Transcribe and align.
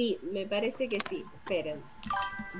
Sí, 0.00 0.18
me 0.32 0.46
parece 0.46 0.88
que 0.88 0.96
sí. 1.10 1.22
Esperen. 1.34 1.82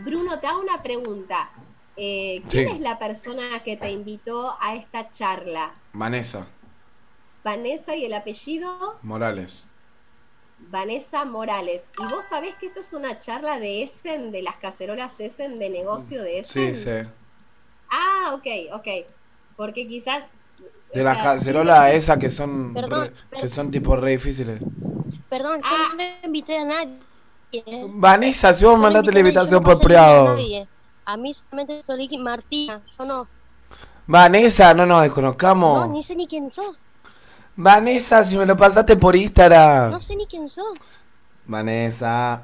Bruno, 0.05 0.39
te 0.41 0.47
hago 0.47 0.61
una 0.61 0.83
pregunta. 0.83 1.49
Eh, 1.97 2.43
¿Quién 2.51 2.69
Sí. 2.69 2.75
es 2.75 2.81
la 2.81 2.99
persona 2.99 3.63
que 3.65 3.79
te 3.79 3.91
invitó 3.91 4.59
a 4.61 4.75
esta 4.75 5.11
charla? 5.11 5.73
Vanessa 5.95 6.47
Vanessa 7.43 7.97
y 7.97 8.05
el 8.05 8.13
apellido 8.13 8.99
Morales. 9.01 9.65
Vanessa 10.69 11.25
Morales. 11.25 11.81
¿Y 11.99 12.13
vos 12.13 12.27
sabés 12.29 12.55
que 12.57 12.67
esto 12.67 12.81
es 12.81 12.93
una 12.93 13.19
charla 13.21 13.59
de 13.59 13.85
Essen, 13.85 14.33
de 14.33 14.43
las 14.43 14.57
cacerolas 14.57 15.19
Essen, 15.19 15.59
de 15.59 15.71
negocio 15.71 16.23
de 16.23 16.41
Essen? 16.41 16.77
Sí, 16.77 16.83
sí. 16.85 17.09
Ah, 17.91 18.35
ok, 18.35 18.47
ok. 18.75 18.89
Porque 19.57 19.89
quizás... 19.89 20.25
De 20.93 21.03
las 21.03 21.17
cacerolas 21.17 21.95
esas 21.95 22.19
que 22.19 22.31
son 22.31 22.75
Perdón, 22.75 23.15
re- 23.31 23.41
que 23.41 23.49
son 23.49 23.71
tipo 23.71 23.97
re 23.97 24.11
difíciles. 24.11 24.61
Perdón, 25.31 25.63
yo 25.63 25.71
Ah. 25.73 25.89
no 25.97 26.27
invité 26.27 26.59
a 26.59 26.65
nadie. 26.67 26.99
Vanessa, 27.89 28.55
si 28.55 28.65
vos 28.65 28.75
no 28.77 28.83
mandaste 28.83 29.13
la 29.13 29.21
invitación 29.21 29.63
no 29.63 29.69
por 29.69 29.81
privado. 29.81 30.37
A 31.05 31.17
mí 31.17 31.35
solamente 31.35 31.83
Soliki 31.83 32.19
Martina, 32.19 32.81
yo 32.99 33.05
no. 33.05 33.27
Vanessa, 34.07 34.73
no 34.75 34.87
nos 34.87 34.99
No, 34.99 35.03
desconozcamos. 35.03 35.89
ni 35.89 36.03
sé 36.03 36.15
ni 36.17 36.27
quién 36.27 36.51
sos. 36.51 36.79
Vanessa, 37.57 38.25
si 38.25 38.37
me 38.37 38.47
lo 38.47 38.57
pasaste 38.57 38.97
por 38.97 39.15
Instagram. 39.17 39.91
No 39.91 40.01
sé 40.01 40.17
ni 40.17 40.27
quién 40.27 40.49
sos. 40.49 40.79
Vanessa. 41.47 42.43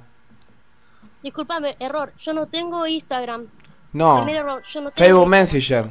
Disculpame, 1.22 1.76
error. 1.78 2.12
Yo 2.18 2.32
no 2.32 2.46
tengo 2.46 2.86
Instagram. 2.86 3.46
No. 3.92 4.16
Primer 4.24 4.36
error, 4.36 4.62
yo 4.62 4.80
no 4.80 4.90
tengo 4.90 5.06
Facebook. 5.06 5.28
Messenger. 5.28 5.90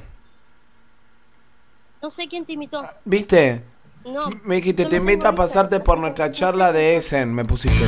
No 2.01 2.09
sé 2.09 2.27
quién 2.27 2.45
te 2.45 2.53
invitó. 2.53 2.83
¿Viste? 3.03 3.63
No. 4.05 4.29
Me 4.43 4.55
dijiste, 4.55 4.85
te 4.85 4.97
no 4.97 5.01
invito 5.01 5.27
a 5.27 5.33
pasarte 5.33 5.79
por 5.79 5.97
nuestra 5.97 6.31
charla 6.31 6.71
de 6.71 6.97
Essen, 6.97 7.33
me 7.33 7.43
pusiste. 7.45 7.85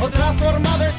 Otra 0.00 0.32
forma 0.34 0.78
de 0.78 0.92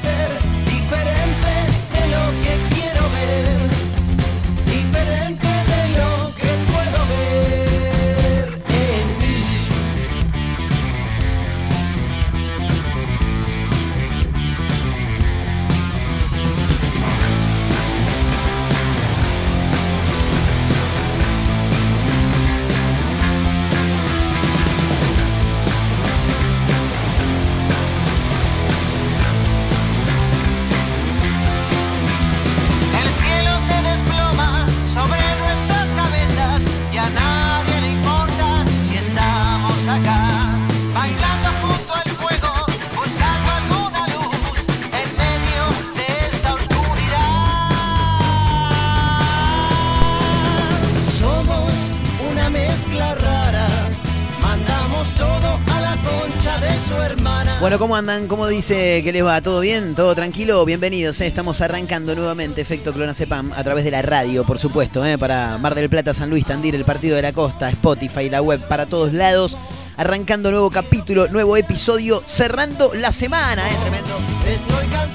Bueno, 57.78 57.92
¿cómo 57.92 57.96
andan? 57.96 58.26
¿Cómo 58.26 58.48
dice 58.48 59.02
que 59.04 59.12
les 59.12 59.24
va? 59.24 59.40
¿Todo 59.40 59.60
bien? 59.60 59.94
¿Todo 59.94 60.12
tranquilo? 60.16 60.64
Bienvenidos, 60.64 61.20
¿eh? 61.20 61.28
estamos 61.28 61.60
arrancando 61.60 62.16
nuevamente 62.16 62.60
Efecto 62.60 62.92
Clonazepam 62.92 63.52
a 63.52 63.62
través 63.62 63.84
de 63.84 63.92
la 63.92 64.02
radio, 64.02 64.42
por 64.42 64.58
supuesto, 64.58 65.06
¿eh? 65.06 65.16
para 65.16 65.58
Mar 65.58 65.76
del 65.76 65.88
Plata, 65.88 66.12
San 66.12 66.28
Luis, 66.28 66.44
Tandil, 66.44 66.74
el 66.74 66.84
Partido 66.84 67.14
de 67.14 67.22
la 67.22 67.32
Costa, 67.32 67.68
Spotify, 67.68 68.28
la 68.30 68.42
web, 68.42 68.66
para 68.66 68.86
todos 68.86 69.12
lados. 69.12 69.56
Arrancando 69.96 70.50
nuevo 70.50 70.70
capítulo, 70.70 71.28
nuevo 71.28 71.56
episodio, 71.56 72.20
cerrando 72.26 72.94
la 72.94 73.12
semana, 73.12 73.68
¿eh? 73.68 73.76
Tremendo. 73.80 74.16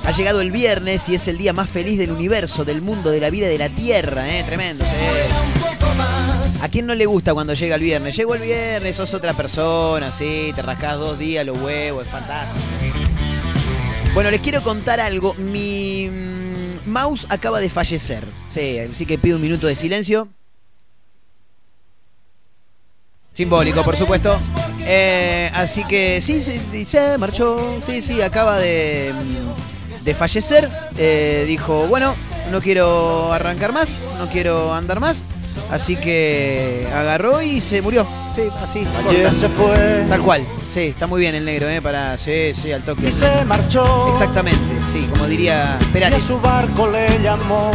Ha 0.06 0.12
llegado 0.12 0.40
el 0.40 0.52
viernes 0.52 1.10
y 1.10 1.16
es 1.16 1.28
el 1.28 1.38
día 1.38 1.52
más 1.52 1.70
feliz 1.70 1.98
del 1.98 2.12
universo, 2.12 2.64
del 2.64 2.82
mundo, 2.82 3.12
de 3.12 3.20
la 3.20 3.30
vida, 3.30 3.48
de 3.48 3.58
la 3.58 3.68
tierra, 3.68 4.38
¿eh? 4.38 4.44
Tremendo, 4.46 4.86
sí. 4.86 5.53
¿A 6.64 6.70
quién 6.70 6.88
no 6.88 6.96
le 6.96 7.06
gusta 7.06 7.34
cuando 7.34 7.54
llega 7.56 7.76
el 7.76 7.82
viernes? 7.82 8.16
Llegó 8.16 8.36
el 8.36 8.42
viernes, 8.42 8.96
sos 8.96 9.14
otra 9.14 9.34
persona, 9.34 10.14
sí, 10.14 10.54
te 10.56 10.62
rascás 10.62 10.98
dos 10.98 11.20
días 11.20 11.46
los 11.46 11.58
huevos, 11.62 12.06
es 12.06 12.10
fantástico. 12.10 12.58
Bueno, 14.14 14.32
les 14.32 14.40
quiero 14.40 14.64
contar 14.64 15.02
algo. 15.02 15.34
Mi 15.34 16.08
mm, 16.10 16.90
mouse 16.90 17.28
acaba 17.28 17.60
de 17.60 17.70
fallecer. 17.70 18.26
Sí, 18.50 18.80
así 18.80 19.06
que 19.06 19.18
pido 19.18 19.36
un 19.36 19.42
minuto 19.42 19.68
de 19.68 19.76
silencio. 19.76 20.30
Simbólico, 23.34 23.84
por 23.84 23.98
supuesto. 23.98 24.40
Eh, 24.86 25.52
así 25.54 25.84
que 25.84 26.22
sí, 26.22 26.40
sí, 26.40 26.62
se 26.86 27.18
marchó. 27.18 27.82
Sí, 27.86 28.00
sí, 28.00 28.22
acaba 28.22 28.58
de, 28.58 29.14
mm, 29.14 30.12
fallecer. 30.12 30.70
Eh, 30.98 31.44
dijo, 31.46 31.88
bueno, 31.88 32.16
no 32.52 32.62
quiero 32.62 33.34
arrancar 33.34 33.74
más, 33.74 34.00
no 34.18 34.30
quiero 34.30 34.74
andar 34.74 35.02
más. 35.02 35.24
Así 35.72 35.96
que 35.96 36.88
agarró 36.94 37.42
y 37.42 37.60
se 37.62 37.82
murió. 37.82 38.06
Sí, 38.36 38.44
así. 38.64 38.88
Ayer 39.10 39.34
se 39.36 39.50
fue 39.50 40.06
Tal 40.08 40.22
cual. 40.22 40.44
Sí, 40.74 40.82
está 40.82 41.06
muy 41.06 41.22
bien 41.22 41.36
el 41.36 41.46
negro, 41.46 41.70
¿eh? 41.70 41.82
Para. 41.82 42.18
Sí, 42.18 42.54
sí, 42.60 42.72
al 42.72 42.82
toque. 42.82 43.10
y 43.10 43.12
se 43.12 43.46
marchó. 43.46 44.12
Exactamente, 44.14 44.60
sí, 44.92 45.08
como 45.12 45.28
diría 45.28 45.78
Y 45.80 45.84
a 45.84 45.94
Perales. 45.94 46.24
su 46.24 46.40
barco 46.42 46.88
le 46.88 47.20
llamó 47.22 47.72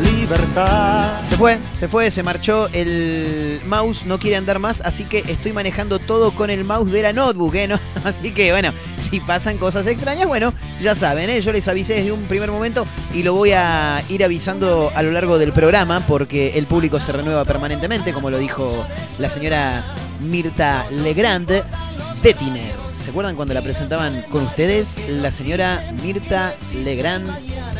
libertad. 0.00 1.24
Se 1.24 1.36
fue, 1.36 1.58
se 1.78 1.88
fue, 1.88 2.10
se 2.10 2.22
marchó. 2.22 2.68
El 2.72 3.60
mouse 3.66 4.06
no 4.06 4.18
quiere 4.18 4.36
andar 4.36 4.58
más, 4.58 4.80
así 4.80 5.04
que 5.04 5.18
estoy 5.18 5.52
manejando 5.52 5.98
todo 5.98 6.32
con 6.32 6.50
el 6.50 6.64
mouse 6.64 6.90
de 6.90 7.02
la 7.02 7.12
notebook, 7.12 7.54
¿eh? 7.54 7.68
¿No? 7.68 7.78
Así 8.04 8.32
que, 8.32 8.52
bueno, 8.52 8.72
si 9.10 9.20
pasan 9.20 9.58
cosas 9.58 9.86
extrañas, 9.86 10.26
bueno, 10.26 10.52
ya 10.80 10.94
saben, 10.94 11.30
¿eh? 11.30 11.40
Yo 11.40 11.52
les 11.52 11.66
avisé 11.68 11.94
desde 11.94 12.12
un 12.12 12.22
primer 12.24 12.50
momento 12.50 12.86
y 13.14 13.22
lo 13.22 13.34
voy 13.34 13.52
a 13.52 14.02
ir 14.08 14.24
avisando 14.24 14.90
a 14.94 15.02
lo 15.02 15.10
largo 15.10 15.38
del 15.38 15.52
programa 15.52 16.00
porque 16.00 16.58
el 16.58 16.66
público 16.66 17.00
se 17.00 17.12
renueva 17.12 17.44
permanentemente, 17.44 18.12
como 18.12 18.30
lo 18.30 18.38
dijo 18.38 18.86
la 19.18 19.28
señora 19.28 19.84
Mirta 20.20 20.86
Legrand 20.90 21.48
de 21.48 22.34
Tiner. 22.34 22.89
¿Se 23.10 23.12
acuerdan 23.12 23.34
cuando 23.34 23.54
la 23.54 23.62
presentaban 23.62 24.22
con 24.30 24.44
ustedes? 24.44 25.00
La 25.08 25.32
señora 25.32 25.84
Mirta 26.00 26.54
Legrand 26.72 27.28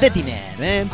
de 0.00 0.10
Tiner. 0.10 0.56
¿eh? 0.60 0.84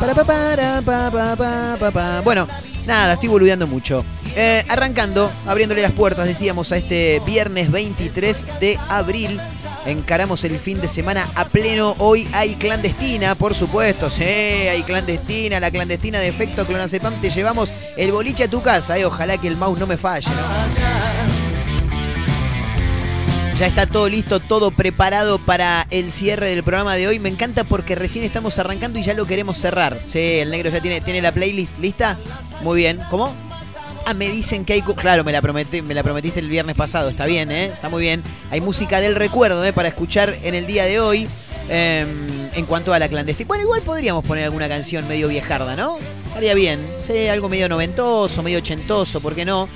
Bueno, 2.23 2.47
nada, 2.85 3.13
estoy 3.13 3.29
boludeando 3.29 3.65
mucho. 3.65 4.05
Eh, 4.35 4.63
arrancando, 4.69 5.31
abriéndole 5.47 5.81
las 5.81 5.91
puertas, 5.93 6.27
decíamos, 6.27 6.71
a 6.71 6.77
este 6.77 7.19
viernes 7.25 7.71
23 7.71 8.45
de 8.59 8.77
abril. 8.89 9.41
Encaramos 9.87 10.43
el 10.43 10.59
fin 10.59 10.81
de 10.81 10.87
semana 10.87 11.27
a 11.33 11.45
pleno. 11.45 11.95
Hoy 11.97 12.27
hay 12.31 12.53
clandestina, 12.57 13.33
por 13.33 13.55
supuesto. 13.55 14.11
Sí, 14.11 14.21
hay 14.21 14.83
clandestina. 14.83 15.59
La 15.59 15.71
clandestina 15.71 16.19
de 16.19 16.27
efecto 16.27 16.67
clonazepam. 16.67 17.19
Te 17.21 17.31
llevamos 17.31 17.73
el 17.95 18.11
boliche 18.11 18.43
a 18.43 18.47
tu 18.47 18.61
casa. 18.61 18.99
Eh. 18.99 19.05
Ojalá 19.05 19.39
que 19.39 19.47
el 19.47 19.57
mouse 19.57 19.79
no 19.79 19.87
me 19.87 19.97
falle, 19.97 20.29
¿no? 20.29 21.16
Ya 23.59 23.65
está 23.65 23.87
todo 23.87 24.07
listo, 24.07 24.39
todo 24.39 24.69
preparado 24.69 25.39
para 25.39 25.87
el 25.89 26.11
cierre 26.11 26.49
del 26.49 26.61
programa 26.61 26.95
de 26.95 27.07
hoy. 27.07 27.17
Me 27.19 27.29
encanta 27.29 27.63
porque 27.63 27.95
recién 27.95 28.23
estamos 28.23 28.59
arrancando 28.59 28.99
y 28.99 29.03
ya 29.03 29.15
lo 29.15 29.25
queremos 29.25 29.57
cerrar. 29.57 29.99
Sí, 30.05 30.19
el 30.19 30.51
negro 30.51 30.69
ya 30.69 30.79
tiene, 30.79 31.01
tiene 31.01 31.23
la 31.23 31.31
playlist 31.31 31.79
lista. 31.79 32.19
Muy 32.61 32.77
bien. 32.77 32.99
¿Cómo? 33.09 33.33
Ah, 34.05 34.13
me 34.13 34.29
dicen 34.29 34.63
que 34.63 34.73
hay... 34.73 34.83
Claro, 34.83 35.23
me 35.23 35.31
la, 35.31 35.41
prometí, 35.41 35.81
me 35.81 35.95
la 35.95 36.03
prometiste 36.03 36.39
el 36.39 36.49
viernes 36.49 36.75
pasado. 36.75 37.09
Está 37.09 37.25
bien, 37.25 37.49
¿eh? 37.49 37.65
Está 37.65 37.89
muy 37.89 38.03
bien. 38.03 38.21
Hay 38.51 38.61
música 38.61 39.01
del 39.01 39.15
recuerdo, 39.15 39.65
¿eh? 39.65 39.73
Para 39.73 39.87
escuchar 39.89 40.37
en 40.43 40.53
el 40.53 40.67
día 40.67 40.85
de 40.85 40.99
hoy. 40.99 41.27
eh, 41.69 42.05
en 42.53 42.65
cuanto 42.65 42.93
a 42.93 42.99
la 42.99 43.07
clandestina. 43.07 43.47
Bueno, 43.47 43.63
igual 43.63 43.81
podríamos 43.81 44.25
poner 44.25 44.45
alguna 44.45 44.67
canción 44.67 45.07
medio 45.07 45.27
viejarda, 45.27 45.75
¿no? 45.75 45.97
Estaría 46.27 46.53
bien. 46.55 46.79
Sí, 47.05 47.27
algo 47.27 47.49
medio 47.49 47.69
noventoso, 47.69 48.41
medio 48.41 48.59
ochentoso, 48.59 49.21
¿por 49.21 49.35
qué 49.35 49.45
no? 49.45 49.67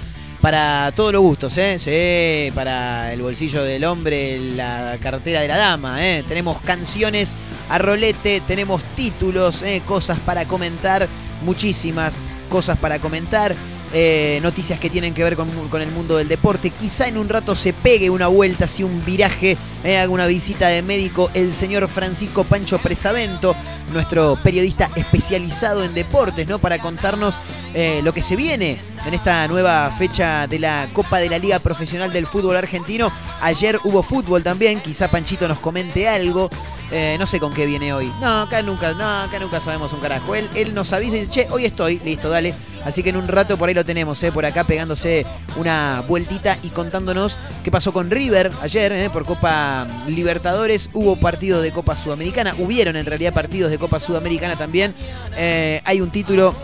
Para 0.42 0.92
todos 0.96 1.14
los 1.14 1.22
gustos, 1.22 1.54
¿eh? 1.58 2.52
Para 2.56 3.14
el 3.14 3.22
bolsillo 3.22 3.64
del 3.64 3.86
hombre, 3.86 4.40
la 4.40 4.98
cartera 5.00 5.42
de 5.42 5.48
la 5.48 5.56
dama, 5.56 6.04
¿eh? 6.04 6.24
Tenemos 6.28 6.60
canciones 6.62 7.36
a 7.70 7.78
rolete, 7.78 8.42
tenemos 8.48 8.84
títulos, 8.96 9.62
¿eh? 9.62 9.84
cosas 9.86 10.18
para 10.18 10.48
comentar, 10.48 11.08
muchísimas 11.44 12.24
cosas 12.50 12.80
para 12.80 12.98
comentar. 12.98 13.56
Eh, 13.94 14.40
noticias 14.42 14.80
que 14.80 14.90
tienen 14.90 15.14
que 15.14 15.24
ver 15.24 15.36
con, 15.36 15.50
el 15.82 15.92
mundo 15.92 16.18
del 16.18 16.28
deporte. 16.28 16.70
Quizá 16.70 17.08
en 17.08 17.18
un 17.18 17.28
rato 17.28 17.56
se 17.56 17.74
pegue 17.74 18.10
una 18.10 18.28
vuelta, 18.28 18.66
así 18.66 18.84
un 18.84 19.04
viraje, 19.04 19.58
eh, 19.84 19.98
haga 19.98 20.12
una 20.12 20.28
visita 20.28 20.68
de 20.68 20.82
médico 20.82 21.30
el 21.34 21.54
señor 21.54 21.88
Francisco 21.90 22.44
Pancho 22.44 22.78
Presavento, 22.78 23.56
nuestro 23.92 24.38
periodista 24.42 24.90
especializado 24.96 25.84
en 25.84 25.94
deportes, 25.94 26.48
¿no? 26.48 26.60
Para 26.60 26.80
contarnos 26.80 27.36
eh, 27.74 28.02
lo 28.04 28.14
que 28.14 28.22
se 28.22 28.36
viene 28.36 28.80
en 29.06 29.14
esta 29.14 29.48
nueva 29.48 29.92
fecha 29.98 30.48
de 30.48 30.60
la 30.60 30.88
Copa 30.94 31.20
de 31.20 31.30
la 31.30 31.38
Liga 31.38 31.60
Profesional 31.60 32.14
del 32.14 32.28
Fútbol 32.28 32.56
Argentino. 32.56 33.12
Ayer 33.42 33.80
hubo 33.84 34.04
fútbol 34.04 34.44
también, 34.44 34.80
quizá 34.80 35.10
Panchito 35.10 35.48
nos 35.48 35.60
comente 35.60 36.08
algo. 36.08 36.50
Eh, 36.94 37.16
no 37.18 37.26
sé 37.26 37.40
con 37.40 37.54
qué 37.54 37.66
viene 37.66 37.94
hoy. 37.94 38.12
No, 38.20 38.42
acá 38.42 38.62
nunca, 38.62 38.90
acá 39.24 39.40
nunca 39.40 39.62
sabemos 39.62 39.94
un 39.94 40.02
carajo. 40.02 40.36
Él, 40.36 40.50
él 40.56 40.74
nos 40.74 40.92
avisa 40.92 41.16
y 41.16 41.20
dice, 41.22 41.32
che, 41.32 41.48
hoy 41.50 41.66
estoy, 41.66 42.00
listo, 42.00 42.30
dale. 42.30 42.54
Así 42.86 43.04
que 43.04 43.10
en 43.12 43.18
un 43.18 43.28
rato 43.28 43.58
por 43.58 43.70
ahí 43.70 43.76
lo 43.76 43.86
tenemos, 43.86 44.22
eh, 44.24 44.32
por 44.32 44.46
acá 44.46 44.64
pegándose 44.64 45.26
una 45.58 46.04
vueltita 46.08 46.58
y 46.64 46.70
contándonos 46.70 47.38
qué 47.64 47.72
pasó 47.72 47.94
con 47.94 48.10
River 48.10 48.52
ayer, 48.62 48.92
eh, 48.92 49.10
por 49.12 49.26
Copa 49.26 49.88
Libertadores. 50.08 50.90
Hubo 50.94 51.16
partidos 51.20 51.62
de 51.64 51.72
Copa 51.72 51.96
Sudamericana, 51.96 52.56
hubieron 52.58 52.96
en 52.96 53.06
realidad 53.06 53.34
partidos 53.34 53.70
de 53.72 53.78
Copa 53.78 54.00
Sudamericana 54.00 54.56
también. 54.56 54.94
Eh, 55.38 55.82
hay 55.86 56.02
un 56.02 56.12
título 56.12 56.56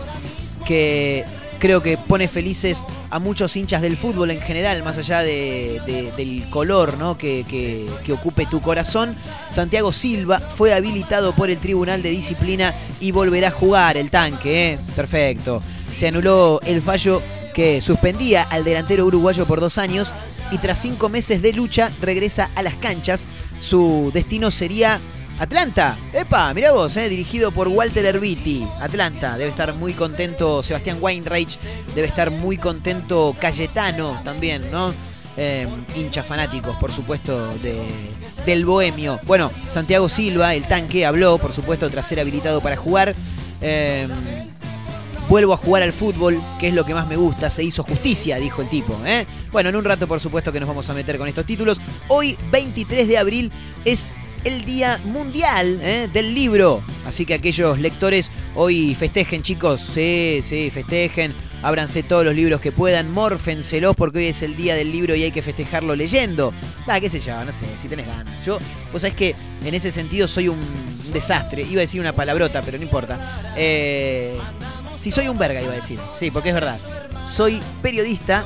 que 0.66 1.24
creo 1.58 1.82
que 1.82 1.96
pone 1.96 2.28
felices 2.28 2.84
a 3.10 3.18
muchos 3.18 3.56
hinchas 3.56 3.82
del 3.82 3.96
fútbol 3.96 4.30
en 4.30 4.40
general, 4.40 4.82
más 4.84 4.96
allá 4.98 5.22
de- 5.22 5.80
de- 5.86 6.12
del 6.16 6.48
color 6.50 6.96
¿no? 6.98 7.18
que, 7.18 7.44
que- 7.48 7.86
que 8.04 8.12
ocupe 8.12 8.46
tu 8.46 8.60
corazón. 8.60 9.14
Santiago 9.48 9.92
Silva 9.92 10.38
fue 10.40 10.72
habilitado 10.72 11.32
por 11.32 11.50
el 11.50 11.58
Tribunal 11.58 12.02
de 12.02 12.10
Disciplina 12.10 12.72
y 13.00 13.10
volverá 13.10 13.48
a 13.48 13.50
jugar 13.50 13.96
el 13.96 14.08
tanque. 14.10 14.72
¿eh? 14.74 14.78
Perfecto. 14.94 15.60
Se 15.92 16.08
anuló 16.08 16.60
el 16.64 16.82
fallo 16.82 17.22
que 17.54 17.80
suspendía 17.80 18.42
al 18.42 18.64
delantero 18.64 19.06
uruguayo 19.06 19.46
por 19.46 19.60
dos 19.60 19.78
años 19.78 20.12
y 20.50 20.58
tras 20.58 20.80
cinco 20.80 21.08
meses 21.08 21.42
de 21.42 21.52
lucha 21.52 21.90
regresa 22.00 22.50
a 22.54 22.62
las 22.62 22.74
canchas. 22.74 23.24
Su 23.60 24.10
destino 24.14 24.50
sería 24.50 25.00
Atlanta, 25.38 25.96
epa, 26.12 26.52
mirá 26.52 26.72
vos, 26.72 26.96
eh, 26.96 27.08
dirigido 27.08 27.52
por 27.52 27.68
Walter 27.68 28.04
Erviti. 28.04 28.66
Atlanta, 28.80 29.38
debe 29.38 29.50
estar 29.50 29.72
muy 29.74 29.92
contento 29.92 30.62
Sebastián 30.62 30.98
Weinreich, 31.00 31.58
debe 31.94 32.08
estar 32.08 32.30
muy 32.30 32.58
contento 32.58 33.36
Cayetano 33.38 34.20
también, 34.24 34.70
¿no? 34.72 34.92
Eh, 35.36 35.68
hinchas 35.94 36.26
fanáticos, 36.26 36.76
por 36.78 36.90
supuesto, 36.90 37.54
de, 37.58 37.86
del 38.44 38.64
bohemio. 38.64 39.20
Bueno, 39.24 39.52
Santiago 39.68 40.08
Silva, 40.08 40.54
el 40.54 40.64
tanque, 40.64 41.06
habló, 41.06 41.38
por 41.38 41.52
supuesto, 41.52 41.88
tras 41.88 42.08
ser 42.08 42.18
habilitado 42.18 42.60
para 42.60 42.76
jugar. 42.76 43.14
Eh, 43.60 44.08
Vuelvo 45.28 45.52
a 45.52 45.58
jugar 45.58 45.82
al 45.82 45.92
fútbol, 45.92 46.40
que 46.58 46.68
es 46.68 46.74
lo 46.74 46.86
que 46.86 46.94
más 46.94 47.06
me 47.06 47.16
gusta. 47.16 47.50
Se 47.50 47.62
hizo 47.62 47.82
justicia, 47.82 48.38
dijo 48.38 48.62
el 48.62 48.68
tipo. 48.68 48.98
¿eh? 49.04 49.26
Bueno, 49.52 49.68
en 49.68 49.76
un 49.76 49.84
rato, 49.84 50.08
por 50.08 50.20
supuesto, 50.20 50.52
que 50.52 50.58
nos 50.58 50.68
vamos 50.68 50.88
a 50.88 50.94
meter 50.94 51.18
con 51.18 51.28
estos 51.28 51.44
títulos. 51.44 51.78
Hoy, 52.08 52.38
23 52.50 53.06
de 53.06 53.18
abril, 53.18 53.52
es 53.84 54.12
el 54.44 54.64
Día 54.64 54.98
Mundial 55.04 55.80
¿eh? 55.82 56.08
del 56.10 56.34
Libro. 56.34 56.80
Así 57.06 57.26
que 57.26 57.34
aquellos 57.34 57.78
lectores 57.78 58.30
hoy 58.54 58.94
festejen, 58.94 59.42
chicos. 59.42 59.82
Sí, 59.82 60.40
sí, 60.42 60.70
festejen. 60.70 61.34
Ábranse 61.62 62.02
todos 62.04 62.24
los 62.24 62.34
libros 62.34 62.62
que 62.62 62.72
puedan. 62.72 63.12
Mórfenselos 63.12 63.96
porque 63.96 64.20
hoy 64.20 64.26
es 64.26 64.42
el 64.42 64.56
Día 64.56 64.76
del 64.76 64.90
Libro 64.90 65.14
y 65.14 65.24
hay 65.24 65.30
que 65.30 65.42
festejarlo 65.42 65.94
leyendo. 65.94 66.54
Ah, 66.86 67.00
qué 67.00 67.10
sé 67.10 67.20
yo, 67.20 67.44
no 67.44 67.52
sé, 67.52 67.66
si 67.80 67.88
tenés 67.88 68.06
ganas. 68.06 68.42
Yo, 68.46 68.58
vos 68.92 69.02
sabés 69.02 69.14
que 69.14 69.34
en 69.62 69.74
ese 69.74 69.90
sentido 69.90 70.26
soy 70.26 70.48
un 70.48 70.58
desastre. 71.12 71.62
Iba 71.62 71.80
a 71.80 71.82
decir 71.82 72.00
una 72.00 72.14
palabrota, 72.14 72.62
pero 72.62 72.78
no 72.78 72.84
importa. 72.84 73.52
Eh, 73.56 74.38
si 74.98 75.10
soy 75.10 75.28
un 75.28 75.38
verga, 75.38 75.62
iba 75.62 75.72
a 75.72 75.76
decir. 75.76 75.98
Sí, 76.18 76.30
porque 76.30 76.50
es 76.50 76.54
verdad. 76.54 76.78
Soy 77.28 77.60
periodista 77.82 78.44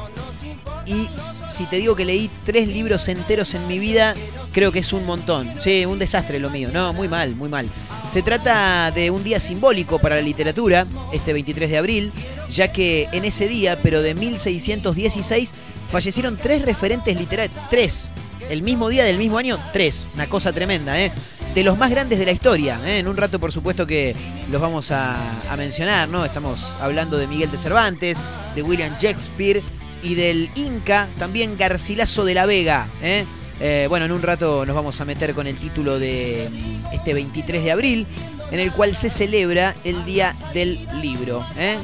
y 0.87 1.08
si 1.52 1.64
te 1.64 1.76
digo 1.76 1.94
que 1.94 2.04
leí 2.04 2.31
tres 2.44 2.66
libros 2.69 3.08
enteros 3.08 3.54
en 3.54 3.66
mi 3.66 3.78
vida, 3.78 4.14
creo 4.52 4.72
que 4.72 4.81
es 4.81 4.93
un 4.93 5.04
montón. 5.04 5.50
Sí, 5.60 5.84
un 5.84 5.99
desastre 5.99 6.38
lo 6.38 6.50
mío. 6.50 6.70
No, 6.72 6.93
muy 6.93 7.08
mal, 7.08 7.34
muy 7.34 7.49
mal. 7.49 7.69
Se 8.08 8.22
trata 8.22 8.90
de 8.90 9.10
un 9.10 9.22
día 9.22 9.38
simbólico 9.38 9.99
para 9.99 10.16
la 10.16 10.22
literatura, 10.22 10.87
este 11.12 11.32
23 11.32 11.70
de 11.70 11.78
abril, 11.78 12.12
ya 12.50 12.72
que 12.72 13.08
en 13.12 13.25
ese 13.25 13.48
día, 13.48 13.78
pero 13.82 14.02
de 14.02 14.14
1616, 14.14 15.52
fallecieron 15.88 16.37
tres 16.37 16.62
referentes 16.62 17.19
literarios. 17.19 17.56
Tres. 17.70 18.10
El 18.50 18.62
mismo 18.62 18.88
día 18.88 19.05
del 19.05 19.19
mismo 19.19 19.38
año, 19.38 19.58
tres. 19.72 20.06
Una 20.14 20.26
cosa 20.26 20.52
tremenda, 20.52 21.00
¿eh? 21.00 21.12
De 21.54 21.62
los 21.62 21.76
más 21.76 21.90
grandes 21.90 22.19
de 22.19 22.25
la 22.25 22.32
historia. 22.32 22.81
¿eh? 22.84 22.99
En 22.99 23.08
un 23.08 23.16
rato, 23.16 23.38
por 23.38 23.52
supuesto, 23.52 23.87
que 23.87 24.16
los 24.50 24.60
vamos 24.60 24.90
a, 24.90 25.19
mencionar, 25.58 26.08
¿no? 26.08 26.25
Estamos 26.25 26.66
hablando 26.81 27.19
de 27.19 27.26
Miguel 27.26 27.50
de 27.50 27.58
Cervantes, 27.58 28.19
de 28.54 28.62
William 28.62 28.96
Shakespeare 28.99 29.62
y 30.02 30.14
del 30.14 30.50
Inca, 30.54 31.08
también 31.19 31.58
Garcilaso 31.58 32.25
de 32.25 32.34
la 32.34 32.46
Vega. 32.46 32.88
¿eh? 33.02 33.26
Eh, 33.60 33.87
bueno, 33.88 34.06
en 34.06 34.12
un 34.12 34.22
rato 34.22 34.66
nos 34.66 34.75
vamos 34.75 35.00
a 35.00 35.04
meter 35.04 35.34
con 35.34 35.46
el 35.46 35.56
título 35.56 35.99
de 35.99 36.49
mm, 36.50 36.94
este 36.94 37.14
23 37.14 37.62
de 37.62 37.70
abril, 37.70 38.06
en 38.50 38.58
el 38.58 38.72
cual 38.72 38.96
se 38.96 39.10
celebra 39.10 39.75
el 39.84 40.05
Día 40.05 40.34
del 40.52 40.87
Libro. 41.00 41.46
¿eh? 41.58 41.76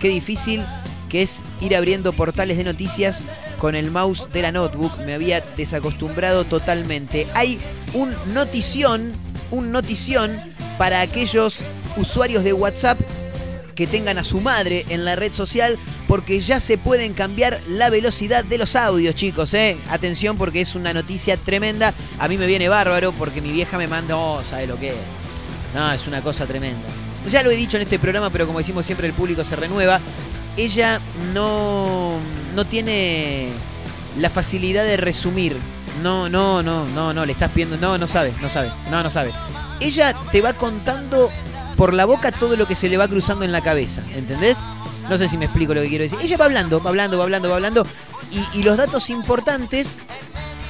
Qué 0.00 0.08
difícil 0.08 0.64
que 1.08 1.22
es 1.22 1.42
ir 1.60 1.76
abriendo 1.76 2.12
portales 2.12 2.56
de 2.56 2.64
noticias 2.64 3.24
con 3.62 3.76
el 3.76 3.92
mouse 3.92 4.26
de 4.32 4.42
la 4.42 4.50
notebook. 4.50 4.90
Me 5.06 5.14
había 5.14 5.40
desacostumbrado 5.40 6.42
totalmente. 6.42 7.28
Hay 7.32 7.60
un 7.94 8.12
notición, 8.34 9.12
un 9.52 9.70
notición 9.70 10.36
para 10.78 11.00
aquellos 11.00 11.60
usuarios 11.96 12.42
de 12.42 12.54
WhatsApp 12.54 12.98
que 13.76 13.86
tengan 13.86 14.18
a 14.18 14.24
su 14.24 14.40
madre 14.40 14.84
en 14.88 15.04
la 15.04 15.14
red 15.14 15.30
social 15.30 15.78
porque 16.08 16.40
ya 16.40 16.58
se 16.58 16.76
pueden 16.76 17.14
cambiar 17.14 17.60
la 17.68 17.88
velocidad 17.88 18.44
de 18.44 18.58
los 18.58 18.74
audios, 18.74 19.14
chicos, 19.14 19.54
¿eh? 19.54 19.78
Atención 19.90 20.36
porque 20.36 20.60
es 20.60 20.74
una 20.74 20.92
noticia 20.92 21.36
tremenda. 21.36 21.94
A 22.18 22.26
mí 22.26 22.36
me 22.38 22.48
viene 22.48 22.68
bárbaro 22.68 23.12
porque 23.12 23.40
mi 23.40 23.52
vieja 23.52 23.78
me 23.78 23.86
manda, 23.86 24.16
oh, 24.16 24.42
¿sabe 24.42 24.66
lo 24.66 24.76
que 24.76 24.88
es? 24.88 24.96
No, 25.72 25.92
es 25.92 26.08
una 26.08 26.20
cosa 26.20 26.46
tremenda. 26.46 26.88
Ya 27.28 27.44
lo 27.44 27.52
he 27.52 27.56
dicho 27.56 27.76
en 27.76 27.84
este 27.84 28.00
programa, 28.00 28.28
pero 28.30 28.44
como 28.44 28.58
decimos 28.58 28.84
siempre, 28.84 29.06
el 29.06 29.12
público 29.12 29.44
se 29.44 29.54
renueva. 29.54 30.00
Ella 30.56 31.00
no, 31.32 32.18
no 32.54 32.64
tiene 32.64 33.48
la 34.18 34.30
facilidad 34.30 34.84
de 34.84 34.96
resumir. 34.96 35.56
No, 36.02 36.28
no, 36.28 36.62
no, 36.62 36.86
no, 36.88 37.12
no, 37.12 37.26
le 37.26 37.32
estás 37.32 37.50
pidiendo. 37.50 37.76
No, 37.76 37.98
no 37.98 38.08
sabe, 38.08 38.32
no 38.40 38.48
sabe, 38.48 38.70
no, 38.90 39.02
no 39.02 39.10
sabe. 39.10 39.32
Ella 39.80 40.14
te 40.30 40.40
va 40.40 40.52
contando 40.54 41.30
por 41.76 41.94
la 41.94 42.04
boca 42.04 42.32
todo 42.32 42.56
lo 42.56 42.66
que 42.66 42.74
se 42.74 42.88
le 42.88 42.96
va 42.96 43.08
cruzando 43.08 43.44
en 43.44 43.52
la 43.52 43.60
cabeza, 43.60 44.02
¿entendés? 44.14 44.58
No 45.08 45.18
sé 45.18 45.28
si 45.28 45.36
me 45.36 45.46
explico 45.46 45.74
lo 45.74 45.82
que 45.82 45.88
quiero 45.88 46.04
decir. 46.04 46.18
Ella 46.22 46.36
va 46.36 46.44
hablando, 46.44 46.80
va 46.82 46.90
hablando, 46.90 47.18
va 47.18 47.24
hablando, 47.24 47.48
va 47.48 47.56
hablando. 47.56 47.86
Y, 48.30 48.58
y 48.58 48.62
los 48.62 48.76
datos 48.76 49.10
importantes 49.10 49.96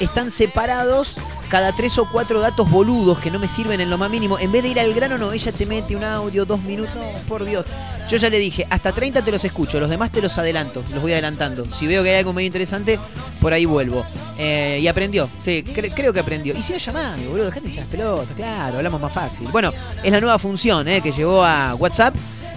están 0.01 0.31
separados 0.31 1.17
cada 1.53 1.71
tres 1.73 1.99
o 1.99 2.07
cuatro 2.11 2.41
datos 2.41 2.71
boludos 2.71 3.19
que 3.19 3.31
no 3.31 3.39
me 3.39 3.47
sirven 3.47 3.79
en 3.83 3.91
lo 3.91 3.99
más 3.99 4.09
mínimo. 4.11 4.39
En 4.39 4.51
vez 4.51 4.63
de 4.63 4.71
ir 4.71 4.81
al 4.81 4.95
grano, 4.95 5.19
no, 5.19 5.33
ella 5.35 5.53
te 5.53 5.67
mete 5.67 5.95
un 5.95 6.03
audio, 6.03 6.47
dos 6.47 6.59
minutos. 6.63 6.95
Por 7.29 7.45
Dios. 7.45 7.67
Yo 8.09 8.17
ya 8.17 8.31
le 8.31 8.39
dije, 8.39 8.67
hasta 8.71 8.93
30 8.93 9.21
te 9.23 9.31
los 9.31 9.45
escucho, 9.45 9.79
los 9.79 9.91
demás 9.91 10.11
te 10.11 10.23
los 10.23 10.39
adelanto, 10.39 10.83
los 10.95 11.03
voy 11.03 11.13
adelantando. 11.13 11.65
Si 11.67 11.87
veo 11.87 12.03
que 12.03 12.09
hay 12.09 12.17
algo 12.21 12.33
medio 12.33 12.47
interesante, 12.47 12.99
por 13.39 13.53
ahí 13.53 13.67
vuelvo. 13.67 14.03
Eh, 14.39 14.79
y 14.81 14.89
aprendió, 14.89 15.29
sí, 15.41 15.63
cre- 15.63 15.93
creo 15.95 16.15
que 16.15 16.21
aprendió. 16.21 16.57
Y 16.57 16.63
si 16.63 16.73
no 16.73 16.79
llamame, 16.79 17.27
boludo, 17.29 17.45
dejate 17.45 17.69
echar 17.69 17.81
las 17.81 17.89
pelotas, 17.89 18.35
claro, 18.35 18.79
hablamos 18.79 19.01
más 19.03 19.13
fácil. 19.13 19.47
Bueno, 19.53 19.75
es 20.03 20.11
la 20.11 20.21
nueva 20.23 20.39
función 20.39 20.89
eh, 20.89 21.03
que 21.03 21.13
llevó 21.13 21.45
a 21.45 21.75
WhatsApp 21.75 22.15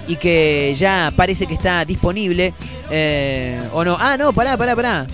y 0.07 0.15
que 0.15 0.73
ya 0.77 1.11
parece 1.17 1.45
que 1.47 1.55
está 1.55 1.83
disponible. 1.83 2.53
eh, 2.89 3.59
o 3.73 3.83
no, 3.83 3.97
ah, 3.99 4.15
no, 4.17 4.31
pará, 4.31 4.55
pará, 4.55 4.73
pará. 4.73 5.05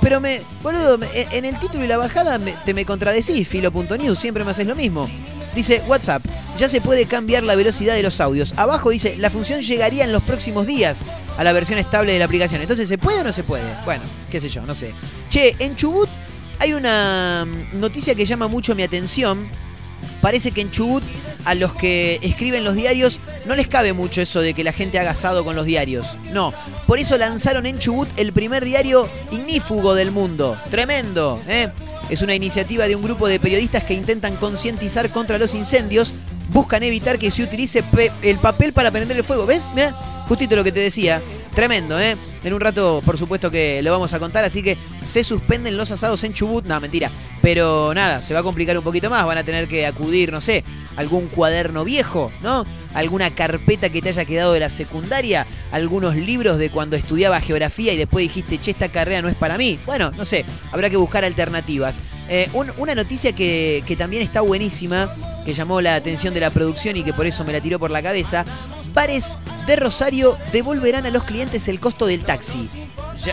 Pero 0.00 0.20
me, 0.20 0.42
boludo, 0.62 0.98
me- 0.98 1.08
en 1.32 1.44
el 1.44 1.58
título 1.58 1.84
y 1.84 1.88
la 1.88 1.96
bajada 1.96 2.38
me- 2.38 2.52
te 2.64 2.72
me 2.74 2.84
contradecís, 2.84 3.46
filo.news, 3.48 4.18
siempre 4.18 4.44
me 4.44 4.50
haces 4.52 4.66
lo 4.66 4.74
mismo. 4.76 5.08
Dice 5.54 5.82
WhatsApp, 5.88 6.22
ya 6.58 6.68
se 6.68 6.80
puede 6.80 7.06
cambiar 7.06 7.42
la 7.42 7.56
velocidad 7.56 7.94
de 7.94 8.02
los 8.02 8.20
audios. 8.20 8.54
Abajo 8.56 8.90
dice, 8.90 9.16
la 9.18 9.30
función 9.30 9.60
llegaría 9.60 10.04
en 10.04 10.12
los 10.12 10.22
próximos 10.22 10.66
días 10.66 11.02
a 11.36 11.42
la 11.44 11.52
versión 11.52 11.78
estable 11.78 12.12
de 12.12 12.18
la 12.20 12.26
aplicación. 12.26 12.60
Entonces, 12.62 12.88
¿se 12.88 12.98
puede 12.98 13.20
o 13.20 13.24
no 13.24 13.32
se 13.32 13.42
puede? 13.42 13.64
Bueno, 13.84 14.02
qué 14.30 14.40
sé 14.40 14.48
yo, 14.48 14.62
no 14.62 14.74
sé. 14.74 14.92
Che, 15.30 15.56
en 15.58 15.74
Chubut 15.74 16.08
hay 16.60 16.74
una 16.74 17.44
mm, 17.46 17.80
noticia 17.80 18.14
que 18.14 18.24
llama 18.24 18.46
mucho 18.48 18.74
mi 18.74 18.82
atención. 18.84 19.48
Parece 20.20 20.52
que 20.52 20.60
en 20.60 20.70
Chubut 20.70 21.02
a 21.44 21.54
los 21.54 21.74
que 21.74 22.18
escriben 22.22 22.64
los 22.64 22.74
diarios 22.74 23.20
no 23.46 23.54
les 23.54 23.68
cabe 23.68 23.92
mucho 23.92 24.20
eso 24.20 24.40
de 24.40 24.54
que 24.54 24.64
la 24.64 24.72
gente 24.72 24.98
haga 24.98 25.10
asado 25.12 25.44
con 25.44 25.56
los 25.56 25.66
diarios. 25.66 26.06
No, 26.32 26.52
por 26.86 26.98
eso 26.98 27.16
lanzaron 27.16 27.66
en 27.66 27.78
Chubut 27.78 28.08
el 28.16 28.32
primer 28.32 28.64
diario 28.64 29.08
ignífugo 29.30 29.94
del 29.94 30.10
mundo. 30.10 30.58
Tremendo, 30.70 31.40
¿eh? 31.48 31.68
Es 32.10 32.22
una 32.22 32.34
iniciativa 32.34 32.88
de 32.88 32.96
un 32.96 33.02
grupo 33.02 33.28
de 33.28 33.38
periodistas 33.38 33.84
que 33.84 33.94
intentan 33.94 34.36
concientizar 34.36 35.10
contra 35.10 35.38
los 35.38 35.54
incendios. 35.54 36.12
Buscan 36.50 36.82
evitar 36.82 37.18
que 37.18 37.30
se 37.30 37.42
utilice 37.42 37.84
el 38.22 38.38
papel 38.38 38.72
para 38.72 38.90
prender 38.90 39.16
el 39.16 39.24
fuego. 39.24 39.44
¿Ves? 39.44 39.62
Mira, 39.74 39.92
justito 40.26 40.56
lo 40.56 40.64
que 40.64 40.72
te 40.72 40.80
decía. 40.80 41.20
Tremendo, 41.58 41.98
¿eh? 42.00 42.16
En 42.44 42.54
un 42.54 42.60
rato, 42.60 43.02
por 43.04 43.18
supuesto 43.18 43.50
que 43.50 43.82
lo 43.82 43.90
vamos 43.90 44.12
a 44.12 44.20
contar, 44.20 44.44
así 44.44 44.62
que 44.62 44.78
se 45.04 45.24
suspenden 45.24 45.76
los 45.76 45.90
asados 45.90 46.22
en 46.22 46.32
Chubut. 46.32 46.64
No, 46.64 46.78
mentira. 46.80 47.10
Pero 47.42 47.92
nada, 47.94 48.22
se 48.22 48.32
va 48.32 48.38
a 48.40 48.42
complicar 48.44 48.78
un 48.78 48.84
poquito 48.84 49.10
más. 49.10 49.26
Van 49.26 49.38
a 49.38 49.42
tener 49.42 49.66
que 49.66 49.84
acudir, 49.84 50.30
no 50.30 50.40
sé, 50.40 50.62
algún 50.94 51.26
cuaderno 51.26 51.82
viejo, 51.82 52.30
¿no? 52.44 52.64
Alguna 52.94 53.32
carpeta 53.32 53.88
que 53.88 54.00
te 54.00 54.10
haya 54.10 54.24
quedado 54.24 54.52
de 54.52 54.60
la 54.60 54.70
secundaria, 54.70 55.48
algunos 55.72 56.14
libros 56.14 56.58
de 56.58 56.70
cuando 56.70 56.94
estudiaba 56.94 57.40
geografía 57.40 57.92
y 57.92 57.96
después 57.96 58.22
dijiste, 58.22 58.60
che, 58.60 58.70
esta 58.70 58.88
carrera 58.88 59.20
no 59.22 59.28
es 59.28 59.34
para 59.34 59.58
mí. 59.58 59.80
Bueno, 59.84 60.12
no 60.16 60.24
sé, 60.24 60.44
habrá 60.70 60.88
que 60.90 60.96
buscar 60.96 61.24
alternativas. 61.24 61.98
Eh, 62.28 62.48
un- 62.52 62.70
una 62.76 62.94
noticia 62.94 63.32
que 63.32 63.96
también 63.98 64.22
está 64.22 64.42
buenísima, 64.42 65.12
que 65.44 65.54
llamó 65.54 65.80
la 65.80 65.96
atención 65.96 66.34
de 66.34 66.40
la 66.40 66.50
producción 66.50 66.96
y 66.96 67.02
que 67.02 67.12
por 67.12 67.26
eso 67.26 67.42
me 67.44 67.52
la 67.52 67.60
tiró 67.60 67.80
por 67.80 67.90
la 67.90 68.00
cabeza. 68.00 68.44
Bares 68.98 69.36
de 69.68 69.76
Rosario 69.76 70.36
devolverán 70.50 71.06
a 71.06 71.10
los 71.10 71.22
clientes 71.22 71.68
el 71.68 71.78
costo 71.78 72.04
del 72.04 72.24
taxi. 72.24 72.68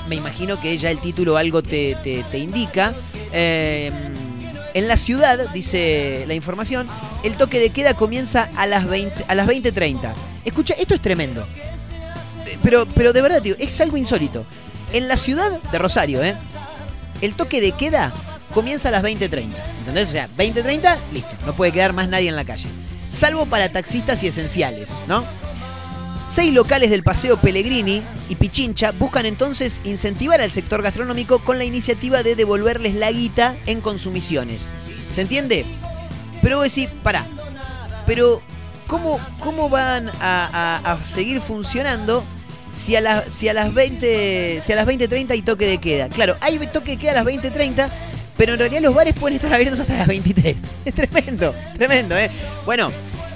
Me 0.08 0.16
imagino 0.16 0.62
que 0.62 0.78
ya 0.78 0.92
el 0.92 1.02
título 1.02 1.38
algo 1.38 1.64
te, 1.64 2.24
indica. 2.34 2.94
Eh, 3.34 3.92
en 4.76 4.88
la 4.88 4.96
ciudad, 4.96 5.50
dice 5.56 6.26
la 6.28 6.36
información, 6.36 6.88
el 7.24 7.36
toque 7.36 7.58
de 7.60 7.72
queda 7.72 7.96
comienza 7.96 8.48
a 8.56 8.68
las 8.68 8.86
20 8.86 9.26
a 9.28 9.34
las 9.34 9.48
20:30. 9.48 10.14
Escucha, 10.46 10.76
esto 10.76 10.94
es 10.94 11.02
tremendo. 11.02 11.48
Pero, 12.62 12.86
pero 12.86 13.12
de 13.12 13.24
verdad, 13.24 13.42
tío, 13.42 13.56
es 13.58 13.82
algo 13.82 13.98
insólito. 13.98 14.46
En 14.94 15.08
la 15.08 15.18
ciudad 15.18 15.50
de 15.50 15.80
Rosario, 15.80 16.24
¿eh? 16.24 16.36
El 17.22 17.34
toque 17.34 17.60
de 17.60 17.72
queda 17.72 18.14
comienza 18.54 18.90
a 18.90 18.92
las 18.92 19.02
20.30. 19.02 19.48
¿Entendés? 19.80 20.10
O 20.10 20.12
sea, 20.12 20.30
20.30, 20.38 20.96
listo. 21.12 21.36
No 21.44 21.54
puede 21.54 21.72
quedar 21.72 21.94
más 21.94 22.08
nadie 22.08 22.30
en 22.30 22.36
la 22.36 22.46
calle. 22.46 22.70
Salvo 23.10 23.48
para 23.48 23.70
taxistas 23.70 24.22
y 24.22 24.28
esenciales, 24.28 24.94
¿no? 25.08 25.26
Seis 26.36 26.54
locales 26.54 26.90
del 26.90 27.02
Paseo 27.02 27.38
Pellegrini 27.38 28.04
y 28.28 28.36
Pichincha 28.36 28.92
buscan 28.92 29.26
entonces 29.26 29.80
incentivar 29.86 30.42
al 30.42 30.52
sector 30.52 30.82
gastronómico 30.82 31.40
con 31.40 31.58
la 31.58 31.64
iniciativa 31.64 32.24
de 32.24 32.36
devolverles 32.36 32.94
la 32.94 33.10
guita 33.10 33.56
en 33.68 33.80
consumiciones. 33.80 34.70
¿Se 35.14 35.22
entiende? 35.22 35.66
Pero 36.42 36.58
vos 36.58 36.66
decís, 36.66 36.90
pará, 37.04 37.26
pero 38.06 38.42
¿cómo, 38.86 39.18
cómo 39.40 39.70
van 39.70 40.12
a, 40.20 40.98
seguir 41.06 41.40
funcionando 41.40 42.22
si 42.74 42.98
a, 42.98 43.02
las 43.02 43.32
si 43.32 43.48
a 43.48 43.54
las 43.54 43.74
20 43.74 44.60
si 44.62 44.74
a 44.74 44.76
las 44.76 44.86
20.30 44.86 45.32
hay 45.32 45.42
toque 45.42 45.66
de 45.68 45.78
queda? 45.78 46.10
Claro, 46.10 46.36
hay 46.42 46.58
toque 46.68 46.92
de 46.92 46.98
queda 46.98 47.12
a 47.12 47.24
las 47.24 47.26
20.30, 47.26 47.90
pero 48.36 48.56
en 48.56 48.60
realidad 48.60 48.82
los 48.82 48.94
bares 48.94 49.14
pueden 49.14 49.38
estar 49.38 49.54
abiertos 49.54 49.80
hasta 49.80 49.96
las 50.00 50.08
23. 50.08 50.58
Es 50.84 50.94
tremendo, 50.94 51.56
tremendo, 51.78 52.18
¿eh? 52.18 52.30
Bueno, 52.66 52.92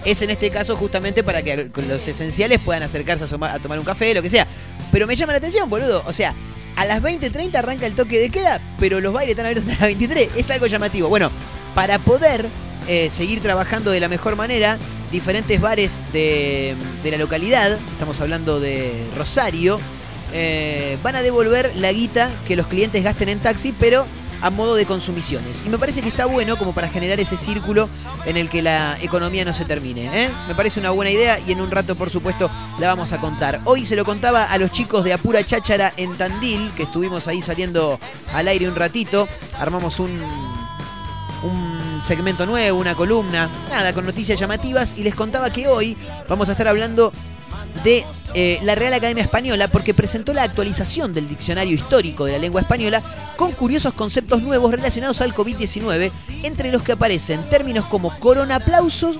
es 0.05 0.21
en 0.21 0.29
este 0.29 0.49
caso 0.49 0.75
justamente 0.75 1.23
para 1.23 1.41
que 1.41 1.69
los 1.87 2.07
esenciales 2.07 2.59
puedan 2.59 2.83
acercarse 2.83 3.23
a 3.23 3.59
tomar 3.59 3.79
un 3.79 3.85
café, 3.85 4.13
lo 4.13 4.21
que 4.21 4.29
sea. 4.29 4.47
Pero 4.91 5.07
me 5.07 5.15
llama 5.15 5.33
la 5.33 5.37
atención, 5.37 5.69
boludo. 5.69 6.03
O 6.05 6.13
sea, 6.13 6.33
a 6.75 6.85
las 6.85 7.01
20.30 7.01 7.55
arranca 7.55 7.85
el 7.85 7.93
toque 7.93 8.19
de 8.19 8.29
queda, 8.29 8.61
pero 8.79 9.01
los 9.01 9.13
bailes 9.13 9.31
están 9.31 9.45
abiertos 9.45 9.69
hasta 9.71 9.85
las 9.85 9.97
23. 9.97 10.29
Es 10.35 10.49
algo 10.49 10.67
llamativo. 10.67 11.09
Bueno, 11.09 11.29
para 11.75 11.99
poder 11.99 12.47
eh, 12.87 13.09
seguir 13.09 13.41
trabajando 13.41 13.91
de 13.91 13.99
la 13.99 14.07
mejor 14.07 14.35
manera, 14.35 14.77
diferentes 15.11 15.59
bares 15.59 16.01
de, 16.13 16.75
de 17.03 17.11
la 17.11 17.17
localidad, 17.17 17.77
estamos 17.93 18.19
hablando 18.21 18.59
de 18.59 18.93
Rosario, 19.17 19.79
eh, 20.33 20.97
van 21.01 21.15
a 21.15 21.21
devolver 21.21 21.73
la 21.75 21.91
guita 21.91 22.29
que 22.47 22.55
los 22.55 22.67
clientes 22.67 23.03
gasten 23.03 23.29
en 23.29 23.39
taxi, 23.39 23.73
pero 23.79 24.05
a 24.41 24.49
modo 24.49 24.75
de 24.75 24.85
consumiciones. 24.85 25.63
Y 25.65 25.69
me 25.69 25.77
parece 25.77 26.01
que 26.01 26.09
está 26.09 26.25
bueno 26.25 26.57
como 26.57 26.73
para 26.73 26.89
generar 26.89 27.19
ese 27.19 27.37
círculo 27.37 27.89
en 28.25 28.37
el 28.37 28.49
que 28.49 28.61
la 28.61 28.97
economía 29.01 29.45
no 29.45 29.53
se 29.53 29.65
termine. 29.65 30.09
¿eh? 30.25 30.29
Me 30.47 30.55
parece 30.55 30.79
una 30.79 30.91
buena 30.91 31.11
idea 31.11 31.39
y 31.39 31.51
en 31.51 31.61
un 31.61 31.71
rato, 31.71 31.95
por 31.95 32.09
supuesto, 32.09 32.49
la 32.79 32.87
vamos 32.87 33.11
a 33.11 33.17
contar. 33.17 33.61
Hoy 33.65 33.85
se 33.85 33.95
lo 33.95 34.05
contaba 34.05 34.45
a 34.45 34.57
los 34.57 34.71
chicos 34.71 35.03
de 35.03 35.13
Apura 35.13 35.43
Cháchara 35.43 35.93
en 35.97 36.15
Tandil, 36.17 36.71
que 36.75 36.83
estuvimos 36.83 37.27
ahí 37.27 37.41
saliendo 37.41 37.99
al 38.33 38.47
aire 38.47 38.67
un 38.67 38.75
ratito. 38.75 39.27
Armamos 39.59 39.99
un, 39.99 40.09
un 41.43 42.01
segmento 42.01 42.45
nuevo, 42.45 42.79
una 42.79 42.95
columna, 42.95 43.49
nada, 43.69 43.93
con 43.93 44.05
noticias 44.05 44.39
llamativas 44.39 44.95
y 44.97 45.03
les 45.03 45.15
contaba 45.15 45.49
que 45.49 45.67
hoy 45.67 45.97
vamos 46.27 46.49
a 46.49 46.53
estar 46.53 46.67
hablando 46.67 47.11
de 47.83 48.05
eh, 48.33 48.59
la 48.63 48.75
Real 48.75 48.93
Academia 48.93 49.23
Española 49.23 49.67
porque 49.67 49.93
presentó 49.93 50.33
la 50.33 50.43
actualización 50.43 51.13
del 51.13 51.27
diccionario 51.27 51.73
histórico 51.73 52.25
de 52.25 52.33
la 52.33 52.37
lengua 52.37 52.61
española 52.61 53.01
con 53.37 53.51
curiosos 53.53 53.93
conceptos 53.93 54.43
nuevos 54.43 54.71
relacionados 54.71 55.21
al 55.21 55.33
COVID-19, 55.33 56.11
entre 56.43 56.71
los 56.71 56.83
que 56.83 56.91
aparecen 56.91 57.41
términos 57.49 57.85
como 57.85 58.17
coronaplausos, 58.19 59.17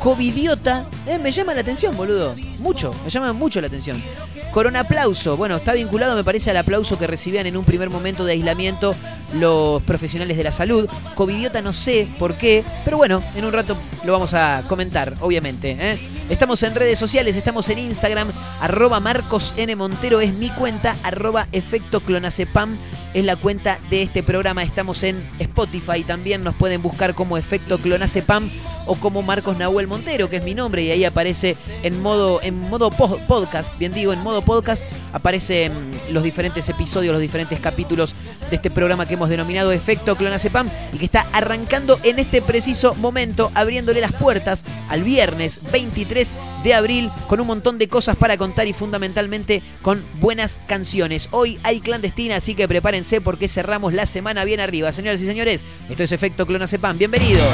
covidiota, 0.00 0.86
eh, 1.06 1.18
me 1.18 1.30
llama 1.30 1.54
la 1.54 1.60
atención, 1.60 1.96
boludo, 1.96 2.34
mucho, 2.58 2.92
me 3.04 3.10
llama 3.10 3.32
mucho 3.32 3.60
la 3.60 3.68
atención. 3.68 4.02
Coronaplauso, 4.50 5.36
bueno, 5.36 5.56
está 5.56 5.72
vinculado 5.72 6.14
me 6.14 6.24
parece 6.24 6.50
al 6.50 6.58
aplauso 6.58 6.98
que 6.98 7.06
recibían 7.06 7.46
en 7.46 7.56
un 7.56 7.64
primer 7.64 7.88
momento 7.88 8.24
de 8.24 8.32
aislamiento 8.32 8.94
los 9.34 9.82
profesionales 9.84 10.36
de 10.36 10.42
la 10.42 10.52
salud. 10.52 10.88
Covidiota 11.14 11.62
no 11.62 11.72
sé 11.72 12.08
por 12.18 12.34
qué, 12.34 12.64
pero 12.84 12.98
bueno, 12.98 13.22
en 13.34 13.44
un 13.44 13.52
rato 13.52 13.76
lo 14.04 14.12
vamos 14.12 14.34
a 14.34 14.62
comentar, 14.68 15.14
obviamente. 15.20 15.76
¿eh? 15.78 15.98
Estamos 16.28 16.62
en 16.62 16.74
redes 16.74 16.98
sociales, 16.98 17.36
estamos 17.36 17.68
en 17.68 17.78
Instagram, 17.78 18.32
arroba 18.60 19.00
Marcos 19.00 19.52
N. 19.56 19.76
Montero 19.76 20.20
es 20.20 20.32
mi 20.32 20.48
cuenta, 20.50 20.96
arroba 21.02 21.46
efecto 21.52 22.00
clonacepam 22.00 22.76
es 23.12 23.24
la 23.26 23.36
cuenta 23.36 23.78
de 23.90 24.02
este 24.02 24.22
programa. 24.22 24.62
Estamos 24.62 25.02
en 25.02 25.22
Spotify 25.38 26.02
también, 26.04 26.42
nos 26.42 26.54
pueden 26.54 26.80
buscar 26.80 27.14
como 27.14 27.36
efecto 27.36 27.78
clonacepam 27.78 28.48
o 28.86 28.94
como 28.96 29.20
Marcos 29.22 29.58
Nahuel 29.58 29.86
Montero, 29.88 30.30
que 30.30 30.36
es 30.36 30.44
mi 30.44 30.54
nombre, 30.54 30.82
y 30.82 30.90
ahí 30.90 31.04
aparece 31.04 31.56
en 31.82 32.00
modo, 32.00 32.40
en 32.42 32.58
modo 32.58 32.90
po- 32.90 33.18
podcast, 33.28 33.76
bien 33.78 33.92
digo, 33.92 34.12
en 34.14 34.20
modo 34.20 34.40
podcast, 34.40 34.82
aparecen 35.12 35.72
los 36.10 36.22
diferentes 36.22 36.66
episodios, 36.70 37.12
los 37.12 37.20
diferentes 37.20 37.60
capítulos 37.60 38.14
de 38.52 38.56
este 38.56 38.70
programa 38.70 39.08
que 39.08 39.14
hemos 39.14 39.30
denominado 39.30 39.72
Efecto 39.72 40.14
Clonacepam 40.14 40.68
y 40.92 40.98
que 40.98 41.06
está 41.06 41.26
arrancando 41.32 41.98
en 42.02 42.18
este 42.18 42.42
preciso 42.42 42.94
momento, 42.96 43.50
abriéndole 43.54 44.02
las 44.02 44.12
puertas 44.12 44.66
al 44.90 45.02
viernes 45.02 45.60
23 45.72 46.34
de 46.62 46.74
abril 46.74 47.10
con 47.28 47.40
un 47.40 47.46
montón 47.46 47.78
de 47.78 47.88
cosas 47.88 48.14
para 48.14 48.36
contar 48.36 48.68
y 48.68 48.74
fundamentalmente 48.74 49.62
con 49.80 50.04
buenas 50.20 50.60
canciones. 50.66 51.30
Hoy 51.30 51.58
hay 51.62 51.80
clandestina, 51.80 52.36
así 52.36 52.54
que 52.54 52.68
prepárense 52.68 53.22
porque 53.22 53.48
cerramos 53.48 53.94
la 53.94 54.04
semana 54.04 54.44
bien 54.44 54.60
arriba. 54.60 54.92
Señoras 54.92 55.22
y 55.22 55.26
señores, 55.26 55.64
esto 55.88 56.02
es 56.02 56.12
Efecto 56.12 56.46
Clonacepam. 56.46 56.98
Bienvenidos. 56.98 57.48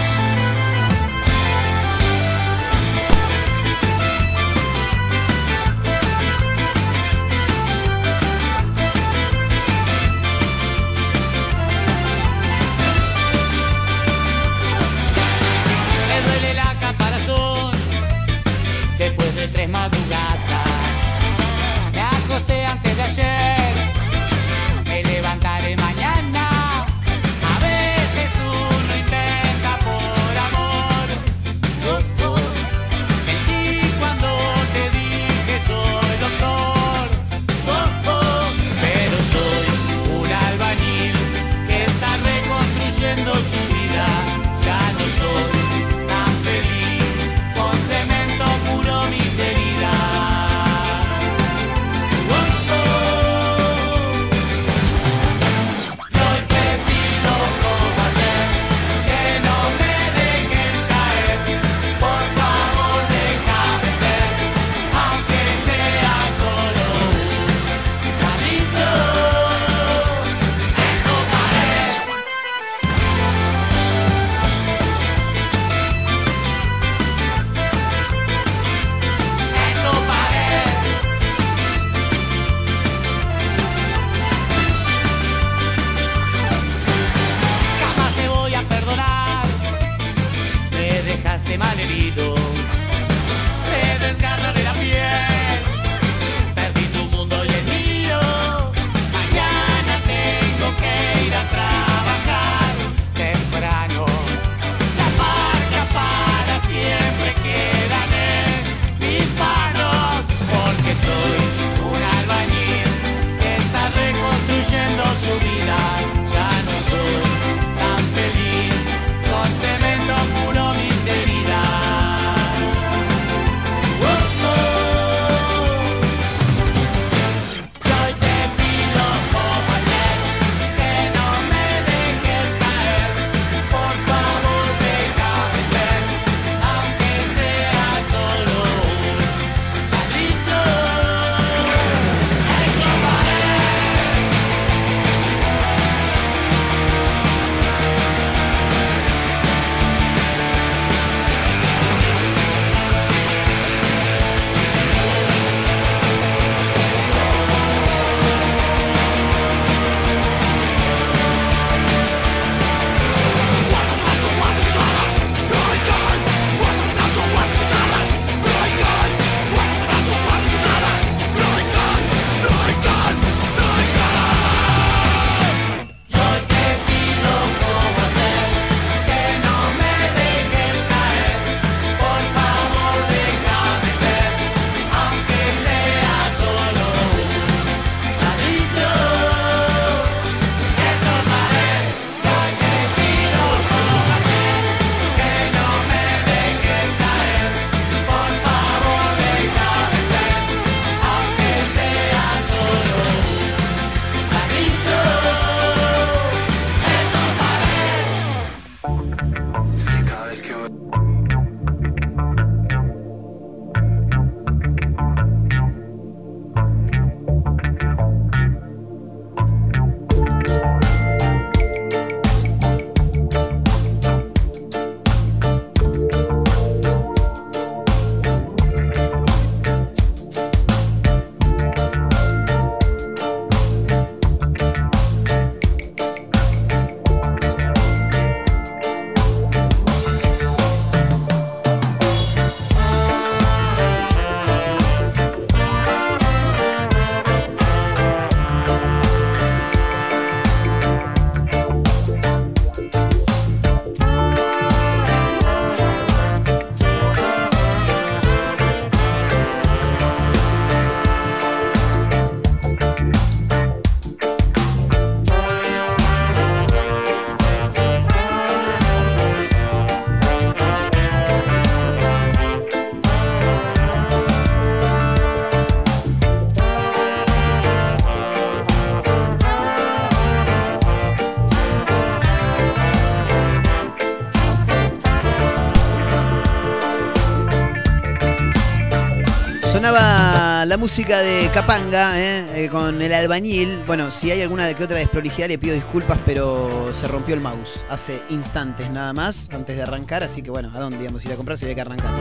Música 290.79 291.19
de 291.19 291.51
Capanga 291.53 292.19
¿eh? 292.21 292.65
Eh, 292.65 292.69
con 292.69 293.03
el 293.03 293.13
albañil. 293.13 293.83
Bueno, 293.85 294.13
si 294.13 294.31
hay 294.31 294.43
alguna 294.43 294.65
de 294.65 294.77
que 294.77 294.85
otra 294.85 294.99
desprolijidad 294.99 295.49
le 295.49 295.59
pido 295.59 295.75
disculpas, 295.75 296.19
pero 296.25 296.95
se 296.95 297.09
rompió 297.09 297.35
el 297.35 297.41
mouse 297.41 297.85
hace 297.91 298.23
instantes 298.31 298.89
nada 298.91 299.13
más 299.13 299.49
antes 299.53 299.77
de 299.77 299.83
arrancar. 299.83 300.23
Así 300.23 300.41
que 300.41 300.51
bueno, 300.51 300.71
¿a 300.73 300.79
dónde 300.79 301.03
íbamos 301.03 301.25
a 301.25 301.27
ir 301.27 301.33
a 301.33 301.37
comprar? 301.37 301.59
Se 301.59 301.65
había 301.65 301.75
que 301.75 301.81
arrancar. 301.81 302.15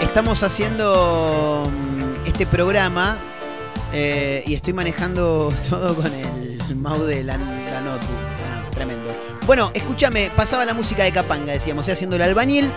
Estamos 0.00 0.42
haciendo 0.42 1.70
mm, 1.70 2.26
este 2.26 2.46
programa 2.46 3.18
eh, 3.92 4.42
y 4.46 4.54
estoy 4.54 4.72
manejando 4.72 5.52
todo 5.68 5.94
con 5.94 6.10
el 6.12 6.76
mouse 6.76 7.06
de 7.06 7.22
la, 7.22 7.36
la 7.36 7.80
notebook. 7.82 8.18
Ah, 8.50 8.70
tremendo. 8.70 9.14
Bueno, 9.46 9.70
escúchame, 9.74 10.30
pasaba 10.34 10.64
la 10.64 10.72
música 10.72 11.04
de 11.04 11.12
Capanga, 11.12 11.52
decíamos, 11.52 11.86
haciendo 11.86 12.16
el 12.16 12.22
albañil. 12.22 12.70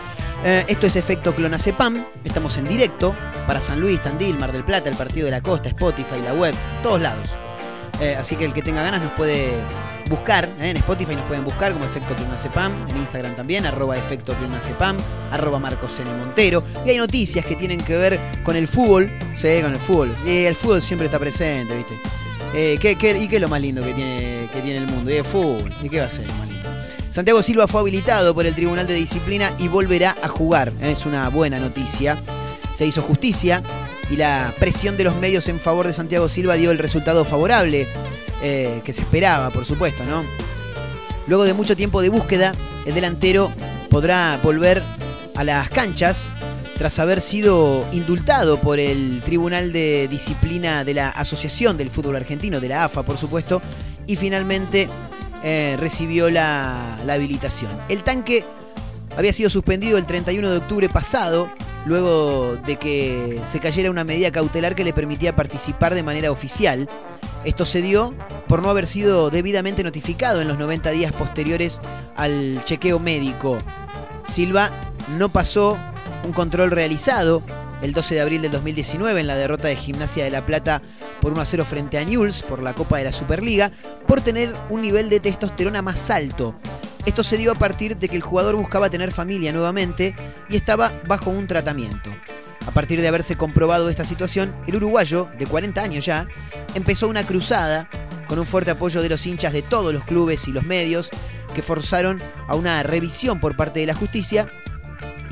Eh, 0.46 0.66
esto 0.68 0.88
es 0.88 0.96
efecto 0.96 1.34
Clonazepam. 1.34 2.04
Estamos 2.24 2.58
en 2.58 2.66
directo 2.66 3.16
para 3.48 3.62
San 3.62 3.80
Luis, 3.80 4.02
Tandil, 4.02 4.38
Mar 4.38 4.52
del 4.52 4.64
Plata, 4.64 4.90
el 4.90 4.96
Partido 4.98 5.26
de 5.26 5.32
la 5.32 5.42
Costa, 5.42 5.70
Spotify, 5.70 6.20
la 6.24 6.34
web, 6.34 6.54
todos 6.82 7.02
lados. 7.02 7.30
Eh, 8.02 8.16
así 8.18 8.36
que 8.36 8.44
el 8.46 8.54
que 8.54 8.62
tenga 8.62 8.82
ganas 8.84 9.02
nos 9.02 9.12
puede 9.14 9.54
buscar, 10.10 10.46
¿eh? 10.60 10.72
en 10.72 10.78
Spotify 10.78 11.16
nos 11.16 11.24
pueden 11.26 11.46
buscar 11.46 11.72
como 11.72 11.86
efecto 11.86 12.14
Clonazepam, 12.16 12.74
en 12.90 12.98
Instagram 12.98 13.36
también, 13.36 13.66
arroba 13.66 13.96
efecto 13.96 14.34
Clonazepam, 14.34 14.98
arroba 15.32 15.60
Marcos 15.60 15.98
N. 16.00 16.12
Montero. 16.18 16.62
Y 16.86 16.90
hay 16.90 16.98
noticias 16.98 17.46
que 17.46 17.56
tienen 17.56 17.80
que 17.80 17.96
ver 17.96 18.20
con 18.44 18.58
el 18.58 18.68
fútbol, 18.68 19.10
sí, 19.42 19.62
con 19.62 19.74
el 19.74 19.80
fútbol. 19.80 20.14
Y 20.26 20.44
el 20.46 20.56
fútbol 20.56 20.82
siempre 20.82 21.06
está 21.06 21.20
presente, 21.20 21.78
¿viste? 21.78 21.94
Eh, 22.56 22.78
¿qué, 22.82 22.96
qué- 22.98 23.18
y 23.18 23.28
qué 23.30 23.38
es 23.38 23.42
lo 23.42 23.48
más 23.48 23.62
lindo 23.62 23.82
que 23.82 23.94
tiene, 23.94 24.48
que 24.54 24.62
tiene 24.62 24.80
el 24.80 24.88
mundo? 24.88 25.10
El 25.10 25.24
fútbol. 25.24 25.72
¿Y 25.82 25.88
qué 25.90 26.00
va 26.02 26.08
a 26.08 26.10
ser 26.10 26.28
lo 26.28 26.34
más 26.34 26.48
lindo? 26.50 26.63
Santiago 27.14 27.44
Silva 27.44 27.68
fue 27.68 27.82
habilitado 27.82 28.34
por 28.34 28.48
el 28.48 28.56
Tribunal 28.56 28.88
de 28.88 28.96
Disciplina 28.96 29.54
y 29.60 29.68
volverá 29.68 30.16
a 30.24 30.28
jugar. 30.28 30.74
¿eh? 30.82 30.94
Es 30.94 31.06
una 31.06 31.30
buena 31.30 31.60
noticia. 31.60 32.18
Se 32.74 32.88
hizo 32.88 33.04
justicia 33.04 33.62
y 34.10 34.16
la 34.16 34.52
presión 34.58 34.98
de 34.98 35.04
los 35.04 35.16
medios 35.18 35.48
en 35.48 35.60
favor 35.60 35.86
de 35.86 35.94
Santiago 35.94 36.28
Silva 36.28 36.56
dio 36.56 36.72
el 36.72 36.80
resultado 36.80 37.24
favorable 37.24 37.86
eh, 38.42 38.82
que 38.84 38.94
se 38.94 39.02
esperaba, 39.02 39.52
por 39.52 39.64
supuesto, 39.64 40.04
¿no? 40.06 40.24
Luego 41.28 41.44
de 41.44 41.54
mucho 41.54 41.76
tiempo 41.76 42.02
de 42.02 42.10
búsqueda, 42.10 42.56
el 42.84 42.96
delantero 42.96 43.54
podrá 43.92 44.40
volver 44.42 44.82
a 45.36 45.44
las 45.44 45.70
canchas 45.70 46.30
tras 46.80 46.98
haber 46.98 47.22
sido 47.22 47.86
indultado 47.92 48.60
por 48.60 48.80
el 48.80 49.22
Tribunal 49.24 49.72
de 49.72 50.08
Disciplina 50.08 50.84
de 50.84 50.96
la 50.96 51.10
Asociación 51.10 51.78
del 51.78 51.92
Fútbol 51.92 52.16
Argentino, 52.16 52.60
de 52.60 52.70
la 52.70 52.86
AFA, 52.86 53.04
por 53.04 53.20
supuesto, 53.20 53.62
y 54.08 54.16
finalmente 54.16 54.90
eh, 55.44 55.76
recibió 55.80 56.30
la, 56.30 56.98
la 57.06 57.14
habilitación. 57.14 57.72
El 57.90 58.04
tanque 58.04 58.44
había 59.18 59.34
sido 59.34 59.50
suspendido 59.50 59.98
el 59.98 60.06
31 60.06 60.50
de 60.50 60.58
octubre 60.58 60.90
pasado, 60.90 61.50
luego 61.86 62.56
de 62.66 62.78
que 62.78 63.40
se 63.46 63.60
cayera 63.60 63.92
una 63.92 64.04
medida 64.04 64.32
cautelar 64.32 64.76
que 64.76 64.84
le 64.84 64.94
permitía 64.94 65.36
participar 65.36 65.94
de 65.94 66.04
manera 66.04 66.32
oficial. 66.32 66.88
Esto 67.44 67.66
se 67.66 67.82
dio 67.82 68.14
por 68.48 68.62
no 68.62 68.70
haber 68.70 68.88
sido 68.88 69.30
debidamente 69.30 69.84
notificado 69.84 70.42
en 70.42 70.48
los 70.48 70.58
90 70.58 70.92
días 70.92 71.12
posteriores 71.12 71.82
al 72.16 72.64
chequeo 72.64 73.00
médico. 73.00 73.58
Silva 74.24 74.70
no 75.18 75.30
pasó 75.30 75.78
un 76.26 76.32
control 76.32 76.72
realizado 76.72 77.44
el 77.84 77.92
12 77.92 78.16
de 78.16 78.22
abril 78.22 78.42
del 78.42 78.52
2019 78.52 79.20
en 79.20 79.28
la 79.28 79.36
derrota 79.36 79.68
de 79.68 79.76
Gimnasia 79.76 80.24
de 80.24 80.32
La 80.32 80.46
Plata 80.46 80.82
por 81.22 81.34
1 81.34 81.42
a 81.42 81.46
0 81.46 81.66
frente 81.66 81.98
a 81.98 82.06
Newell's 82.06 82.42
por 82.42 82.64
la 82.64 82.74
Copa 82.74 82.98
de 82.98 83.04
la 83.04 83.12
Superliga 83.12 83.72
por 84.08 84.22
tener 84.22 84.54
un 84.70 84.82
nivel 84.82 85.10
de 85.10 85.20
testosterona 85.20 85.82
más 85.82 86.10
alto. 86.10 86.56
Esto 87.06 87.24
se 87.24 87.36
dio 87.36 87.52
a 87.52 87.56
partir 87.56 87.98
de 87.98 88.08
que 88.08 88.16
el 88.16 88.22
jugador 88.22 88.56
buscaba 88.56 88.90
tener 88.90 89.12
familia 89.12 89.52
nuevamente 89.52 90.16
y 90.50 90.56
estaba 90.56 90.94
bajo 91.08 91.30
un 91.30 91.46
tratamiento. 91.46 92.10
A 92.66 92.72
partir 92.72 93.02
de 93.02 93.10
haberse 93.10 93.36
comprobado 93.36 93.90
esta 93.90 94.06
situación, 94.06 94.56
el 94.66 94.78
uruguayo, 94.78 95.28
de 95.38 95.46
40 95.46 95.82
años 95.82 96.06
ya, 96.06 96.28
empezó 96.76 97.10
una 97.10 97.26
cruzada 97.26 97.90
con 98.30 98.40
un 98.40 98.46
fuerte 98.46 98.72
apoyo 98.72 99.02
de 99.02 99.10
los 99.10 99.26
hinchas 99.26 99.52
de 99.52 99.62
todos 99.62 99.94
los 99.94 100.06
clubes 100.06 100.48
y 100.48 100.54
los 100.54 100.64
medios 100.64 101.10
que 101.54 101.62
forzaron 101.62 102.22
a 102.48 102.56
una 102.56 102.82
revisión 102.84 103.42
por 103.42 103.58
parte 103.58 103.82
de 103.82 103.88
la 103.88 103.96
justicia 103.96 104.48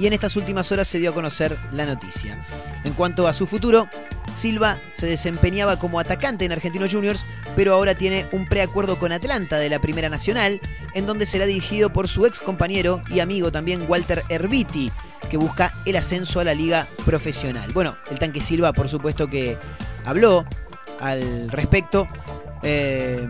y 0.02 0.08
en 0.08 0.14
estas 0.14 0.36
últimas 0.36 0.72
horas 0.72 0.88
se 0.88 0.98
dio 0.98 1.12
a 1.12 1.14
conocer 1.14 1.56
la 1.72 1.86
noticia. 1.86 2.44
En 2.84 2.94
cuanto 2.94 3.28
a 3.28 3.34
su 3.34 3.46
futuro, 3.46 3.88
Silva 4.36 4.80
se 4.94 5.06
desempeñaba 5.06 5.78
como 5.78 6.00
atacante 6.00 6.44
en 6.44 6.52
Argentinos 6.52 6.92
Juniors, 6.92 7.24
pero 7.56 7.76
ahora 7.76 7.94
tiene 7.94 8.26
un 8.32 8.50
preacuerdo 8.50 8.98
con 8.98 9.12
Atlanta 9.12 9.60
de 9.60 9.70
la 9.70 9.80
Primera 9.80 10.10
Nacional, 10.10 10.60
en 10.96 11.06
donde 11.06 11.28
será 11.28 11.46
dirigido 11.46 11.94
por 11.94 12.08
su 12.08 12.26
ex 12.26 12.40
compañero 12.40 13.04
y 13.10 13.20
amigo 13.20 13.52
también 13.52 13.86
Walter 13.88 14.24
Herbiti, 14.28 14.92
que 15.30 15.38
busca 15.38 15.72
el 15.86 15.96
ascenso 15.96 16.40
a 16.40 16.46
la 16.46 16.56
liga 16.56 16.88
profesional. 17.06 17.72
Bueno, 17.72 17.96
el 18.10 18.18
tanque 18.18 18.42
Silva, 18.42 18.74
por 18.74 18.90
supuesto 18.90 19.28
que 19.28 19.56
habló 20.04 20.48
al 21.00 21.52
respecto. 21.52 22.08
Eh, 22.64 23.30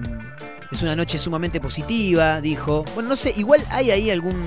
es 0.72 0.82
una 0.82 0.96
noche 0.96 1.20
sumamente 1.20 1.60
positiva, 1.60 2.40
dijo. 2.40 2.86
Bueno, 2.94 3.10
no 3.10 3.18
sé, 3.18 3.34
igual 3.36 3.62
hay 3.72 3.92
ahí 3.92 4.10
algún 4.10 4.38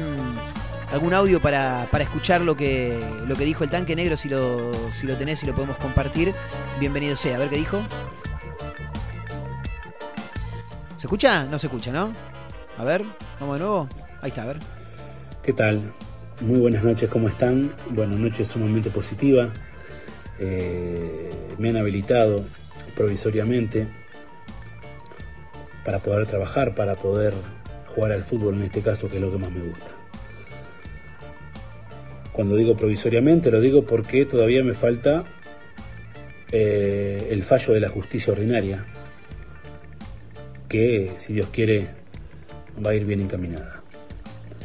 algún 0.94 1.12
audio 1.12 1.40
para, 1.40 1.88
para 1.90 2.04
escuchar 2.04 2.40
lo 2.40 2.56
que, 2.56 2.96
lo 3.26 3.34
que 3.34 3.44
dijo 3.44 3.64
el 3.64 3.70
tanque 3.70 3.96
negro, 3.96 4.16
si 4.16 4.28
lo, 4.28 4.70
si 4.94 5.08
lo 5.08 5.16
tenés 5.16 5.42
y 5.42 5.46
lo 5.46 5.52
podemos 5.52 5.76
compartir. 5.76 6.32
Bienvenido 6.78 7.16
sea, 7.16 7.34
a 7.34 7.38
ver 7.40 7.50
qué 7.50 7.56
dijo. 7.56 7.82
¿Se 10.96 11.08
escucha? 11.08 11.46
No 11.46 11.58
se 11.58 11.66
escucha, 11.66 11.90
¿no? 11.90 12.12
A 12.78 12.84
ver, 12.84 13.04
vamos 13.40 13.56
de 13.56 13.64
nuevo. 13.64 13.88
Ahí 14.22 14.28
está, 14.28 14.44
a 14.44 14.46
ver. 14.46 14.58
¿Qué 15.42 15.52
tal? 15.52 15.82
Muy 16.40 16.60
buenas 16.60 16.84
noches, 16.84 17.10
¿cómo 17.10 17.28
están? 17.28 17.74
Bueno, 17.90 18.16
noche 18.16 18.44
sumamente 18.44 18.88
positiva. 18.88 19.48
Eh, 20.38 21.28
me 21.58 21.70
han 21.70 21.76
habilitado 21.76 22.44
provisoriamente 22.94 23.88
para 25.84 25.98
poder 25.98 26.28
trabajar, 26.28 26.76
para 26.76 26.94
poder 26.94 27.34
jugar 27.88 28.12
al 28.12 28.22
fútbol 28.22 28.54
en 28.54 28.62
este 28.62 28.80
caso, 28.80 29.08
que 29.08 29.16
es 29.16 29.22
lo 29.22 29.32
que 29.32 29.38
más 29.38 29.50
me 29.50 29.60
gusta. 29.60 30.03
Cuando 32.34 32.56
digo 32.56 32.76
provisoriamente, 32.76 33.52
lo 33.52 33.60
digo 33.60 33.84
porque 33.84 34.26
todavía 34.26 34.64
me 34.64 34.74
falta 34.74 35.22
eh, 36.50 37.28
el 37.30 37.44
fallo 37.44 37.72
de 37.72 37.78
la 37.80 37.88
justicia 37.88 38.32
ordinaria, 38.32 38.84
que 40.68 41.12
si 41.18 41.32
Dios 41.32 41.48
quiere 41.52 41.86
va 42.84 42.90
a 42.90 42.94
ir 42.96 43.04
bien 43.04 43.20
encaminada. 43.20 43.84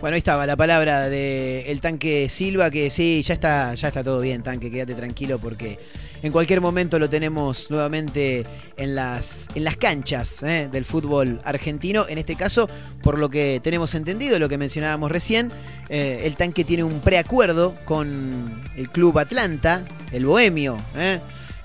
Bueno, 0.01 0.15
ahí 0.15 0.17
estaba 0.17 0.47
la 0.47 0.55
palabra 0.55 1.09
de 1.09 1.69
el 1.69 1.79
tanque 1.79 2.27
Silva, 2.27 2.71
que 2.71 2.89
sí, 2.89 3.21
ya 3.21 3.35
está, 3.35 3.75
ya 3.75 3.89
está 3.89 4.03
todo 4.03 4.19
bien, 4.19 4.41
tanque, 4.41 4.71
quédate 4.71 4.95
tranquilo 4.95 5.37
porque 5.37 5.77
en 6.21 6.31
cualquier 6.31 6.59
momento 6.59 6.99
lo 6.99 7.09
tenemos 7.09 7.71
nuevamente 7.71 8.45
en 8.77 8.95
las, 8.95 9.47
en 9.55 9.63
las 9.63 9.77
canchas 9.77 10.43
¿eh? 10.43 10.69
del 10.71 10.83
fútbol 10.85 11.39
argentino. 11.43 12.05
En 12.09 12.17
este 12.17 12.35
caso, 12.35 12.69
por 13.01 13.17
lo 13.17 13.29
que 13.29 13.61
tenemos 13.63 13.95
entendido, 13.95 14.37
lo 14.39 14.49
que 14.49 14.57
mencionábamos 14.57 15.11
recién, 15.11 15.49
eh, 15.89 16.23
el 16.25 16.35
tanque 16.35 16.63
tiene 16.63 16.83
un 16.83 16.99
preacuerdo 16.99 17.75
con 17.85 18.61
el 18.75 18.89
club 18.89 19.17
Atlanta, 19.19 19.85
el 20.11 20.25
Bohemio, 20.25 20.77
¿eh? 20.97 21.19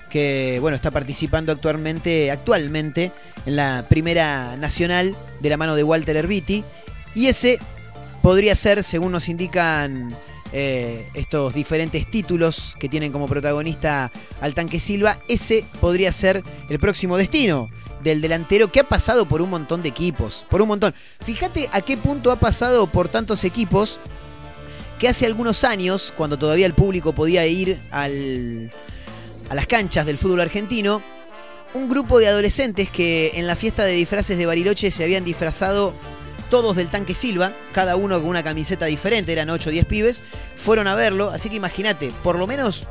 que 0.09 0.59
bueno, 0.61 0.75
está 0.75 0.91
participando 0.91 1.51
actualmente, 1.51 2.31
actualmente 2.31 3.11
en 3.45 3.55
la 3.57 3.85
primera 3.89 4.55
nacional 4.55 5.15
de 5.41 5.49
la 5.49 5.57
mano 5.57 5.75
de 5.75 5.83
Walter 5.83 6.15
Herbiti. 6.15 6.63
Y 7.13 7.27
ese 7.27 7.59
podría 8.21 8.55
ser, 8.55 8.83
según 8.83 9.11
nos 9.11 9.27
indican 9.27 10.15
eh, 10.57 11.05
estos 11.15 11.53
diferentes 11.53 12.09
títulos 12.09 12.77
que 12.79 12.87
tienen 12.87 13.11
como 13.11 13.27
protagonista 13.27 14.09
al 14.39 14.53
tanque 14.53 14.79
Silva, 14.79 15.17
ese 15.27 15.65
podría 15.81 16.13
ser 16.13 16.45
el 16.69 16.79
próximo 16.79 17.17
destino 17.17 17.69
del 18.01 18.21
delantero 18.21 18.69
que 18.69 18.79
ha 18.79 18.85
pasado 18.85 19.25
por 19.25 19.41
un 19.41 19.49
montón 19.49 19.83
de 19.83 19.89
equipos, 19.89 20.45
por 20.49 20.61
un 20.61 20.69
montón. 20.69 20.95
Fíjate 21.19 21.67
a 21.73 21.81
qué 21.81 21.97
punto 21.97 22.31
ha 22.31 22.37
pasado 22.37 22.87
por 22.87 23.09
tantos 23.09 23.43
equipos 23.43 23.99
que 24.97 25.09
hace 25.09 25.25
algunos 25.25 25.65
años, 25.65 26.13
cuando 26.15 26.39
todavía 26.39 26.67
el 26.67 26.73
público 26.73 27.11
podía 27.11 27.45
ir 27.45 27.77
al, 27.91 28.71
a 29.49 29.55
las 29.55 29.67
canchas 29.67 30.05
del 30.05 30.17
fútbol 30.17 30.39
argentino, 30.39 31.01
un 31.73 31.89
grupo 31.89 32.17
de 32.17 32.29
adolescentes 32.29 32.89
que 32.89 33.33
en 33.35 33.45
la 33.45 33.57
fiesta 33.57 33.83
de 33.83 33.91
disfraces 33.91 34.37
de 34.37 34.45
Bariloche 34.45 34.89
se 34.89 35.03
habían 35.03 35.25
disfrazado 35.25 35.93
todos 36.55 36.77
del 36.77 36.87
tanque 36.87 37.15
Silva, 37.15 37.51
cada 37.73 37.97
uno 37.97 38.17
con 38.17 38.29
una 38.29 38.41
camiseta 38.41 38.85
diferente, 38.85 39.33
eran 39.33 39.49
8 39.49 39.69
o 39.69 39.73
10 39.73 39.85
pibes, 39.87 40.23
fueron 40.55 40.87
a 40.87 40.95
verlo, 40.95 41.29
así 41.29 41.49
que 41.49 41.57
imagínate, 41.57 42.13
por 42.23 42.37
lo 42.37 42.47
menos 42.47 42.83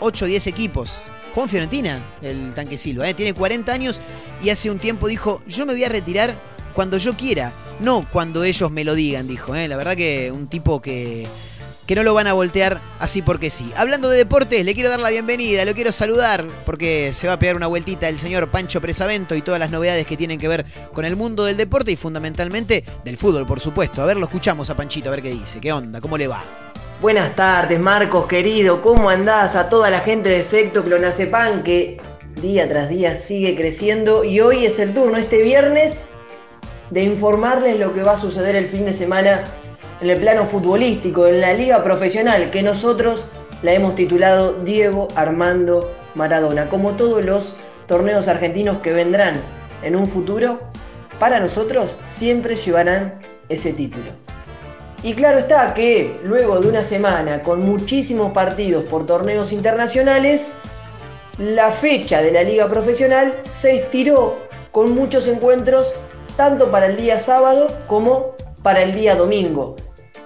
8 0.00 0.26
o 0.26 0.28
10 0.28 0.46
equipos. 0.48 1.00
Juan 1.34 1.48
Fiorentina, 1.48 1.98
el 2.20 2.52
tanque 2.52 2.76
Silva, 2.76 3.08
¿eh? 3.08 3.14
tiene 3.14 3.32
40 3.32 3.72
años 3.72 4.02
y 4.42 4.50
hace 4.50 4.70
un 4.70 4.78
tiempo 4.78 5.08
dijo, 5.08 5.40
yo 5.48 5.64
me 5.64 5.72
voy 5.72 5.84
a 5.84 5.88
retirar 5.88 6.34
cuando 6.74 6.98
yo 6.98 7.14
quiera, 7.14 7.54
no 7.80 8.06
cuando 8.12 8.44
ellos 8.44 8.70
me 8.70 8.84
lo 8.84 8.94
digan, 8.94 9.26
dijo. 9.26 9.54
¿eh? 9.54 9.66
La 9.66 9.78
verdad 9.78 9.96
que 9.96 10.30
un 10.30 10.48
tipo 10.48 10.82
que 10.82 11.26
que 11.86 11.94
no 11.94 12.02
lo 12.02 12.14
van 12.14 12.26
a 12.26 12.32
voltear 12.32 12.80
así 12.98 13.22
porque 13.22 13.50
sí. 13.50 13.72
Hablando 13.76 14.08
de 14.08 14.18
deportes, 14.18 14.64
le 14.64 14.74
quiero 14.74 14.90
dar 14.90 15.00
la 15.00 15.10
bienvenida, 15.10 15.64
lo 15.64 15.74
quiero 15.74 15.92
saludar 15.92 16.44
porque 16.64 17.12
se 17.14 17.28
va 17.28 17.34
a 17.34 17.38
pegar 17.38 17.56
una 17.56 17.68
vueltita 17.68 18.08
el 18.08 18.18
señor 18.18 18.48
Pancho 18.48 18.80
Presavento 18.80 19.34
y 19.34 19.42
todas 19.42 19.60
las 19.60 19.70
novedades 19.70 20.06
que 20.06 20.16
tienen 20.16 20.40
que 20.40 20.48
ver 20.48 20.66
con 20.92 21.04
el 21.04 21.16
mundo 21.16 21.44
del 21.44 21.56
deporte 21.56 21.92
y 21.92 21.96
fundamentalmente 21.96 22.84
del 23.04 23.16
fútbol, 23.16 23.46
por 23.46 23.60
supuesto. 23.60 24.02
A 24.02 24.06
ver, 24.06 24.16
lo 24.16 24.26
escuchamos 24.26 24.68
a 24.70 24.76
Panchito, 24.76 25.08
a 25.08 25.12
ver 25.12 25.22
qué 25.22 25.30
dice, 25.30 25.60
qué 25.60 25.72
onda, 25.72 26.00
cómo 26.00 26.18
le 26.18 26.26
va. 26.26 26.42
Buenas 27.00 27.34
tardes, 27.36 27.78
Marcos, 27.78 28.26
querido. 28.26 28.82
¿Cómo 28.82 29.10
andás? 29.10 29.54
A 29.54 29.68
toda 29.68 29.90
la 29.90 30.00
gente 30.00 30.30
de 30.30 30.40
Efecto 30.40 30.82
Clonazepam 30.82 31.62
que 31.62 32.00
día 32.40 32.68
tras 32.68 32.88
día 32.88 33.16
sigue 33.16 33.54
creciendo 33.54 34.24
y 34.24 34.40
hoy 34.40 34.64
es 34.64 34.78
el 34.78 34.92
turno, 34.92 35.16
este 35.16 35.42
viernes, 35.42 36.06
de 36.90 37.02
informarles 37.02 37.78
lo 37.78 37.92
que 37.92 38.02
va 38.02 38.12
a 38.12 38.16
suceder 38.16 38.56
el 38.56 38.66
fin 38.66 38.84
de 38.84 38.92
semana 38.92 39.44
en 40.00 40.10
el 40.10 40.18
plano 40.18 40.44
futbolístico, 40.44 41.26
en 41.26 41.40
la 41.40 41.52
liga 41.52 41.82
profesional, 41.82 42.50
que 42.50 42.62
nosotros 42.62 43.26
la 43.62 43.72
hemos 43.72 43.94
titulado 43.94 44.52
Diego 44.52 45.08
Armando 45.14 45.90
Maradona. 46.14 46.68
Como 46.68 46.94
todos 46.96 47.24
los 47.24 47.56
torneos 47.86 48.28
argentinos 48.28 48.78
que 48.78 48.92
vendrán 48.92 49.40
en 49.82 49.96
un 49.96 50.08
futuro, 50.08 50.60
para 51.18 51.40
nosotros 51.40 51.96
siempre 52.04 52.56
llevarán 52.56 53.18
ese 53.48 53.72
título. 53.72 54.12
Y 55.02 55.14
claro 55.14 55.38
está 55.38 55.72
que 55.72 56.18
luego 56.24 56.60
de 56.60 56.68
una 56.68 56.82
semana 56.82 57.42
con 57.42 57.60
muchísimos 57.60 58.32
partidos 58.32 58.84
por 58.84 59.06
torneos 59.06 59.52
internacionales, 59.52 60.52
la 61.38 61.70
fecha 61.70 62.22
de 62.22 62.32
la 62.32 62.42
liga 62.42 62.68
profesional 62.68 63.34
se 63.48 63.76
estiró 63.76 64.38
con 64.72 64.94
muchos 64.94 65.28
encuentros 65.28 65.94
tanto 66.36 66.70
para 66.70 66.86
el 66.86 66.96
día 66.96 67.18
sábado 67.18 67.70
como 67.86 68.36
para 68.62 68.82
el 68.82 68.92
día 68.92 69.14
domingo. 69.14 69.76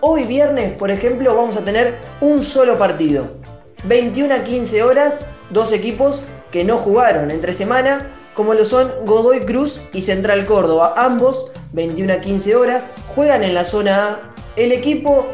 Hoy 0.02 0.24
viernes, 0.24 0.72
por 0.78 0.90
ejemplo, 0.90 1.36
vamos 1.36 1.58
a 1.58 1.64
tener 1.64 1.98
un 2.22 2.42
solo 2.42 2.78
partido. 2.78 3.36
21 3.84 4.34
a 4.34 4.42
15 4.42 4.82
horas, 4.82 5.26
dos 5.50 5.72
equipos 5.72 6.22
que 6.50 6.64
no 6.64 6.78
jugaron 6.78 7.30
entre 7.30 7.52
semana, 7.52 8.10
como 8.32 8.54
lo 8.54 8.64
son 8.64 8.90
Godoy 9.04 9.40
Cruz 9.40 9.78
y 9.92 10.00
Central 10.00 10.46
Córdoba. 10.46 10.94
Ambos, 10.96 11.52
21 11.74 12.14
a 12.14 12.20
15 12.22 12.56
horas, 12.56 12.88
juegan 13.14 13.42
en 13.42 13.52
la 13.52 13.66
zona 13.66 14.08
A. 14.08 14.20
El 14.56 14.72
equipo 14.72 15.26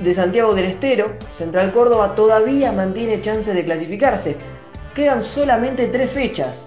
de 0.00 0.12
Santiago 0.12 0.52
del 0.52 0.64
Estero, 0.64 1.16
Central 1.32 1.70
Córdoba, 1.70 2.16
todavía 2.16 2.72
mantiene 2.72 3.20
chance 3.20 3.54
de 3.54 3.64
clasificarse. 3.64 4.36
Quedan 4.96 5.22
solamente 5.22 5.86
tres 5.86 6.10
fechas. 6.10 6.64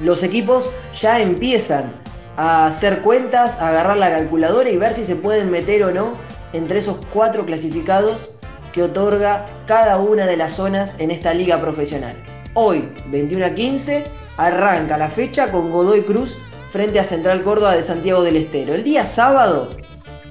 Los 0.00 0.22
equipos 0.22 0.70
ya 0.98 1.20
empiezan 1.20 1.92
a 2.38 2.64
hacer 2.64 3.02
cuentas, 3.02 3.58
a 3.58 3.68
agarrar 3.68 3.98
la 3.98 4.08
calculadora 4.08 4.70
y 4.70 4.78
ver 4.78 4.94
si 4.94 5.04
se 5.04 5.16
pueden 5.16 5.50
meter 5.50 5.84
o 5.84 5.90
no 5.90 6.29
entre 6.52 6.78
esos 6.78 6.98
cuatro 7.12 7.46
clasificados 7.46 8.34
que 8.72 8.82
otorga 8.82 9.46
cada 9.66 9.98
una 9.98 10.26
de 10.26 10.36
las 10.36 10.54
zonas 10.54 10.96
en 10.98 11.10
esta 11.10 11.34
liga 11.34 11.60
profesional. 11.60 12.14
Hoy, 12.54 12.88
21 13.06 13.46
a 13.46 13.50
15, 13.50 14.04
arranca 14.36 14.96
la 14.96 15.08
fecha 15.08 15.50
con 15.50 15.70
Godoy 15.70 16.02
Cruz 16.02 16.36
frente 16.70 17.00
a 17.00 17.04
Central 17.04 17.42
Córdoba 17.42 17.74
de 17.74 17.82
Santiago 17.82 18.22
del 18.22 18.36
Estero. 18.36 18.74
El 18.74 18.84
día 18.84 19.04
sábado, 19.04 19.70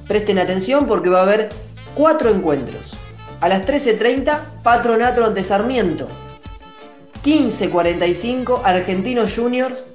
presten 0.07 0.39
atención 0.39 0.87
porque 0.87 1.09
va 1.09 1.19
a 1.19 1.23
haber 1.23 1.49
cuatro 1.95 2.29
encuentros. 2.29 2.95
A 3.41 3.47
las 3.47 3.65
13.30, 3.65 4.39
Patronato 4.63 5.25
ante 5.25 5.43
Sarmiento. 5.43 6.07
15.45, 7.23 8.61
Argentinos 8.63 9.35
Juniors 9.35 9.85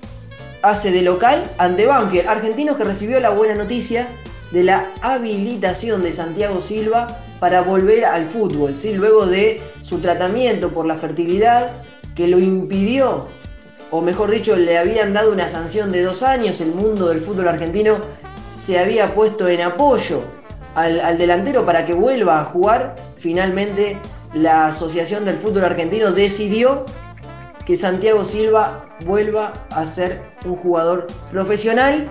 hace 0.62 0.90
de 0.92 1.02
local 1.02 1.44
ante 1.58 1.86
Banfield. 1.86 2.28
Argentinos 2.28 2.76
que 2.76 2.84
recibió 2.84 3.20
la 3.20 3.30
buena 3.30 3.54
noticia 3.54 4.08
de 4.54 4.62
la 4.62 4.88
habilitación 5.02 6.00
de 6.02 6.12
Santiago 6.12 6.60
Silva 6.60 7.18
para 7.40 7.62
volver 7.62 8.04
al 8.04 8.24
fútbol, 8.24 8.76
luego 8.94 9.26
de 9.26 9.60
su 9.82 9.98
tratamiento 9.98 10.70
por 10.70 10.86
la 10.86 10.94
fertilidad 10.94 11.72
que 12.14 12.28
lo 12.28 12.38
impidió, 12.38 13.26
o 13.90 14.00
mejor 14.00 14.30
dicho, 14.30 14.54
le 14.54 14.78
habían 14.78 15.12
dado 15.12 15.32
una 15.32 15.48
sanción 15.48 15.90
de 15.90 16.02
dos 16.02 16.22
años, 16.22 16.60
el 16.60 16.72
mundo 16.72 17.08
del 17.08 17.18
fútbol 17.20 17.48
argentino 17.48 17.96
se 18.52 18.78
había 18.78 19.12
puesto 19.12 19.48
en 19.48 19.60
apoyo 19.60 20.22
al 20.76 21.18
delantero 21.18 21.66
para 21.66 21.84
que 21.84 21.92
vuelva 21.92 22.40
a 22.40 22.44
jugar, 22.44 22.94
finalmente 23.16 23.96
la 24.34 24.66
Asociación 24.66 25.24
del 25.24 25.36
Fútbol 25.36 25.64
Argentino 25.64 26.10
decidió 26.10 26.84
que 27.64 27.76
Santiago 27.76 28.24
Silva 28.24 28.84
vuelva 29.04 29.66
a 29.70 29.86
ser 29.86 30.22
un 30.44 30.56
jugador 30.56 31.06
profesional 31.30 32.10